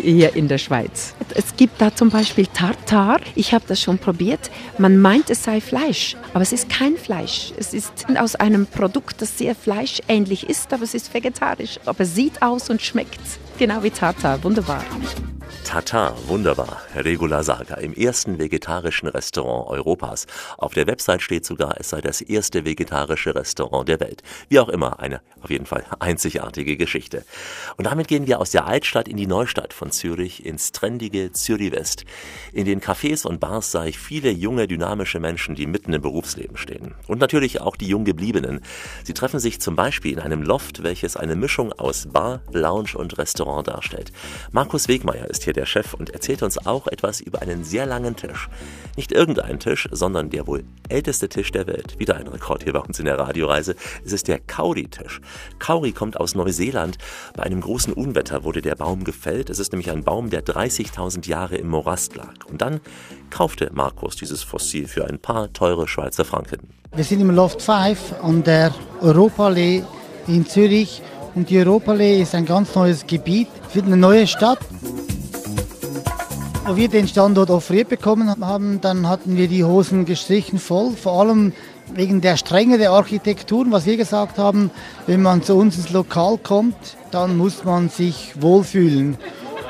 hier 0.00 0.34
in 0.36 0.48
der 0.48 0.58
Schweiz. 0.58 1.14
Es 1.34 1.56
gibt 1.56 1.80
da 1.80 1.94
zum 1.94 2.10
Beispiel 2.10 2.46
Tartar. 2.46 3.20
Ich 3.34 3.54
habe 3.54 3.64
das 3.66 3.80
schon 3.80 3.98
probiert. 3.98 4.50
Man 4.78 4.98
meint, 4.98 5.30
es 5.30 5.44
sei 5.44 5.60
Fleisch, 5.60 6.16
aber 6.32 6.42
es 6.42 6.52
ist 6.52 6.68
kein 6.68 6.96
Fleisch. 6.96 7.52
Es 7.56 7.74
ist 7.74 8.06
aus 8.18 8.36
einem 8.36 8.66
Produkt, 8.66 9.20
das 9.22 9.38
sehr 9.38 9.54
fleischähnlich 9.54 10.48
ist, 10.48 10.72
aber 10.72 10.84
es 10.84 10.94
ist 10.94 11.12
vegetarisch. 11.12 11.78
Aber 11.86 12.00
es 12.00 12.14
sieht 12.14 12.42
aus 12.42 12.70
und 12.70 12.82
schmeckt 12.82 13.20
genau 13.58 13.82
wie 13.82 13.90
Tartar. 13.90 14.42
Wunderbar. 14.42 14.84
Tata, 15.64 16.14
wunderbar. 16.26 16.82
Regula 16.94 17.42
Saga 17.42 17.76
im 17.76 17.94
ersten 17.94 18.38
vegetarischen 18.38 19.08
Restaurant 19.08 19.70
Europas. 19.70 20.26
Auf 20.58 20.74
der 20.74 20.86
Website 20.86 21.22
steht 21.22 21.46
sogar, 21.46 21.80
es 21.80 21.88
sei 21.88 22.02
das 22.02 22.20
erste 22.20 22.66
vegetarische 22.66 23.34
Restaurant 23.34 23.88
der 23.88 23.98
Welt. 23.98 24.22
Wie 24.50 24.60
auch 24.60 24.68
immer, 24.68 25.00
eine 25.00 25.22
auf 25.40 25.50
jeden 25.50 25.66
Fall 25.66 25.84
einzigartige 25.98 26.76
Geschichte. 26.76 27.24
Und 27.76 27.86
damit 27.86 28.08
gehen 28.08 28.26
wir 28.26 28.40
aus 28.40 28.50
der 28.50 28.66
Altstadt 28.66 29.08
in 29.08 29.16
die 29.16 29.26
Neustadt 29.26 29.72
von 29.72 29.90
Zürich 29.90 30.44
ins 30.44 30.72
trendige 30.72 31.32
Zürich 31.32 31.72
West. 31.72 32.04
In 32.52 32.66
den 32.66 32.80
Cafés 32.80 33.26
und 33.26 33.40
Bars 33.40 33.72
sah 33.72 33.86
ich 33.86 33.98
viele 33.98 34.30
junge, 34.30 34.68
dynamische 34.68 35.18
Menschen, 35.18 35.54
die 35.54 35.66
mitten 35.66 35.94
im 35.94 36.02
Berufsleben 36.02 36.58
stehen. 36.58 36.94
Und 37.08 37.20
natürlich 37.20 37.62
auch 37.62 37.76
die 37.76 37.88
jung 37.88 38.04
gebliebenen. 38.04 38.60
Sie 39.02 39.14
treffen 39.14 39.40
sich 39.40 39.60
zum 39.60 39.76
Beispiel 39.76 40.12
in 40.12 40.20
einem 40.20 40.42
Loft, 40.42 40.82
welches 40.82 41.16
eine 41.16 41.36
Mischung 41.36 41.72
aus 41.72 42.06
Bar, 42.06 42.42
Lounge 42.52 42.96
und 42.96 43.16
Restaurant 43.16 43.66
darstellt. 43.66 44.12
Markus 44.52 44.88
Wegmeier 44.88 45.28
ist 45.28 45.44
hier 45.44 45.53
der 45.56 45.66
Chef 45.66 45.94
und 45.94 46.10
erzählt 46.10 46.42
uns 46.42 46.66
auch 46.66 46.86
etwas 46.86 47.20
über 47.20 47.42
einen 47.42 47.64
sehr 47.64 47.86
langen 47.86 48.16
Tisch. 48.16 48.48
Nicht 48.96 49.12
irgendein 49.12 49.58
Tisch, 49.58 49.88
sondern 49.90 50.30
der 50.30 50.46
wohl 50.46 50.64
älteste 50.88 51.28
Tisch 51.28 51.50
der 51.52 51.66
Welt. 51.66 51.98
Wieder 51.98 52.16
ein 52.16 52.28
Rekord 52.28 52.64
hier 52.64 52.72
bei 52.72 52.80
uns 52.80 52.98
in 52.98 53.06
der 53.06 53.18
Radioreise. 53.18 53.74
Es 54.04 54.12
ist 54.12 54.28
der 54.28 54.38
Kauri-Tisch. 54.38 55.20
Kauri 55.58 55.92
kommt 55.92 56.18
aus 56.18 56.34
Neuseeland. 56.34 56.98
Bei 57.36 57.44
einem 57.44 57.60
großen 57.60 57.92
Unwetter 57.92 58.44
wurde 58.44 58.62
der 58.62 58.74
Baum 58.74 59.04
gefällt. 59.04 59.50
Es 59.50 59.58
ist 59.58 59.72
nämlich 59.72 59.90
ein 59.90 60.04
Baum, 60.04 60.30
der 60.30 60.44
30.000 60.44 61.26
Jahre 61.28 61.56
im 61.56 61.68
Morast 61.68 62.14
lag. 62.16 62.34
Und 62.48 62.60
dann 62.60 62.80
kaufte 63.30 63.70
Markus 63.72 64.16
dieses 64.16 64.42
Fossil 64.42 64.86
für 64.86 65.06
ein 65.06 65.18
paar 65.18 65.52
teure 65.52 65.88
Schweizer 65.88 66.24
Franken. 66.24 66.68
Wir 66.94 67.04
sind 67.04 67.20
im 67.20 67.30
Loft 67.30 67.60
5 67.60 68.14
an 68.22 68.44
der 68.44 68.72
Europaallee 69.00 69.82
in 70.28 70.46
Zürich. 70.46 71.02
Und 71.34 71.50
die 71.50 71.58
Europaallee 71.58 72.22
ist 72.22 72.34
ein 72.34 72.46
ganz 72.46 72.74
neues 72.76 73.06
Gebiet, 73.06 73.48
wird 73.72 73.86
eine 73.86 73.96
neue 73.96 74.26
Stadt. 74.26 74.60
Als 76.66 76.76
wir 76.76 76.88
den 76.88 77.06
Standort 77.06 77.50
offeriert 77.50 77.90
bekommen 77.90 78.34
haben, 78.40 78.80
dann 78.80 79.06
hatten 79.06 79.36
wir 79.36 79.48
die 79.48 79.64
Hosen 79.64 80.06
gestrichen 80.06 80.58
voll, 80.58 80.92
vor 80.92 81.20
allem 81.20 81.52
wegen 81.92 82.22
der 82.22 82.38
Strenge 82.38 82.78
der 82.78 82.92
Architektur, 82.92 83.66
was 83.68 83.84
wir 83.84 83.98
gesagt 83.98 84.38
haben, 84.38 84.70
wenn 85.06 85.20
man 85.20 85.42
zu 85.42 85.56
uns 85.56 85.76
ins 85.76 85.90
Lokal 85.90 86.38
kommt, 86.38 86.74
dann 87.10 87.36
muss 87.36 87.64
man 87.64 87.90
sich 87.90 88.32
wohlfühlen. 88.40 89.18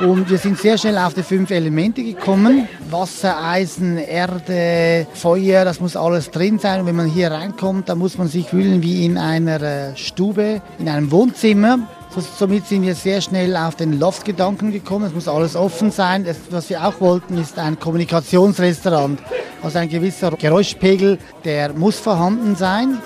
Und 0.00 0.30
wir 0.30 0.38
sind 0.38 0.56
sehr 0.58 0.78
schnell 0.78 0.98
auf 0.98 1.14
die 1.14 1.24
fünf 1.24 1.50
Elemente 1.50 2.04
gekommen. 2.04 2.68
Wasser, 2.90 3.42
Eisen, 3.44 3.96
Erde, 3.96 5.06
Feuer, 5.14 5.64
das 5.64 5.80
muss 5.80 5.96
alles 5.96 6.30
drin 6.30 6.60
sein. 6.60 6.80
Und 6.80 6.86
wenn 6.86 6.96
man 6.96 7.06
hier 7.06 7.30
reinkommt, 7.30 7.88
dann 7.88 7.98
muss 7.98 8.18
man 8.18 8.28
sich 8.28 8.48
fühlen 8.48 8.82
wie 8.82 9.04
in 9.04 9.18
einer 9.18 9.62
äh, 9.62 9.96
Stube, 9.96 10.62
in 10.78 10.88
einem 10.88 11.10
Wohnzimmer. 11.10 11.78
Somit 12.20 12.66
sind 12.66 12.82
wir 12.82 12.94
sehr 12.94 13.20
schnell 13.20 13.56
auf 13.56 13.74
den 13.74 13.98
Loftgedanken 13.98 14.70
gekommen. 14.70 15.06
Es 15.06 15.14
muss 15.14 15.26
alles 15.26 15.56
offen 15.56 15.90
sein. 15.90 16.24
Das, 16.24 16.36
was 16.50 16.70
wir 16.70 16.84
auch 16.84 17.00
wollten, 17.00 17.36
ist 17.38 17.58
ein 17.58 17.78
Kommunikationsrestaurant. 17.78 19.20
Also 19.62 19.78
ein 19.78 19.88
gewisser 19.88 20.30
Geräuschpegel, 20.30 21.18
der 21.44 21.72
muss 21.72 21.98
vorhanden 21.98 22.54
sein. 22.54 22.98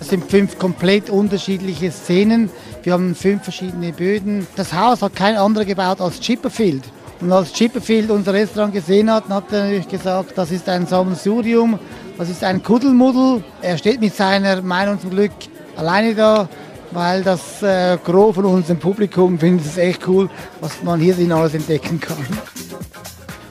Es 0.00 0.08
sind 0.08 0.30
fünf 0.30 0.58
komplett 0.58 1.10
unterschiedliche 1.10 1.90
Szenen. 1.90 2.48
Wir 2.82 2.94
haben 2.94 3.14
fünf 3.14 3.42
verschiedene 3.42 3.92
Böden. 3.92 4.46
Das 4.56 4.72
Haus 4.72 5.02
hat 5.02 5.14
kein 5.14 5.36
anderer 5.36 5.66
gebaut 5.66 6.00
als 6.00 6.20
Chipperfield. 6.20 6.84
Und 7.20 7.32
als 7.32 7.52
Chipperfield 7.52 8.10
unser 8.10 8.32
Restaurant 8.32 8.72
gesehen 8.72 9.10
hat, 9.12 9.28
hat 9.28 9.52
er 9.52 9.64
natürlich 9.64 9.88
gesagt, 9.88 10.32
das 10.36 10.50
ist 10.50 10.66
ein 10.70 10.86
Sammelsurium, 10.86 11.78
das 12.16 12.30
ist 12.30 12.42
ein 12.42 12.62
Kuddelmuddel. 12.62 13.44
Er 13.60 13.76
steht 13.76 14.00
mit 14.00 14.14
seiner 14.14 14.62
Meinung 14.62 14.98
zum 14.98 15.10
Glück 15.10 15.32
alleine 15.76 16.14
da, 16.14 16.48
weil 16.92 17.22
das 17.22 17.62
äh, 17.62 17.98
Gros 18.04 18.34
von 18.34 18.44
unserem 18.44 18.78
Publikum 18.78 19.38
findet 19.38 19.66
es 19.66 19.76
echt 19.78 20.06
cool, 20.08 20.28
was 20.60 20.82
man 20.82 21.00
hier 21.00 21.14
alles 21.32 21.54
entdecken 21.54 22.00
kann. 22.00 22.26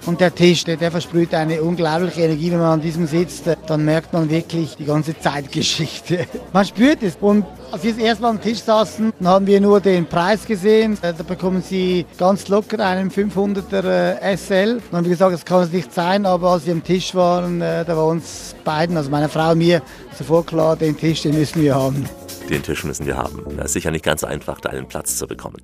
Und 0.10 0.20
der 0.20 0.34
Tisch, 0.34 0.64
der, 0.64 0.76
der, 0.76 0.89
versprüht 0.89 1.36
eine 1.36 1.62
unglaubliche 1.62 2.22
Energie, 2.22 2.49
wenn 2.49 2.57
man 2.57 2.72
an 2.72 2.82
diesem 2.82 3.05
sitzt. 3.05 3.45
Äh, 3.45 3.55
dann 3.68 3.86
merkt 3.86 4.12
man 4.12 4.28
wirklich 4.28 4.76
die 4.76 4.86
ganze 4.86 5.16
Zeitgeschichte. 5.20 6.26
Man 6.51 6.66
spürt 6.66 7.03
es. 7.03 7.16
Und 7.22 7.45
als 7.72 7.84
wir 7.84 7.91
das 7.91 8.01
erste 8.01 8.24
Mal 8.24 8.30
am 8.32 8.41
Tisch 8.41 8.57
saßen, 8.64 9.14
haben 9.24 9.45
wir 9.45 9.62
nur 9.62 9.80
den 9.80 10.07
Preis 10.07 10.47
gesehen. 10.47 10.97
Äh, 11.03 11.14
da 11.16 11.22
bekommen 11.22 11.62
Sie 11.62 12.07
ganz 12.18 12.47
locker 12.47 12.84
einen 12.84 13.12
500er 13.12 14.20
äh, 14.20 14.36
SL. 14.36 14.82
Dann 14.89 14.97
haben 14.97 15.05
wir 15.05 15.12
gesagt, 15.12 15.32
das 15.32 15.45
kann 15.45 15.62
es 15.62 15.72
nicht 15.72 15.93
sein. 15.93 16.26
Aber 16.26 16.53
als 16.53 16.66
wir 16.66 16.74
am 16.74 16.84
Tisch 16.84 17.14
waren, 17.14 17.60
da 17.60 17.88
war 17.88 18.07
uns 18.07 18.55
beiden, 18.64 18.97
also 18.97 19.12
meiner 19.12 19.30
Frau 19.30 19.51
und 19.51 19.60
mir, 19.60 19.84
sofort 20.18 20.47
klar, 20.47 20.76
den 20.76 20.97
Tisch, 20.97 21.22
den 21.22 21.36
müssen 21.36 21.62
wir 21.62 21.76
haben. 21.76 22.10
Den 22.50 22.64
Tisch 22.64 22.84
müssen 22.84 23.06
wir 23.06 23.16
haben. 23.16 23.45
Es 23.60 23.66
ist 23.66 23.74
sicher 23.74 23.91
nicht 23.91 24.04
ganz 24.04 24.24
einfach, 24.24 24.60
da 24.60 24.70
einen 24.70 24.88
Platz 24.88 25.18
zu 25.18 25.28
bekommen. 25.28 25.62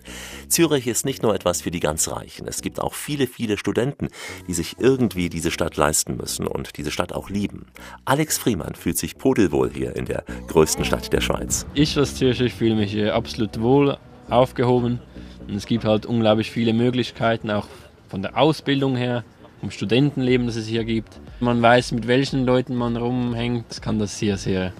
Zürich 0.49 0.85
ist 0.85 1.03
nicht 1.03 1.23
nur 1.23 1.33
etwas 1.33 1.61
für 1.61 1.71
die 1.71 1.79
ganz 1.79 2.07
Reichen. 2.07 2.47
Es 2.47 2.61
gibt 2.61 2.79
auch 2.79 2.93
viele, 2.93 3.25
viele 3.25 3.57
Studenten, 3.57 4.09
die 4.47 4.53
sich 4.53 4.75
irgendwie 4.77 5.29
diese 5.29 5.49
Stadt 5.49 5.77
leisten 5.77 6.15
müssen 6.15 6.45
und 6.45 6.77
diese 6.77 6.91
Stadt 6.91 7.11
auch 7.11 7.31
lieben. 7.31 7.65
Alex 8.05 8.37
Friemann 8.37 8.75
fühlt 8.75 8.99
sich 8.99 9.17
pudelwohl 9.17 9.71
hier 9.73 9.95
in 9.95 10.05
der 10.05 10.23
größten 10.47 10.85
Stadt 10.85 11.11
der 11.11 11.21
Schweiz. 11.21 11.65
Ich 11.73 11.97
als 11.97 12.15
Zürcher 12.15 12.47
fühle 12.49 12.75
mich 12.75 13.11
absolut 13.11 13.59
wohl 13.59 13.97
aufgehoben. 14.29 14.99
Und 15.47 15.55
es 15.55 15.65
gibt 15.65 15.85
halt 15.85 16.05
unglaublich 16.05 16.51
viele 16.51 16.73
Möglichkeiten, 16.73 17.49
auch 17.49 17.67
von 18.09 18.21
der 18.21 18.37
Ausbildung 18.37 18.95
her, 18.95 19.23
vom 19.59 19.71
Studentenleben, 19.71 20.45
das 20.45 20.55
es 20.55 20.67
hier 20.67 20.83
gibt. 20.83 21.19
Man 21.39 21.61
weiß, 21.63 21.93
mit 21.93 22.07
welchen 22.07 22.45
Leuten 22.45 22.75
man 22.75 22.95
rumhängt. 22.95 23.65
Das 23.69 23.81
kann 23.81 23.97
das 23.97 24.19
sehr, 24.19 24.37
sehr 24.37 24.71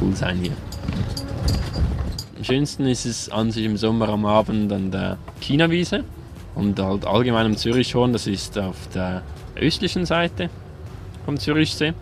cool 0.00 0.14
sein 0.14 0.38
hier. 0.38 0.52
Am 2.36 2.44
schönsten 2.44 2.86
ist 2.86 3.06
es 3.06 3.30
an 3.30 3.50
sich 3.50 3.64
im 3.64 3.76
Sommer 3.76 4.08
am 4.08 4.26
Abend 4.26 4.72
an 4.72 4.90
der 4.90 5.18
Chinawiese 5.40 6.04
und 6.54 6.78
halt 6.78 7.06
allgemein 7.06 7.46
am 7.46 7.56
Zürichhorn. 7.56 8.12
Das 8.12 8.26
ist 8.26 8.58
auf 8.58 8.76
der 8.94 9.22
östlichen 9.56 10.04
Seite 10.04 10.50
vom 11.24 11.38
Zürichsee. 11.38 11.94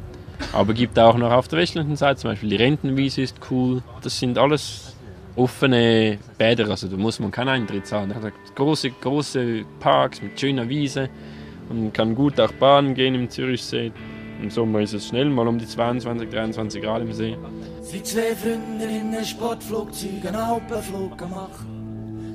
Aber 0.52 0.74
gibt 0.74 0.98
auch 0.98 1.16
noch 1.16 1.30
auf 1.30 1.48
der 1.48 1.60
westlichen 1.60 1.96
Seite, 1.96 2.20
zum 2.20 2.30
Beispiel 2.30 2.50
die 2.50 2.56
Rentenwiese 2.56 3.22
ist 3.22 3.36
cool. 3.50 3.82
Das 4.02 4.18
sind 4.18 4.38
alles 4.38 4.96
offene 5.36 6.18
Bäder, 6.36 6.68
also 6.68 6.88
da 6.88 6.96
muss 6.96 7.20
man 7.20 7.30
keinen 7.30 7.48
Eintritt 7.48 7.86
zahlen. 7.86 8.10
Da 8.10 8.16
hat 8.16 8.32
große, 8.54 8.90
große 8.90 9.64
Parks 9.80 10.20
mit 10.20 10.38
schöner 10.38 10.68
Wiese 10.68 11.08
und 11.70 11.94
kann 11.94 12.14
gut 12.14 12.38
auch 12.40 12.52
baden 12.52 12.94
gehen 12.94 13.14
im 13.14 13.30
Zürichsee. 13.30 13.92
Im 14.42 14.50
Sommer 14.50 14.80
ist 14.80 14.92
es 14.92 15.08
schnell 15.08 15.30
mal 15.30 15.46
um 15.46 15.58
die 15.58 15.66
22, 15.66 16.28
23 16.28 16.82
Grad 16.82 17.02
im 17.02 17.12
See. 17.12 17.36
Sind 17.82 18.06
zwei 18.06 18.36
Freunde 18.36 18.84
in 18.84 19.08
einem 19.08 19.24
Sportflugzeug 19.24 20.24
einen 20.24 20.36
Alpenflug 20.36 21.18
gemacht. 21.18 21.66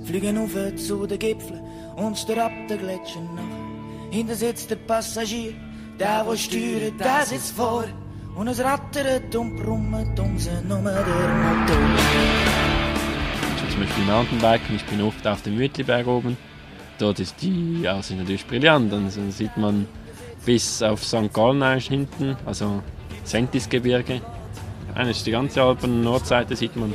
Fliegen 0.03 0.37
auf 0.37 0.51
zu 0.75 1.07
den 1.07 1.17
Gipfeln 1.17 1.61
und 1.95 2.37
ab 2.37 2.51
den 2.69 2.77
Gletscher 2.77 3.21
nach. 3.33 4.11
Hinter 4.11 4.35
sitzt 4.35 4.69
der 4.69 4.75
Passagier, 4.75 5.53
der, 5.97 6.25
der 6.25 6.37
steuert, 6.37 6.99
der 6.99 7.25
sitzt 7.25 7.55
vor. 7.55 7.85
Und 8.35 8.49
es 8.49 8.59
rattert 8.59 9.33
und 9.35 9.55
brummt 9.55 10.19
um 10.19 10.37
sie 10.37 10.49
nur 10.67 10.81
der 10.81 11.01
Motor. 11.01 11.77
Ich 13.55 13.71
zum 13.71 13.81
Beispiel 13.81 14.03
Mountainbiken, 14.03 14.75
ich 14.75 14.85
bin 14.85 15.01
oft 15.01 15.25
auf 15.25 15.41
dem 15.43 15.55
Mütliberg 15.55 16.07
oben. 16.07 16.37
Dort 16.99 17.19
ist 17.19 17.41
die 17.41 17.87
Aussicht 17.87 18.19
natürlich 18.19 18.45
brillant. 18.45 18.91
Dann 18.91 19.09
sieht 19.09 19.55
man 19.55 19.87
bis 20.45 20.83
auf 20.83 21.05
St. 21.05 21.31
Gallen 21.33 21.79
hinten, 21.79 22.35
also 22.45 22.83
Sentisgebirge. 23.23 24.21
Eigentlich 24.97 25.23
die 25.23 25.29
ganze 25.29 25.61
Alpen 25.61 26.01
Nordseite 26.01 26.55
sieht 26.55 26.75
man. 26.75 26.91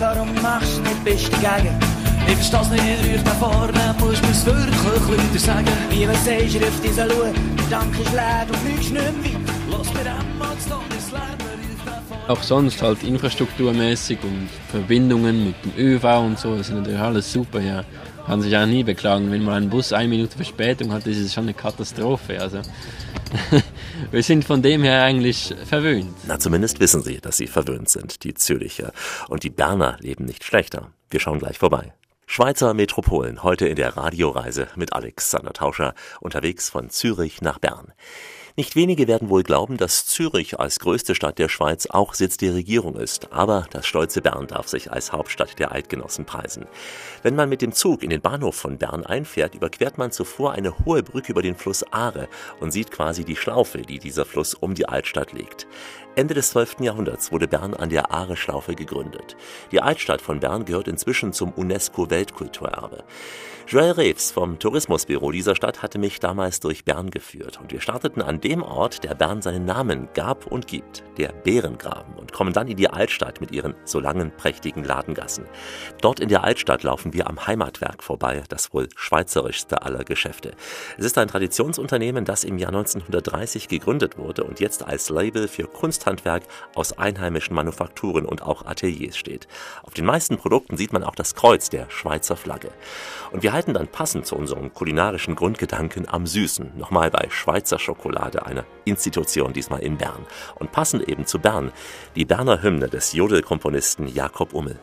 Warum 0.00 0.34
machst 0.42 0.78
du 0.78 0.82
nicht 0.82 1.04
bist 1.04 1.32
dagegen? 1.32 1.78
Ich 2.26 2.34
versteh's 2.34 2.68
nicht, 2.70 3.14
ruf 3.14 3.22
da 3.24 3.30
vorne, 3.30 3.94
musst 4.00 4.22
mir's 4.24 4.44
wirklich 4.44 5.08
Leute 5.08 5.38
sagen. 5.38 5.66
Wie 5.90 6.04
man 6.04 6.16
sagst, 6.16 6.56
ruf 6.56 6.80
dieser 6.82 7.08
Schaue, 7.08 7.32
der 7.32 7.78
Dank 7.78 7.96
ist 7.96 8.12
leer, 8.12 8.44
du 8.48 8.54
fliegst 8.54 8.92
nicht 8.92 8.92
mehr 8.92 9.04
weit. 9.04 9.52
Lass 9.70 9.94
mir 9.94 10.00
einmal 10.00 10.58
zu 10.58 10.70
das 10.90 11.12
Leben, 11.12 12.26
Auch 12.26 12.42
sonst 12.42 12.82
halt 12.82 13.04
infrastrukturmäßig 13.04 14.18
und 14.24 14.48
Verbindungen 14.68 15.46
mit 15.46 15.54
dem 15.64 15.72
ÖV 15.78 16.04
und 16.26 16.38
so, 16.40 16.56
das 16.56 16.70
ist 16.70 16.74
natürlich 16.74 16.98
alles 16.98 17.32
super, 17.32 17.60
ja 17.60 17.84
kann 18.26 18.40
sich 18.40 18.56
auch 18.56 18.66
nie 18.66 18.84
beklagen. 18.84 19.30
Wenn 19.30 19.44
mal 19.44 19.60
ein 19.60 19.68
Bus 19.68 19.92
eine 19.92 20.08
Minute 20.08 20.36
Verspätung 20.36 20.92
hat, 20.92 21.06
ist 21.06 21.18
es 21.18 21.34
schon 21.34 21.44
eine 21.44 21.54
Katastrophe. 21.54 22.40
Also 22.40 22.58
wir 24.10 24.22
sind 24.22 24.44
von 24.44 24.62
dem 24.62 24.82
her 24.82 25.02
eigentlich 25.02 25.54
verwöhnt. 25.66 26.14
Na, 26.26 26.38
zumindest 26.38 26.80
wissen 26.80 27.02
sie, 27.02 27.20
dass 27.20 27.36
sie 27.36 27.46
verwöhnt 27.46 27.88
sind, 27.88 28.24
die 28.24 28.34
Züricher. 28.34 28.92
Und 29.28 29.42
die 29.42 29.50
Berner 29.50 29.96
leben 30.00 30.24
nicht 30.24 30.44
schlechter. 30.44 30.92
Wir 31.10 31.20
schauen 31.20 31.38
gleich 31.38 31.58
vorbei. 31.58 31.92
Schweizer 32.26 32.72
Metropolen, 32.72 33.42
heute 33.42 33.68
in 33.68 33.76
der 33.76 33.96
Radioreise 33.96 34.68
mit 34.76 34.94
Alexander 34.94 35.52
Tauscher, 35.52 35.94
unterwegs 36.20 36.70
von 36.70 36.88
Zürich 36.88 37.42
nach 37.42 37.58
Bern. 37.58 37.92
Nicht 38.54 38.76
wenige 38.76 39.08
werden 39.08 39.30
wohl 39.30 39.44
glauben, 39.44 39.78
dass 39.78 40.04
Zürich 40.04 40.60
als 40.60 40.78
größte 40.78 41.14
Stadt 41.14 41.38
der 41.38 41.48
Schweiz 41.48 41.86
auch 41.86 42.12
Sitz 42.12 42.36
der 42.36 42.54
Regierung 42.54 42.96
ist, 42.96 43.32
aber 43.32 43.66
das 43.70 43.86
stolze 43.86 44.20
Bern 44.20 44.46
darf 44.46 44.68
sich 44.68 44.92
als 44.92 45.10
Hauptstadt 45.10 45.58
der 45.58 45.72
Eidgenossen 45.72 46.26
preisen. 46.26 46.66
Wenn 47.22 47.34
man 47.34 47.48
mit 47.48 47.62
dem 47.62 47.72
Zug 47.72 48.02
in 48.02 48.10
den 48.10 48.20
Bahnhof 48.20 48.54
von 48.54 48.76
Bern 48.76 49.06
einfährt, 49.06 49.54
überquert 49.54 49.96
man 49.96 50.12
zuvor 50.12 50.52
eine 50.52 50.84
hohe 50.84 51.02
Brücke 51.02 51.32
über 51.32 51.40
den 51.40 51.56
Fluss 51.56 51.82
Aare 51.92 52.28
und 52.60 52.72
sieht 52.72 52.90
quasi 52.90 53.24
die 53.24 53.36
Schlaufe, 53.36 53.80
die 53.80 53.98
dieser 53.98 54.26
Fluss 54.26 54.52
um 54.52 54.74
die 54.74 54.86
Altstadt 54.86 55.32
legt. 55.32 55.66
Ende 56.14 56.34
des 56.34 56.50
12. 56.50 56.80
Jahrhunderts 56.80 57.32
wurde 57.32 57.48
Bern 57.48 57.72
an 57.72 57.88
der 57.88 58.10
Aare-Schlaufe 58.10 58.74
gegründet. 58.74 59.34
Die 59.70 59.80
Altstadt 59.80 60.20
von 60.20 60.40
Bern 60.40 60.66
gehört 60.66 60.88
inzwischen 60.88 61.32
zum 61.32 61.52
UNESCO-Weltkulturerbe. 61.52 63.04
Joel 63.66 63.92
Reeves 63.92 64.30
vom 64.32 64.58
Tourismusbüro 64.58 65.30
dieser 65.30 65.56
Stadt 65.56 65.82
hatte 65.82 65.98
mich 65.98 66.20
damals 66.20 66.60
durch 66.60 66.84
Bern 66.84 67.10
geführt 67.10 67.58
und 67.62 67.72
wir 67.72 67.80
starteten 67.80 68.20
an 68.20 68.41
dem 68.44 68.62
Ort, 68.62 69.04
der 69.04 69.14
Bern 69.14 69.42
seinen 69.42 69.64
Namen 69.64 70.08
gab 70.14 70.46
und 70.46 70.66
gibt, 70.66 71.04
der 71.16 71.28
Bärengraben 71.28 72.14
und 72.14 72.32
kommen 72.32 72.52
dann 72.52 72.68
in 72.68 72.76
die 72.76 72.88
Altstadt 72.88 73.40
mit 73.40 73.52
ihren 73.52 73.74
so 73.84 74.00
langen, 74.00 74.32
prächtigen 74.36 74.84
Ladengassen. 74.84 75.44
Dort 76.00 76.20
in 76.20 76.28
der 76.28 76.44
Altstadt 76.44 76.82
laufen 76.82 77.12
wir 77.12 77.28
am 77.28 77.46
Heimatwerk 77.46 78.02
vorbei, 78.02 78.42
das 78.48 78.72
wohl 78.72 78.88
schweizerischste 78.96 79.82
aller 79.82 80.04
Geschäfte. 80.04 80.52
Es 80.98 81.04
ist 81.04 81.18
ein 81.18 81.28
Traditionsunternehmen, 81.28 82.24
das 82.24 82.44
im 82.44 82.58
Jahr 82.58 82.70
1930 82.70 83.68
gegründet 83.68 84.18
wurde 84.18 84.44
und 84.44 84.60
jetzt 84.60 84.84
als 84.86 85.08
Label 85.08 85.48
für 85.48 85.64
Kunsthandwerk 85.64 86.42
aus 86.74 86.98
einheimischen 86.98 87.54
Manufakturen 87.54 88.24
und 88.24 88.42
auch 88.42 88.66
Ateliers 88.66 89.16
steht. 89.16 89.46
Auf 89.82 89.94
den 89.94 90.06
meisten 90.06 90.38
Produkten 90.38 90.76
sieht 90.76 90.92
man 90.92 91.04
auch 91.04 91.14
das 91.14 91.34
Kreuz 91.34 91.70
der 91.70 91.90
Schweizer 91.90 92.36
Flagge. 92.36 92.70
Und 93.30 93.42
wir 93.42 93.52
halten 93.52 93.74
dann 93.74 93.88
passend 93.88 94.26
zu 94.26 94.36
unserem 94.36 94.72
kulinarischen 94.72 95.34
Grundgedanken 95.34 96.08
am 96.08 96.26
Süßen, 96.26 96.76
nochmal 96.76 97.10
bei 97.10 97.28
Schweizer 97.30 97.78
Schokolade, 97.78 98.31
einer 98.40 98.64
Institution 98.84 99.52
diesmal 99.52 99.80
in 99.80 99.96
Bern. 99.98 100.26
Und 100.56 100.72
passend 100.72 101.08
eben 101.08 101.26
zu 101.26 101.38
Bern, 101.38 101.72
die 102.16 102.24
Berner 102.24 102.62
Hymne 102.62 102.88
des 102.88 103.12
Jodelkomponisten 103.12 104.08
Jakob 104.08 104.54
Ummel. 104.54 104.78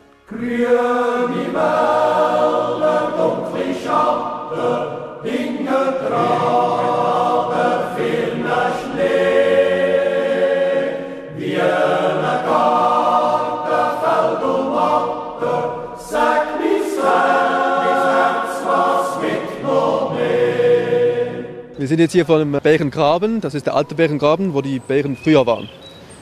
Wir 21.79 21.87
sind 21.87 21.99
jetzt 22.01 22.11
hier 22.11 22.25
vor 22.25 22.39
dem 22.39 22.51
Bärengraben. 22.51 23.39
Das 23.39 23.53
ist 23.53 23.65
der 23.65 23.73
alte 23.73 23.95
Bärengraben, 23.95 24.53
wo 24.53 24.61
die 24.61 24.79
Bären 24.79 25.15
früher 25.15 25.45
waren. 25.45 25.69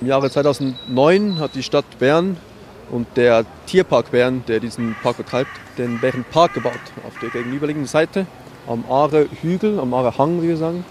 Im 0.01 0.05
Jahre 0.05 0.29
2009 0.29 1.39
hat 1.39 1.55
die 1.55 1.63
Stadt 1.63 1.97
Bern 1.97 2.37
und 2.91 3.07
der 3.15 3.43
Tierpark 3.65 4.11
Bern, 4.11 4.43
der 4.47 4.59
diesen 4.59 4.95
Park 5.01 5.17
betreibt, 5.17 5.49
den 5.79 5.99
Bärenpark 5.99 6.53
gebaut. 6.53 6.79
Auf 7.07 7.17
der 7.23 7.31
gegenüberliegenden 7.31 7.87
Seite, 7.87 8.27
am 8.67 8.85
Aare-Hügel, 8.87 9.79
am 9.79 9.95
Aare-Hang, 9.95 10.43
wie 10.43 10.49
wir 10.49 10.57
sagen, 10.57 10.85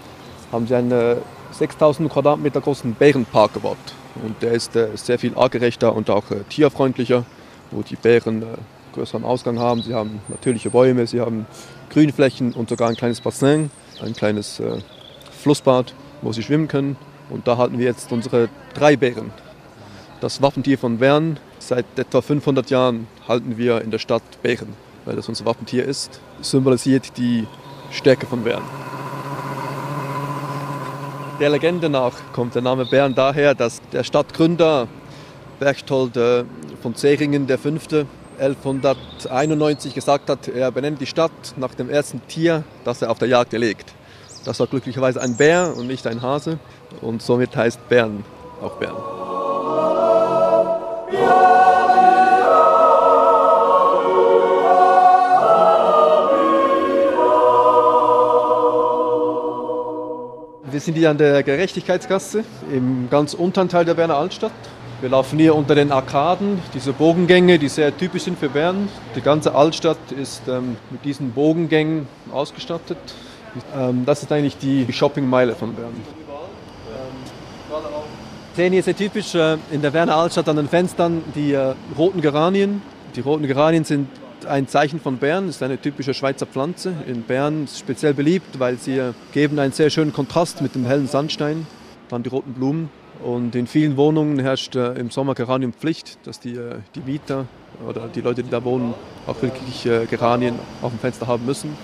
haben 0.50 0.66
sie 0.66 0.74
einen 0.74 1.18
6000 1.52 2.10
Quadratmeter 2.10 2.60
großen 2.60 2.92
Bärenpark 2.94 3.54
gebaut. 3.54 3.76
Und 4.24 4.42
der 4.42 4.50
ist 4.50 4.74
äh, 4.74 4.88
sehr 4.96 5.20
viel 5.20 5.36
artgerechter 5.36 5.94
und 5.94 6.10
auch 6.10 6.28
äh, 6.32 6.40
tierfreundlicher, 6.48 7.24
wo 7.70 7.82
die 7.82 7.94
Bären 7.94 8.42
äh, 8.42 8.46
größeren 8.94 9.22
Ausgang 9.22 9.60
haben. 9.60 9.82
Sie 9.82 9.94
haben 9.94 10.18
natürliche 10.26 10.70
Bäume, 10.70 11.06
sie 11.06 11.20
haben 11.20 11.46
Grünflächen 11.90 12.52
und 12.52 12.68
sogar 12.68 12.88
ein 12.88 12.96
kleines 12.96 13.20
Bassin, 13.20 13.70
ein 14.02 14.14
kleines 14.14 14.60
äh, 14.60 14.78
Flussbad, 15.42 15.94
wo 16.22 16.32
sie 16.32 16.42
schwimmen 16.42 16.68
können. 16.68 16.96
Und 17.30 17.46
da 17.48 17.56
halten 17.56 17.78
wir 17.78 17.86
jetzt 17.86 18.12
unsere 18.12 18.48
drei 18.74 18.96
Bären. 18.96 19.32
Das 20.20 20.40
Wappentier 20.42 20.78
von 20.78 20.98
Bern. 20.98 21.38
Seit 21.58 21.86
etwa 21.96 22.20
500 22.20 22.70
Jahren 22.70 23.08
halten 23.26 23.56
wir 23.56 23.82
in 23.82 23.90
der 23.90 23.98
Stadt 23.98 24.22
Bären, 24.42 24.74
weil 25.04 25.16
das 25.16 25.28
unser 25.28 25.44
Wappentier 25.44 25.84
ist. 25.84 26.20
Symbolisiert 26.40 27.16
die 27.16 27.46
Stärke 27.90 28.26
von 28.26 28.44
Bern. 28.44 28.62
Der 31.40 31.50
Legende 31.50 31.90
nach 31.90 32.14
kommt 32.32 32.54
der 32.54 32.62
Name 32.62 32.86
Bern 32.86 33.14
daher, 33.14 33.54
dass 33.54 33.82
der 33.92 34.04
Stadtgründer 34.04 34.88
Berchtold 35.58 36.16
äh, 36.16 36.44
von 36.80 36.94
Zeringen 36.94 37.46
V. 37.48 38.06
1191 38.38 39.94
gesagt 39.94 40.30
hat, 40.30 40.48
er 40.48 40.70
benennt 40.70 41.00
die 41.00 41.06
Stadt 41.06 41.32
nach 41.56 41.74
dem 41.74 41.90
ersten 41.90 42.20
Tier, 42.28 42.64
das 42.84 43.02
er 43.02 43.10
auf 43.10 43.18
der 43.18 43.28
Jagd 43.28 43.52
erlegt. 43.52 43.94
Das 44.44 44.60
war 44.60 44.66
glücklicherweise 44.66 45.20
ein 45.20 45.36
Bär 45.36 45.74
und 45.76 45.86
nicht 45.86 46.06
ein 46.06 46.22
Hase 46.22 46.58
und 47.00 47.22
somit 47.22 47.56
heißt 47.56 47.88
Bern 47.88 48.24
auch 48.62 48.76
Bern. 48.76 48.94
Wir 60.70 60.80
sind 60.80 60.94
hier 60.94 61.10
an 61.10 61.16
der 61.16 61.42
Gerechtigkeitsgasse 61.42 62.44
im 62.70 63.08
ganz 63.10 63.34
unteren 63.34 63.68
Teil 63.68 63.86
der 63.86 63.94
Berner 63.94 64.16
Altstadt. 64.16 64.52
Wir 65.02 65.10
laufen 65.10 65.38
hier 65.38 65.54
unter 65.54 65.74
den 65.74 65.92
Arkaden, 65.92 66.58
diese 66.72 66.94
Bogengänge, 66.94 67.58
die 67.58 67.68
sehr 67.68 67.94
typisch 67.94 68.22
sind 68.22 68.38
für 68.38 68.48
Bern. 68.48 68.88
Die 69.14 69.20
ganze 69.20 69.54
Altstadt 69.54 69.98
ist 70.18 70.48
ähm, 70.48 70.78
mit 70.90 71.04
diesen 71.04 71.32
Bogengängen 71.32 72.08
ausgestattet. 72.32 72.96
Ähm, 73.76 74.04
das 74.06 74.22
ist 74.22 74.32
eigentlich 74.32 74.56
die 74.56 74.90
Shoppingmeile 74.90 75.54
von 75.54 75.74
Bern. 75.74 75.92
Wir 77.68 78.64
sehen 78.64 78.72
hier 78.72 78.82
sehr 78.82 78.96
typisch 78.96 79.34
äh, 79.34 79.58
in 79.70 79.82
der 79.82 79.90
Berner 79.90 80.16
Altstadt 80.16 80.48
an 80.48 80.56
den 80.56 80.68
Fenstern 80.68 81.22
die 81.34 81.52
äh, 81.52 81.74
roten 81.98 82.22
Geranien. 82.22 82.80
Die 83.16 83.20
roten 83.20 83.46
Geranien 83.46 83.84
sind 83.84 84.08
ein 84.48 84.66
Zeichen 84.66 84.98
von 84.98 85.18
Bern, 85.18 85.50
ist 85.50 85.62
eine 85.62 85.78
typische 85.78 86.14
Schweizer 86.14 86.46
Pflanze. 86.46 86.94
In 87.06 87.22
Bern 87.22 87.64
ist 87.64 87.80
speziell 87.80 88.14
beliebt, 88.14 88.58
weil 88.58 88.78
sie 88.78 88.96
äh, 88.96 89.12
geben 89.34 89.58
einen 89.58 89.72
sehr 89.72 89.90
schönen 89.90 90.14
Kontrast 90.14 90.62
mit 90.62 90.74
dem 90.74 90.86
hellen 90.86 91.06
Sandstein, 91.06 91.66
dann 92.08 92.22
die 92.22 92.30
roten 92.30 92.54
Blumen. 92.54 92.88
Und 93.24 93.54
in 93.54 93.66
vielen 93.66 93.96
Wohnungen 93.96 94.38
herrscht 94.38 94.76
äh, 94.76 94.92
im 94.94 95.10
Sommer 95.10 95.34
Geraniumpflicht, 95.34 96.18
dass 96.24 96.38
die, 96.38 96.54
äh, 96.54 96.76
die 96.94 97.00
Mieter 97.00 97.46
oder 97.88 98.08
die 98.08 98.20
Leute, 98.20 98.42
die 98.42 98.50
da 98.50 98.62
wohnen, 98.62 98.94
auch 99.26 99.40
wirklich 99.42 99.86
äh, 99.86 100.06
Geranien 100.06 100.58
auf 100.82 100.92
dem 100.92 100.98
Fenster 100.98 101.26
haben 101.26 101.46
müssen. 101.46 101.76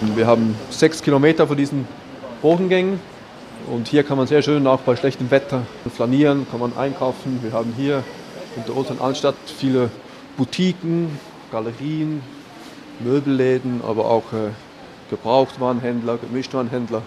Und 0.00 0.16
wir 0.16 0.26
haben 0.26 0.54
sechs 0.70 1.02
Kilometer 1.02 1.46
von 1.46 1.56
diesen 1.56 1.86
Bogengängen 2.40 3.00
und 3.66 3.88
hier 3.88 4.04
kann 4.04 4.16
man 4.16 4.26
sehr 4.26 4.42
schön 4.42 4.66
auch 4.66 4.80
bei 4.80 4.96
schlechtem 4.96 5.30
Wetter 5.30 5.62
flanieren, 5.94 6.46
kann 6.50 6.60
man 6.60 6.76
einkaufen. 6.76 7.40
Wir 7.42 7.52
haben 7.52 7.74
hier 7.76 8.04
in 8.56 8.64
der 8.64 8.76
Ulsan 8.76 9.00
Altstadt 9.00 9.34
viele 9.44 9.90
Boutiquen, 10.36 11.18
Galerien, 11.50 12.22
Möbelläden, 13.00 13.80
aber 13.86 14.06
auch 14.06 14.32
äh, 14.32 14.50
Gebrauchtwarenhändler, 15.10 16.18
Gemischtwarenhändler. 16.18 17.02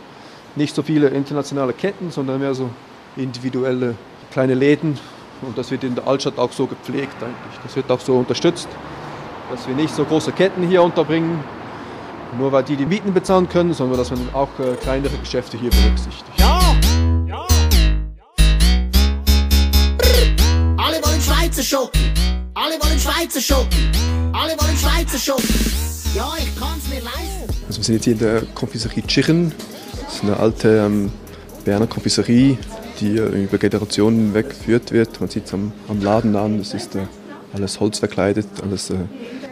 Nicht 0.55 0.75
so 0.75 0.83
viele 0.83 1.07
internationale 1.07 1.73
Ketten, 1.73 2.11
sondern 2.11 2.39
mehr 2.39 2.53
so 2.53 2.69
individuelle 3.15 3.95
kleine 4.31 4.53
Läden. 4.53 4.99
Und 5.41 5.57
das 5.57 5.71
wird 5.71 5.83
in 5.83 5.95
der 5.95 6.07
Altstadt 6.07 6.37
auch 6.37 6.51
so 6.51 6.67
gepflegt 6.67 7.15
eigentlich. 7.21 7.59
Das 7.63 7.75
wird 7.75 7.89
auch 7.89 7.99
so 7.99 8.17
unterstützt, 8.17 8.67
dass 9.49 9.67
wir 9.67 9.75
nicht 9.75 9.95
so 9.95 10.03
große 10.03 10.31
Ketten 10.33 10.67
hier 10.67 10.83
unterbringen, 10.83 11.39
nur 12.37 12.51
weil 12.51 12.63
die 12.63 12.75
die 12.75 12.85
Mieten 12.85 13.13
bezahlen 13.13 13.47
können, 13.47 13.73
sondern 13.73 13.97
dass 13.97 14.11
man 14.11 14.19
auch 14.33 14.49
äh, 14.59 14.75
kleinere 14.75 15.17
Geschäfte 15.17 15.57
hier 15.57 15.69
berücksichtigt. 15.69 16.25
Alle 20.77 21.01
wollen 21.03 21.21
Schweizer 21.21 21.63
Schoki. 21.63 22.11
Alle 22.53 22.75
wollen 22.75 22.99
Schweizer 22.99 23.41
Schoki. 23.41 23.89
Alle 24.33 24.53
wollen 24.59 24.77
Schweizer 24.77 25.17
Schoki. 25.17 25.53
Ja, 26.13 26.33
ich 26.37 26.59
kann's 26.59 26.87
mir 26.89 27.01
leisten. 27.01 27.55
Also 27.67 27.79
wir 27.79 27.83
sind 27.85 27.95
jetzt 27.95 28.03
hier 28.03 28.13
in 28.13 28.19
der 28.19 28.41
Konfiserie 28.53 29.01
Tschirren. 29.07 29.53
Ist 30.21 30.27
eine 30.27 30.37
alte 30.39 30.77
ähm, 30.85 31.11
Berner 31.65 31.87
Konfiserie, 31.87 32.55
die 32.99 33.17
äh, 33.17 33.43
über 33.43 33.57
Generationen 33.57 34.17
hinweg 34.17 34.49
geführt 34.49 34.91
wird. 34.91 35.19
Man 35.19 35.31
sieht 35.31 35.45
es 35.45 35.53
am, 35.55 35.73
am, 35.87 35.99
Laden 35.99 36.35
an, 36.35 36.59
es 36.59 36.75
ist 36.75 36.95
äh, 36.95 37.07
alles 37.53 37.79
holzverkleidet, 37.79 38.45
alles 38.61 38.91
äh, 38.91 38.97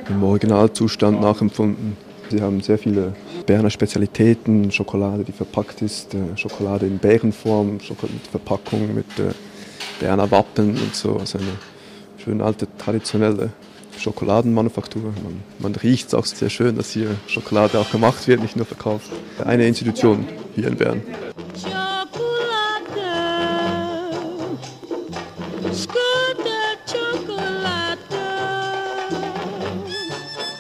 im 0.10 0.22
Originalzustand 0.22 1.22
nachempfunden. 1.22 1.98
Sie 2.30 2.40
haben 2.40 2.62
sehr 2.62 2.78
viele 2.78 3.14
Berner 3.48 3.72
Spezialitäten, 3.72 4.72
Schokolade, 4.72 5.24
die 5.24 5.32
verpackt 5.32 5.82
ist, 5.82 6.14
äh, 6.14 6.38
Schokolade 6.38 6.86
in 6.86 7.00
Bärenform, 7.00 7.80
Schokolade 7.80 8.14
mit 8.14 8.28
Verpackung, 8.28 8.94
mit 8.94 9.08
äh, 9.18 9.34
Berner 10.00 10.30
Wappen 10.30 10.70
und 10.70 10.94
so. 10.94 11.16
Also 11.18 11.40
eine 11.40 11.48
schöne 12.24 12.44
alte 12.44 12.68
traditionelle 12.78 13.50
Schokoladenmanufaktur. 14.00 15.04
Man, 15.04 15.44
man 15.60 15.76
riecht 15.76 16.08
es 16.08 16.14
auch 16.14 16.26
sehr 16.26 16.50
schön, 16.50 16.76
dass 16.78 16.92
hier 16.92 17.16
Schokolade 17.28 17.80
auch 17.80 17.92
gemacht 17.92 18.28
wird, 18.28 18.42
nicht 18.42 18.56
nur 18.56 18.66
verkauft. 18.66 19.12
Eine 19.44 19.68
Institution 19.68 20.26
hier 20.56 20.68
in 20.68 20.78
Bern. 20.78 21.02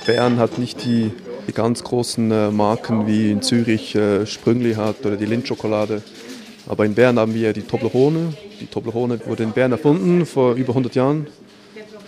Bern 0.06 0.40
hat 0.40 0.58
nicht 0.58 0.84
die, 0.86 1.12
die 1.48 1.54
ganz 1.54 1.84
großen 1.84 2.32
äh, 2.32 2.50
Marken 2.50 3.06
wie 3.06 3.30
in 3.30 3.44
Zürich 3.44 3.94
äh, 3.94 4.26
Sprüngli 4.26 4.74
hat 4.74 5.06
oder 5.06 5.18
die 5.18 5.28
Lindschokolade. 5.28 6.02
Aber 6.68 6.86
in 6.86 6.96
Bern 6.96 7.20
haben 7.20 7.36
wir 7.36 7.54
die 7.54 7.62
Toblerone. 7.62 8.34
Die 8.60 8.66
Toblerone 8.66 9.20
wurde 9.28 9.44
in 9.44 9.52
Bern 9.52 9.72
erfunden 9.72 10.26
vor 10.26 10.56
über 10.56 10.70
100 10.70 10.96
Jahren, 10.96 11.28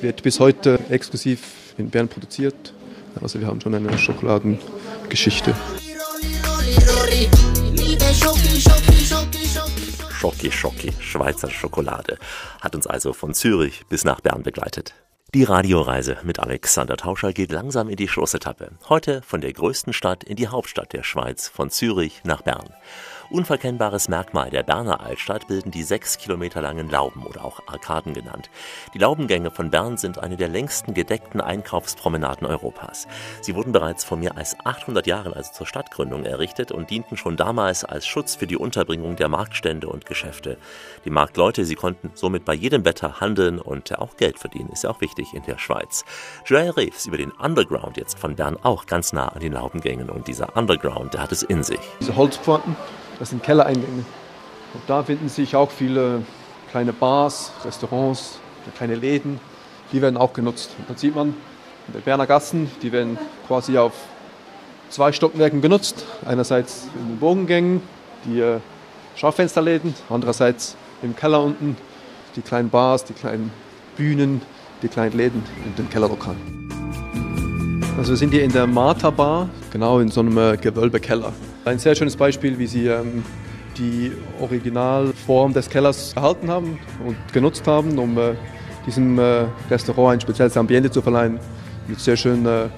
wird 0.01 0.23
bis 0.23 0.39
heute 0.39 0.79
exklusiv 0.89 1.73
in 1.77 1.89
Bern 1.89 2.07
produziert. 2.07 2.73
Also 3.21 3.39
wir 3.39 3.47
haben 3.47 3.61
schon 3.61 3.75
eine 3.75 3.97
Schokoladengeschichte. 3.97 5.53
Schocki 10.11 10.51
Schocki, 10.51 10.93
Schweizer 10.99 11.49
Schokolade, 11.49 12.17
hat 12.61 12.75
uns 12.75 12.87
also 12.87 13.13
von 13.13 13.33
Zürich 13.33 13.85
bis 13.89 14.05
nach 14.05 14.21
Bern 14.21 14.43
begleitet. 14.43 14.93
Die 15.33 15.43
Radioreise 15.43 16.17
mit 16.23 16.39
Alexander 16.39 16.97
Tauscher 16.97 17.31
geht 17.31 17.51
langsam 17.51 17.87
in 17.89 17.95
die 17.95 18.07
Schlussetappe. 18.07 18.71
Heute 18.89 19.21
von 19.21 19.39
der 19.41 19.53
größten 19.53 19.93
Stadt 19.93 20.23
in 20.23 20.35
die 20.35 20.49
Hauptstadt 20.49 20.93
der 20.93 21.03
Schweiz, 21.03 21.47
von 21.47 21.69
Zürich 21.69 22.21
nach 22.25 22.41
Bern. 22.41 22.73
Unverkennbares 23.31 24.09
Merkmal 24.09 24.49
der 24.49 24.61
Berner 24.61 24.99
Altstadt 24.99 25.47
bilden 25.47 25.71
die 25.71 25.83
sechs 25.83 26.17
Kilometer 26.17 26.61
langen 26.61 26.89
Lauben 26.89 27.25
oder 27.25 27.45
auch 27.45 27.61
Arkaden 27.65 28.13
genannt. 28.13 28.49
Die 28.93 28.97
Laubengänge 28.97 29.51
von 29.51 29.69
Bern 29.69 29.95
sind 29.95 30.19
eine 30.19 30.35
der 30.35 30.49
längsten 30.49 30.93
gedeckten 30.93 31.39
Einkaufspromenaden 31.39 32.45
Europas. 32.45 33.07
Sie 33.39 33.55
wurden 33.55 33.71
bereits 33.71 34.03
vor 34.03 34.17
mehr 34.17 34.35
als 34.35 34.57
800 34.65 35.07
Jahren, 35.07 35.33
also 35.33 35.53
zur 35.53 35.65
Stadtgründung, 35.65 36.25
errichtet 36.25 36.73
und 36.73 36.89
dienten 36.89 37.15
schon 37.15 37.37
damals 37.37 37.85
als 37.85 38.05
Schutz 38.05 38.35
für 38.35 38.47
die 38.47 38.57
Unterbringung 38.57 39.15
der 39.15 39.29
Marktstände 39.29 39.87
und 39.87 40.05
Geschäfte. 40.05 40.57
Die 41.05 41.09
Marktleute, 41.09 41.63
sie 41.63 41.75
konnten 41.75 42.11
somit 42.15 42.43
bei 42.43 42.53
jedem 42.53 42.83
Wetter 42.83 43.21
handeln 43.21 43.59
und 43.59 43.97
auch 43.97 44.17
Geld 44.17 44.39
verdienen, 44.39 44.71
ist 44.73 44.83
ja 44.83 44.89
auch 44.89 44.99
wichtig 44.99 45.33
in 45.33 45.43
der 45.43 45.57
Schweiz. 45.57 46.03
Joel 46.45 46.71
Reeves 46.71 47.05
über 47.05 47.17
den 47.17 47.31
Underground 47.31 47.95
jetzt 47.95 48.19
von 48.19 48.35
Bern 48.35 48.57
auch 48.61 48.87
ganz 48.87 49.13
nah 49.13 49.29
an 49.29 49.39
den 49.39 49.53
Laubengängen 49.53 50.09
und 50.09 50.27
dieser 50.27 50.57
Underground, 50.57 51.13
der 51.13 51.21
hat 51.21 51.31
es 51.31 51.43
in 51.43 51.63
sich. 51.63 51.79
Diese 52.01 52.17
Holzpforten, 52.17 52.75
das 53.21 53.29
sind 53.29 53.43
Kellereingänge. 53.43 54.03
Und 54.73 54.81
da 54.87 55.03
finden 55.03 55.29
sich 55.29 55.55
auch 55.55 55.69
viele 55.69 56.23
kleine 56.71 56.91
Bars, 56.91 57.51
Restaurants, 57.63 58.39
kleine 58.75 58.95
Läden. 58.95 59.39
Die 59.91 60.01
werden 60.01 60.17
auch 60.17 60.33
genutzt. 60.33 60.71
Und 60.79 60.89
dann 60.89 60.97
sieht 60.97 61.13
man, 61.13 61.35
in 61.87 61.93
den 61.93 62.01
Berner 62.01 62.25
Gassen, 62.25 62.71
die 62.81 62.91
werden 62.91 63.19
quasi 63.45 63.77
auf 63.77 63.93
zwei 64.89 65.11
Stockwerken 65.11 65.61
genutzt. 65.61 66.03
Einerseits 66.25 66.87
in 66.99 67.09
den 67.09 67.19
Bogengängen, 67.19 67.83
die 68.25 68.39
äh, 68.39 68.57
Schaufensterläden, 69.15 69.93
andererseits 70.09 70.75
im 71.03 71.15
Keller 71.15 71.43
unten 71.43 71.77
die 72.35 72.41
kleinen 72.41 72.71
Bars, 72.71 73.05
die 73.05 73.13
kleinen 73.13 73.51
Bühnen, 73.97 74.41
die 74.81 74.87
kleinen 74.87 75.15
Läden 75.15 75.43
in 75.63 75.75
den 75.75 75.91
Kellerlokalen. 75.91 76.71
Also 77.99 78.13
wir 78.13 78.17
sind 78.17 78.31
hier 78.31 78.43
in 78.43 78.51
der 78.51 78.65
Martha 78.65 79.11
Bar, 79.11 79.47
genau 79.71 79.99
in 79.99 80.09
so 80.09 80.21
einem 80.21 80.39
äh, 80.39 80.57
Gewölbekeller. 80.57 81.33
Ein 81.63 81.77
sehr 81.77 81.93
schönes 81.95 82.15
Beispiel, 82.15 82.57
wie 82.57 82.65
sie 82.65 82.87
ähm, 82.87 83.23
die 83.77 84.11
Originalform 84.39 85.53
des 85.53 85.69
Kellers 85.69 86.13
erhalten 86.13 86.49
haben 86.49 86.79
und 87.05 87.15
genutzt 87.33 87.67
haben, 87.67 87.99
um 87.99 88.17
äh, 88.17 88.33
diesem 88.87 89.19
äh, 89.19 89.45
Restaurant 89.69 90.13
ein 90.13 90.21
spezielles 90.21 90.57
Ambiente 90.57 90.89
zu 90.89 91.03
verleihen. 91.03 91.39
Mit 91.87 91.99
sehr 91.99 92.17
schöner 92.17 92.71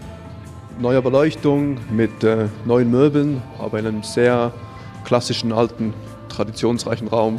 neuer 0.80 1.02
Beleuchtung, 1.02 1.78
mit 1.92 2.24
äh, 2.24 2.48
neuen 2.66 2.92
Möbeln, 2.92 3.42
aber 3.58 3.80
in 3.80 3.88
einem 3.88 4.04
sehr 4.04 4.52
klassischen, 5.06 5.54
alten, 5.54 5.94
traditionsreichen 6.28 7.08
Raum. 7.08 7.38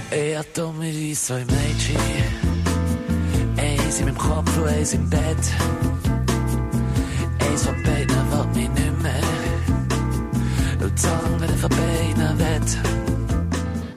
Da 0.55 0.73
mit 0.73 0.95
uns 0.95 1.27
zwei 1.27 1.45
Mädchen, 1.45 1.97
eins 3.59 3.99
in 3.99 4.07
meinem 4.07 4.19
Kopf 4.19 4.57
und 4.57 4.69
eins 4.69 4.95
im 4.95 5.11
Bett. 5.11 5.21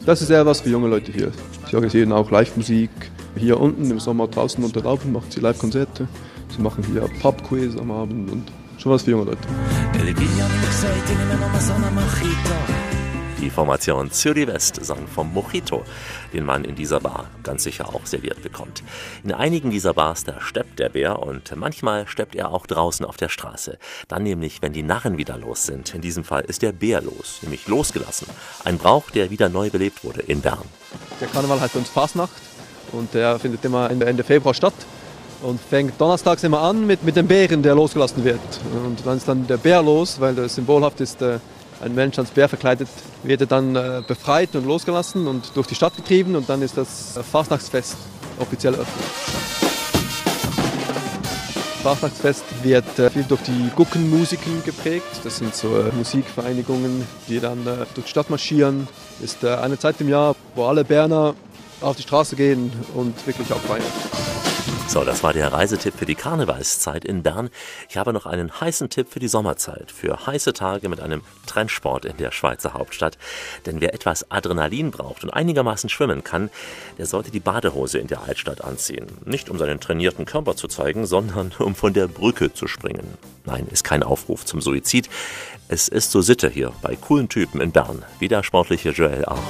Das 0.05 0.21
ist 0.21 0.29
eher 0.29 0.45
was 0.45 0.61
für 0.61 0.69
junge 0.69 0.88
Leute 0.88 1.11
hier. 1.11 1.31
Sie 1.69 1.75
organisieren 1.75 2.11
auch 2.13 2.31
Live-Musik. 2.31 2.89
Hier 3.35 3.59
unten 3.59 3.91
im 3.91 3.99
Sommer 3.99 4.27
draußen 4.27 4.63
unter 4.63 4.81
Laufen 4.81 5.11
machen 5.11 5.29
sie 5.29 5.39
Live-Konzerte. 5.39 6.07
Sie 6.55 6.61
machen 6.61 6.83
hier 6.91 7.01
Pub-Quiz 7.21 7.75
am 7.77 7.91
Abend 7.91 8.31
und 8.31 8.51
schon 8.77 8.91
was 8.91 9.03
für 9.03 9.11
junge 9.11 9.25
Leute. 9.25 9.47
Die 13.39 13.51
Formation 13.51 14.09
Zürich 14.09 14.47
West 14.47 14.83
sang 14.83 15.07
vom 15.07 15.31
Mojito, 15.31 15.83
den 16.33 16.43
man 16.43 16.65
in 16.65 16.73
dieser 16.73 16.99
Bar 16.99 17.25
ganz 17.43 17.63
sicher 17.63 17.93
auch 17.93 18.05
serviert 18.05 18.41
bekommt. 18.41 18.81
In 19.23 19.31
einigen 19.31 19.69
dieser 19.69 19.93
Bars 19.93 20.23
da 20.23 20.41
steppt 20.41 20.79
der 20.79 20.89
Bär 20.89 21.19
und 21.19 21.55
manchmal 21.55 22.07
steppt 22.07 22.33
er 22.33 22.51
auch 22.51 22.65
draußen 22.65 23.05
auf 23.05 23.15
der 23.15 23.29
Straße. 23.29 23.77
Dann 24.07 24.23
nämlich, 24.23 24.63
wenn 24.63 24.73
die 24.73 24.81
Narren 24.81 25.19
wieder 25.19 25.38
los 25.38 25.65
sind. 25.65 25.93
In 25.93 26.01
diesem 26.01 26.23
Fall 26.23 26.45
ist 26.45 26.63
der 26.63 26.71
Bär 26.71 26.99
los, 27.01 27.38
nämlich 27.43 27.67
losgelassen. 27.67 28.27
Ein 28.63 28.79
Brauch, 28.79 29.11
der 29.11 29.29
wieder 29.29 29.49
neu 29.49 29.69
belebt 29.69 30.03
wurde 30.03 30.21
in 30.21 30.41
Bern. 30.41 30.65
Der 31.21 31.27
Karneval 31.27 31.61
heißt 31.61 31.73
bei 31.73 31.79
uns 31.79 31.89
Fasnacht 31.89 32.33
und 32.91 33.13
der 33.13 33.38
findet 33.38 33.63
immer 33.63 33.91
Ende, 33.91 34.07
Ende 34.07 34.23
Februar 34.23 34.55
statt 34.55 34.73
und 35.43 35.59
fängt 35.61 36.01
donnerstags 36.01 36.43
immer 36.43 36.61
an 36.61 36.88
mit, 36.88 37.03
mit 37.03 37.15
dem 37.15 37.27
Bären, 37.27 37.61
der 37.61 37.75
losgelassen 37.75 38.23
wird. 38.23 38.39
Und 38.83 39.05
dann 39.05 39.17
ist 39.17 39.27
dann 39.27 39.45
der 39.45 39.57
Bär 39.57 39.83
los, 39.83 40.19
weil 40.19 40.33
das 40.33 40.55
symbolhaft 40.55 40.99
ist, 41.01 41.21
äh, 41.21 41.38
ein 41.82 41.95
Mensch 41.95 42.17
als 42.17 42.32
Bär 42.32 42.49
verkleidet, 42.49 42.88
wird 43.23 43.41
er 43.41 43.47
dann 43.47 43.75
äh, 43.75 44.01
befreit 44.07 44.55
und 44.55 44.65
losgelassen 44.65 45.28
und 45.28 45.55
durch 45.55 45.67
die 45.67 45.75
Stadt 45.75 45.95
getrieben 45.95 46.36
und 46.36 46.49
dann 46.49 46.61
ist 46.61 46.78
das 46.78 47.19
Fastnachtsfest 47.32 47.97
offiziell 48.39 48.73
eröffnet. 48.73 49.05
Fastnachtsfest 51.84 52.43
wird 52.63 52.99
äh, 52.99 53.09
viel 53.09 53.23
durch 53.23 53.41
die 53.43 53.71
Guckenmusiken 53.75 54.63
geprägt. 54.65 55.21
Das 55.23 55.38
sind 55.38 55.55
so 55.55 55.67
äh, 55.78 55.91
Musikvereinigungen, 55.95 57.07
die 57.30 57.39
dann 57.39 57.65
äh, 57.65 57.86
durch 57.93 58.07
die 58.07 58.09
Stadt 58.09 58.30
marschieren. 58.30 58.88
Ist 59.21 59.43
äh, 59.43 59.55
eine 59.55 59.78
Zeit 59.80 59.95
im 59.99 60.09
Jahr, 60.09 60.36
wo 60.55 60.65
alle 60.65 60.84
Berner 60.84 61.36
auf 61.80 61.95
die 61.95 62.01
Straße 62.01 62.36
gehen 62.36 62.71
und 62.93 63.25
wirklich 63.25 63.53
auch 63.53 63.61
feiern. 63.61 64.57
So, 64.88 65.03
das 65.03 65.21
war 65.21 65.33
der 65.33 65.51
Reisetipp 65.51 65.95
für 65.95 66.05
die 66.05 66.15
Karnevalszeit 66.15 67.03
in 67.03 67.21
Bern. 67.21 67.49
Ich 67.89 67.97
habe 67.97 68.13
noch 68.13 68.25
einen 68.25 68.61
heißen 68.61 68.89
Tipp 68.89 69.07
für 69.09 69.19
die 69.19 69.27
Sommerzeit, 69.27 69.91
für 69.91 70.25
heiße 70.25 70.53
Tage 70.53 70.88
mit 70.88 71.01
einem 71.01 71.23
Trendsport 71.45 72.05
in 72.05 72.15
der 72.15 72.31
Schweizer 72.31 72.73
Hauptstadt. 72.73 73.17
Denn 73.65 73.81
wer 73.81 73.93
etwas 73.93 74.31
Adrenalin 74.31 74.91
braucht 74.91 75.25
und 75.25 75.29
einigermaßen 75.29 75.89
schwimmen 75.89 76.23
kann, 76.23 76.49
der 76.97 77.05
sollte 77.05 77.31
die 77.31 77.41
Badehose 77.41 77.99
in 77.99 78.07
der 78.07 78.21
Altstadt 78.23 78.63
anziehen. 78.63 79.07
Nicht 79.25 79.49
um 79.49 79.57
seinen 79.57 79.81
trainierten 79.81 80.23
Körper 80.23 80.55
zu 80.55 80.69
zeigen, 80.69 81.05
sondern 81.05 81.51
um 81.59 81.75
von 81.75 81.91
der 81.91 82.07
Brücke 82.07 82.53
zu 82.53 82.65
springen. 82.67 83.17
Nein, 83.45 83.67
ist 83.69 83.83
kein 83.83 84.03
Aufruf 84.03 84.45
zum 84.45 84.61
Suizid. 84.61 85.09
Es 85.67 85.89
ist 85.89 86.11
so 86.11 86.21
Sitte 86.21 86.49
hier 86.49 86.71
bei 86.81 86.95
coolen 86.95 87.27
Typen 87.27 87.59
in 87.59 87.73
Bern, 87.73 88.05
wie 88.19 88.29
der 88.29 88.41
sportliche 88.41 88.91
Joel 88.91 89.25
auch. 89.25 89.43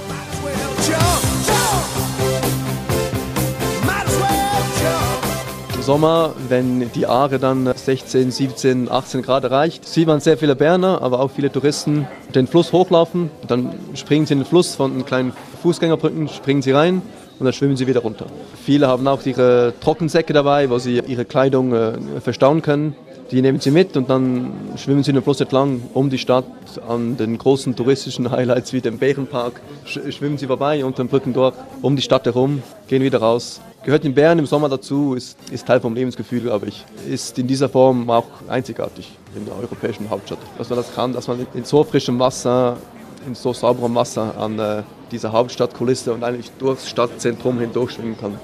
Sommer, 5.87 6.33
wenn 6.49 6.91
die 6.91 7.07
Aare 7.07 7.39
dann 7.39 7.73
16, 7.73 8.29
17, 8.29 8.91
18 8.91 9.21
Grad 9.21 9.45
erreicht, 9.45 9.87
sieht 9.87 10.05
man 10.05 10.19
sehr 10.19 10.37
viele 10.37 10.53
Berner, 10.53 11.01
aber 11.01 11.21
auch 11.21 11.31
viele 11.31 11.49
Touristen 11.49 12.05
den 12.35 12.45
Fluss 12.45 12.73
hochlaufen. 12.73 13.31
Dann 13.47 13.73
springen 13.93 14.25
sie 14.25 14.33
in 14.33 14.39
den 14.39 14.45
Fluss 14.45 14.75
von 14.75 14.91
den 14.93 15.05
kleinen 15.05 15.31
Fußgängerbrücken, 15.61 16.27
springen 16.27 16.61
sie 16.61 16.71
rein 16.71 17.01
und 17.39 17.45
dann 17.45 17.53
schwimmen 17.53 17.77
sie 17.77 17.87
wieder 17.87 18.01
runter. 18.01 18.25
Viele 18.65 18.89
haben 18.89 19.07
auch 19.07 19.25
ihre 19.25 19.75
Trockensäcke 19.79 20.33
dabei, 20.33 20.69
wo 20.69 20.77
sie 20.77 20.99
ihre 20.99 21.23
Kleidung 21.23 21.71
äh, 21.71 21.93
verstauen 22.19 22.61
können. 22.61 22.93
Die 23.31 23.41
nehmen 23.41 23.61
sie 23.61 23.71
mit 23.71 23.95
und 23.95 24.09
dann 24.09 24.51
schwimmen 24.75 25.03
sie 25.03 25.13
den 25.13 25.23
Fluss 25.23 25.39
entlang 25.39 25.83
um 25.93 26.09
die 26.09 26.17
Stadt 26.17 26.43
an 26.85 27.15
den 27.15 27.37
großen 27.37 27.77
touristischen 27.77 28.29
Highlights 28.31 28.73
wie 28.73 28.81
dem 28.81 28.97
Bärenpark. 28.97 29.61
Sch 29.85 29.99
schwimmen 30.09 30.37
sie 30.37 30.47
vorbei 30.47 30.83
unter 30.83 31.01
den 31.05 31.07
Brücken 31.07 31.31
durch, 31.31 31.53
um 31.81 31.95
die 31.95 32.01
Stadt 32.01 32.25
herum, 32.25 32.61
gehen 32.89 33.03
wieder 33.03 33.19
raus. 33.19 33.61
Gehört 33.83 34.03
in 34.03 34.13
Bern 34.13 34.37
im 34.39 34.45
Sommer 34.45 34.67
dazu, 34.67 35.13
ist, 35.13 35.37
ist 35.51 35.65
Teil 35.65 35.79
vom 35.79 35.93
Lebensgefühl, 35.93 36.41
glaube 36.41 36.67
ich. 36.67 36.83
Ist 37.07 37.37
in 37.39 37.47
dieser 37.47 37.69
Form 37.69 38.09
auch 38.09 38.25
einzigartig 38.47 39.17
in 39.35 39.45
der 39.45 39.55
europäischen 39.55 40.09
Hauptstadt. 40.09 40.39
Dass 40.57 40.69
man 40.69 40.77
das 40.77 40.93
kann, 40.93 41.13
dass 41.13 41.27
man 41.27 41.47
in 41.53 41.63
so 41.63 41.83
frischem 41.83 42.19
Wasser, 42.19 42.77
in 43.25 43.35
so 43.35 43.53
sauberem 43.53 43.95
Wasser 43.95 44.37
an 44.37 44.59
äh, 44.59 44.83
dieser 45.11 45.31
Hauptstadtkulisse 45.31 46.13
und 46.13 46.23
eigentlich 46.23 46.51
durchs 46.59 46.89
Stadtzentrum 46.89 47.59
hindurch 47.59 47.91
schwimmen 47.91 48.17
kann, 48.19 48.37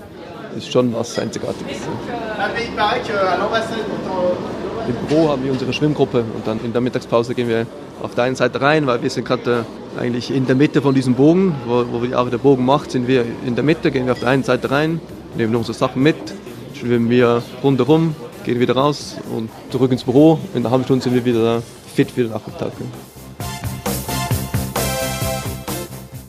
ist 0.56 0.72
schon 0.72 0.94
was 0.94 1.18
Einzigartiges. 1.20 1.78
Im 4.88 5.08
Büro 5.08 5.30
haben 5.30 5.44
wir 5.44 5.52
unsere 5.52 5.74
Schwimmgruppe 5.74 6.20
und 6.20 6.46
dann 6.46 6.60
in 6.64 6.72
der 6.72 6.82
Mittagspause 6.82 7.34
gehen 7.34 7.50
wir 7.50 7.66
auf 8.02 8.16
der 8.16 8.26
einen 8.26 8.36
Seite 8.36 8.62
rein, 8.62 8.86
weil 8.86 9.02
wir 9.02 9.10
sind 9.10 9.26
gerade 9.26 9.66
äh, 9.98 10.00
eigentlich 10.00 10.34
in 10.34 10.46
der 10.46 10.56
Mitte 10.56 10.82
von 10.82 10.94
diesem 10.94 11.16
Bogen, 11.16 11.56
wo, 11.66 11.86
wo 11.92 12.00
die 12.00 12.10
der 12.10 12.38
Bogen 12.38 12.66
macht, 12.66 12.92
sind 12.92 13.08
wir 13.08 13.26
in 13.46 13.56
der 13.56 13.64
Mitte, 13.64 13.92
gehen 13.92 14.06
wir 14.06 14.14
auf 14.14 14.20
der 14.20 14.30
einen 14.30 14.44
Seite 14.44 14.72
rein, 14.72 15.00
nehmen 15.36 15.56
unsere 15.56 15.78
Sachen 15.78 16.04
mit, 16.04 16.16
schwimmen 16.74 17.10
wir 17.10 17.44
rundherum 17.64 18.16
gehen 18.44 18.60
wieder 18.60 18.76
raus 18.76 19.16
und 19.36 19.50
zurück 19.72 19.92
ins 19.92 20.04
Büro. 20.04 20.40
In 20.54 20.62
einer 20.62 20.72
halben 20.72 20.84
Stunde 20.84 21.04
sind 21.04 21.14
wir 21.14 21.26
wieder 21.26 21.64
fit 21.96 22.16
wieder 22.18 22.30
nach 22.30 22.42
dem 22.42 23.13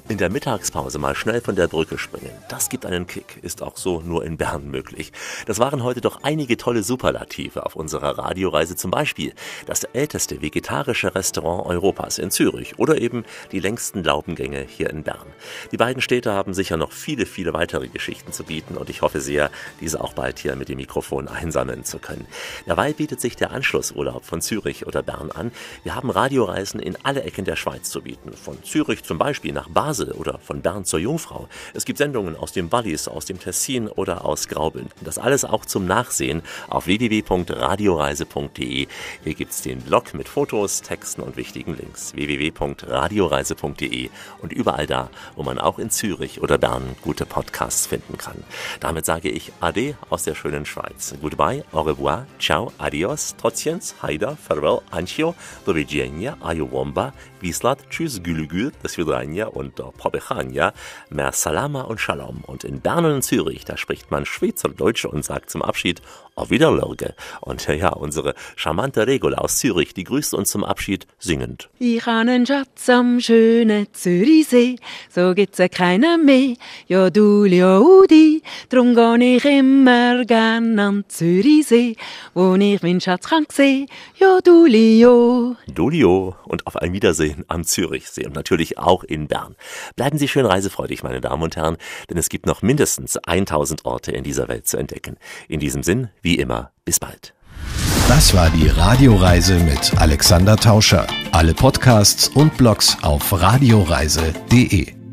In 0.06 0.18
der 0.18 0.28
Mittagspause 0.28 0.98
mal 0.98 1.14
schnell 1.14 1.40
von 1.40 1.56
der 1.56 1.66
Brücke 1.66 1.96
springen. 1.96 2.30
Das 2.50 2.68
gibt 2.68 2.84
einen 2.84 3.06
Kick, 3.06 3.38
ist 3.40 3.62
auch 3.62 3.78
so 3.78 4.02
nur 4.02 4.22
in 4.22 4.36
Bern 4.36 4.70
möglich. 4.70 5.12
Das 5.46 5.58
waren 5.60 5.82
heute 5.82 6.02
doch 6.02 6.22
einige 6.22 6.58
tolle 6.58 6.82
Superlative 6.82 7.64
auf 7.64 7.74
unserer 7.74 8.18
Radioreise. 8.18 8.76
Zum 8.76 8.90
Beispiel 8.90 9.32
das 9.64 9.84
älteste 9.84 10.42
vegetarische 10.42 11.14
Restaurant 11.14 11.64
Europas 11.64 12.18
in 12.18 12.30
Zürich 12.30 12.78
oder 12.78 13.00
eben 13.00 13.24
die 13.50 13.60
längsten 13.60 14.04
Laubengänge 14.04 14.66
hier 14.68 14.90
in 14.90 15.04
Bern. 15.04 15.26
Die 15.72 15.78
beiden 15.78 16.02
Städte 16.02 16.32
haben 16.32 16.52
sicher 16.52 16.76
noch 16.76 16.92
viele, 16.92 17.24
viele 17.24 17.54
weitere 17.54 17.88
Geschichten 17.88 18.30
zu 18.30 18.44
bieten 18.44 18.76
und 18.76 18.90
ich 18.90 19.00
hoffe 19.00 19.22
sehr, 19.22 19.50
diese 19.80 20.02
auch 20.02 20.12
bald 20.12 20.38
hier 20.38 20.54
mit 20.54 20.68
dem 20.68 20.76
Mikrofon 20.76 21.28
einsammeln 21.28 21.82
zu 21.82 21.98
können. 21.98 22.26
Dabei 22.66 22.92
bietet 22.92 23.22
sich 23.22 23.36
der 23.36 23.52
Anschlussurlaub 23.52 24.26
von 24.26 24.42
Zürich 24.42 24.86
oder 24.86 25.02
Bern 25.02 25.30
an. 25.30 25.50
Wir 25.82 25.94
haben 25.94 26.10
Radioreisen 26.10 26.78
in 26.78 26.98
alle 27.04 27.22
Ecken 27.22 27.46
der 27.46 27.56
Schweiz 27.56 27.88
zu 27.88 28.02
bieten. 28.02 28.34
Von 28.34 28.62
Zürich 28.64 29.02
zum 29.02 29.16
Beispiel 29.16 29.54
nach 29.54 29.70
Basel 29.70 29.93
Basel 29.94 30.12
oder 30.12 30.38
von 30.40 30.60
Bern 30.60 30.84
zur 30.84 30.98
Jungfrau. 30.98 31.48
Es 31.72 31.84
gibt 31.84 31.98
Sendungen 31.98 32.34
aus 32.34 32.50
dem 32.50 32.72
Wallis, 32.72 33.06
aus 33.06 33.26
dem 33.26 33.38
Tessin 33.38 33.86
oder 33.88 34.24
aus 34.24 34.48
Graubünden. 34.48 34.90
Das 35.04 35.18
alles 35.18 35.44
auch 35.44 35.64
zum 35.64 35.86
Nachsehen 35.86 36.42
auf 36.68 36.86
www.radioreise.de. 36.86 38.88
Hier 39.22 39.34
gibt 39.34 39.52
es 39.52 39.62
den 39.62 39.82
Blog 39.82 40.12
mit 40.14 40.28
Fotos, 40.28 40.82
Texten 40.82 41.22
und 41.22 41.36
wichtigen 41.36 41.76
Links. 41.76 42.12
www.radioreise.de 42.14 44.10
und 44.42 44.52
überall 44.52 44.88
da, 44.88 45.10
wo 45.36 45.44
man 45.44 45.60
auch 45.60 45.78
in 45.78 45.90
Zürich 45.90 46.42
oder 46.42 46.58
Bern 46.58 46.96
gute 47.02 47.24
Podcasts 47.24 47.86
finden 47.86 48.18
kann. 48.18 48.42
Damit 48.80 49.06
sage 49.06 49.30
ich 49.30 49.52
Ade 49.60 49.96
aus 50.10 50.24
der 50.24 50.34
schönen 50.34 50.66
Schweiz. 50.66 51.14
Goodbye, 51.22 51.62
au 51.70 51.82
revoir, 51.82 52.26
ciao, 52.40 52.72
adios, 52.78 53.36
trotziens, 53.36 53.94
haida, 54.02 54.36
farewell, 54.36 54.80
ancio, 54.90 55.36
do 55.64 55.76
widzenia, 55.76 56.36
ayowomba, 56.42 57.12
wislat, 57.40 57.78
tschüss, 57.90 58.20
gülügül, 58.22 58.72
das 58.82 58.98
Vidrania 58.98 59.46
und 59.46 59.78
do 59.84 59.92
Pobechania, 59.96 60.72
mehr 61.10 61.32
Salama 61.32 61.82
und 61.82 62.00
Shalom. 62.00 62.42
Und 62.46 62.64
in 62.64 62.80
Bern 62.80 63.04
und 63.04 63.22
Zürich, 63.22 63.64
da 63.64 63.76
spricht 63.76 64.10
man 64.10 64.26
Schweizerdeutsch 64.26 65.04
und 65.04 65.24
sagt 65.24 65.50
zum 65.50 65.62
Abschied 65.62 66.00
auf 66.34 66.50
Wiederlörge. 66.50 67.14
Und 67.40 67.66
ja, 67.66 67.90
unsere 67.90 68.34
charmante 68.56 69.06
Regula 69.06 69.38
aus 69.38 69.58
Zürich, 69.58 69.94
die 69.94 70.04
grüßt 70.04 70.34
uns 70.34 70.50
zum 70.50 70.64
Abschied 70.64 71.06
singend. 71.18 71.68
Ich 71.78 72.04
habe 72.06 72.30
einen 72.30 72.46
Schatz 72.46 72.88
am 72.88 73.20
schönen 73.20 73.86
Zürichsee, 73.92 74.76
so 75.10 75.34
gibt's 75.34 75.58
ja 75.58 75.68
keinen 75.68 76.24
mehr. 76.24 76.56
Ja, 76.86 77.10
du, 77.10 77.44
ja, 77.44 77.78
Udi, 77.78 78.42
drum 78.68 78.94
geh 78.94 79.36
ich 79.36 79.44
immer 79.44 80.24
gern 80.24 80.78
an 80.78 81.04
Zürichsee, 81.08 81.96
wo 82.34 82.54
ich 82.54 82.82
meinen 82.82 83.00
Schatz 83.00 83.28
kann 83.28 83.46
sehen. 83.50 83.86
Ja, 84.16 84.38
du, 84.42 84.66
Lio. 84.66 85.56
Dolio 85.66 86.36
und 86.44 86.66
auf 86.66 86.76
ein 86.76 86.92
Wiedersehen 86.92 87.44
am 87.48 87.64
Zürichsee 87.64 88.26
und 88.26 88.34
natürlich 88.34 88.78
auch 88.78 89.04
in 89.04 89.28
Bern. 89.28 89.56
Bleiben 89.96 90.18
Sie 90.18 90.28
schön 90.28 90.46
reisefreudig, 90.46 91.02
meine 91.02 91.20
Damen 91.20 91.42
und 91.42 91.56
Herren, 91.56 91.76
denn 92.10 92.18
es 92.18 92.28
gibt 92.28 92.46
noch 92.46 92.62
mindestens 92.62 93.16
1000 93.16 93.84
Orte 93.84 94.12
in 94.12 94.24
dieser 94.24 94.48
Welt 94.48 94.66
zu 94.66 94.76
entdecken. 94.76 95.16
In 95.48 95.60
diesem 95.60 95.82
Sinn, 95.82 96.08
wie 96.24 96.36
immer, 96.36 96.72
bis 96.84 96.98
bald. 96.98 97.34
Das 98.08 98.34
war 98.34 98.50
die 98.50 98.68
Radioreise 98.68 99.58
mit 99.60 99.96
Alexander 99.98 100.56
Tauscher. 100.56 101.06
Alle 101.32 101.54
Podcasts 101.54 102.28
und 102.28 102.56
Blogs 102.56 102.98
auf 103.02 103.32
radioreise.de. 103.32 105.03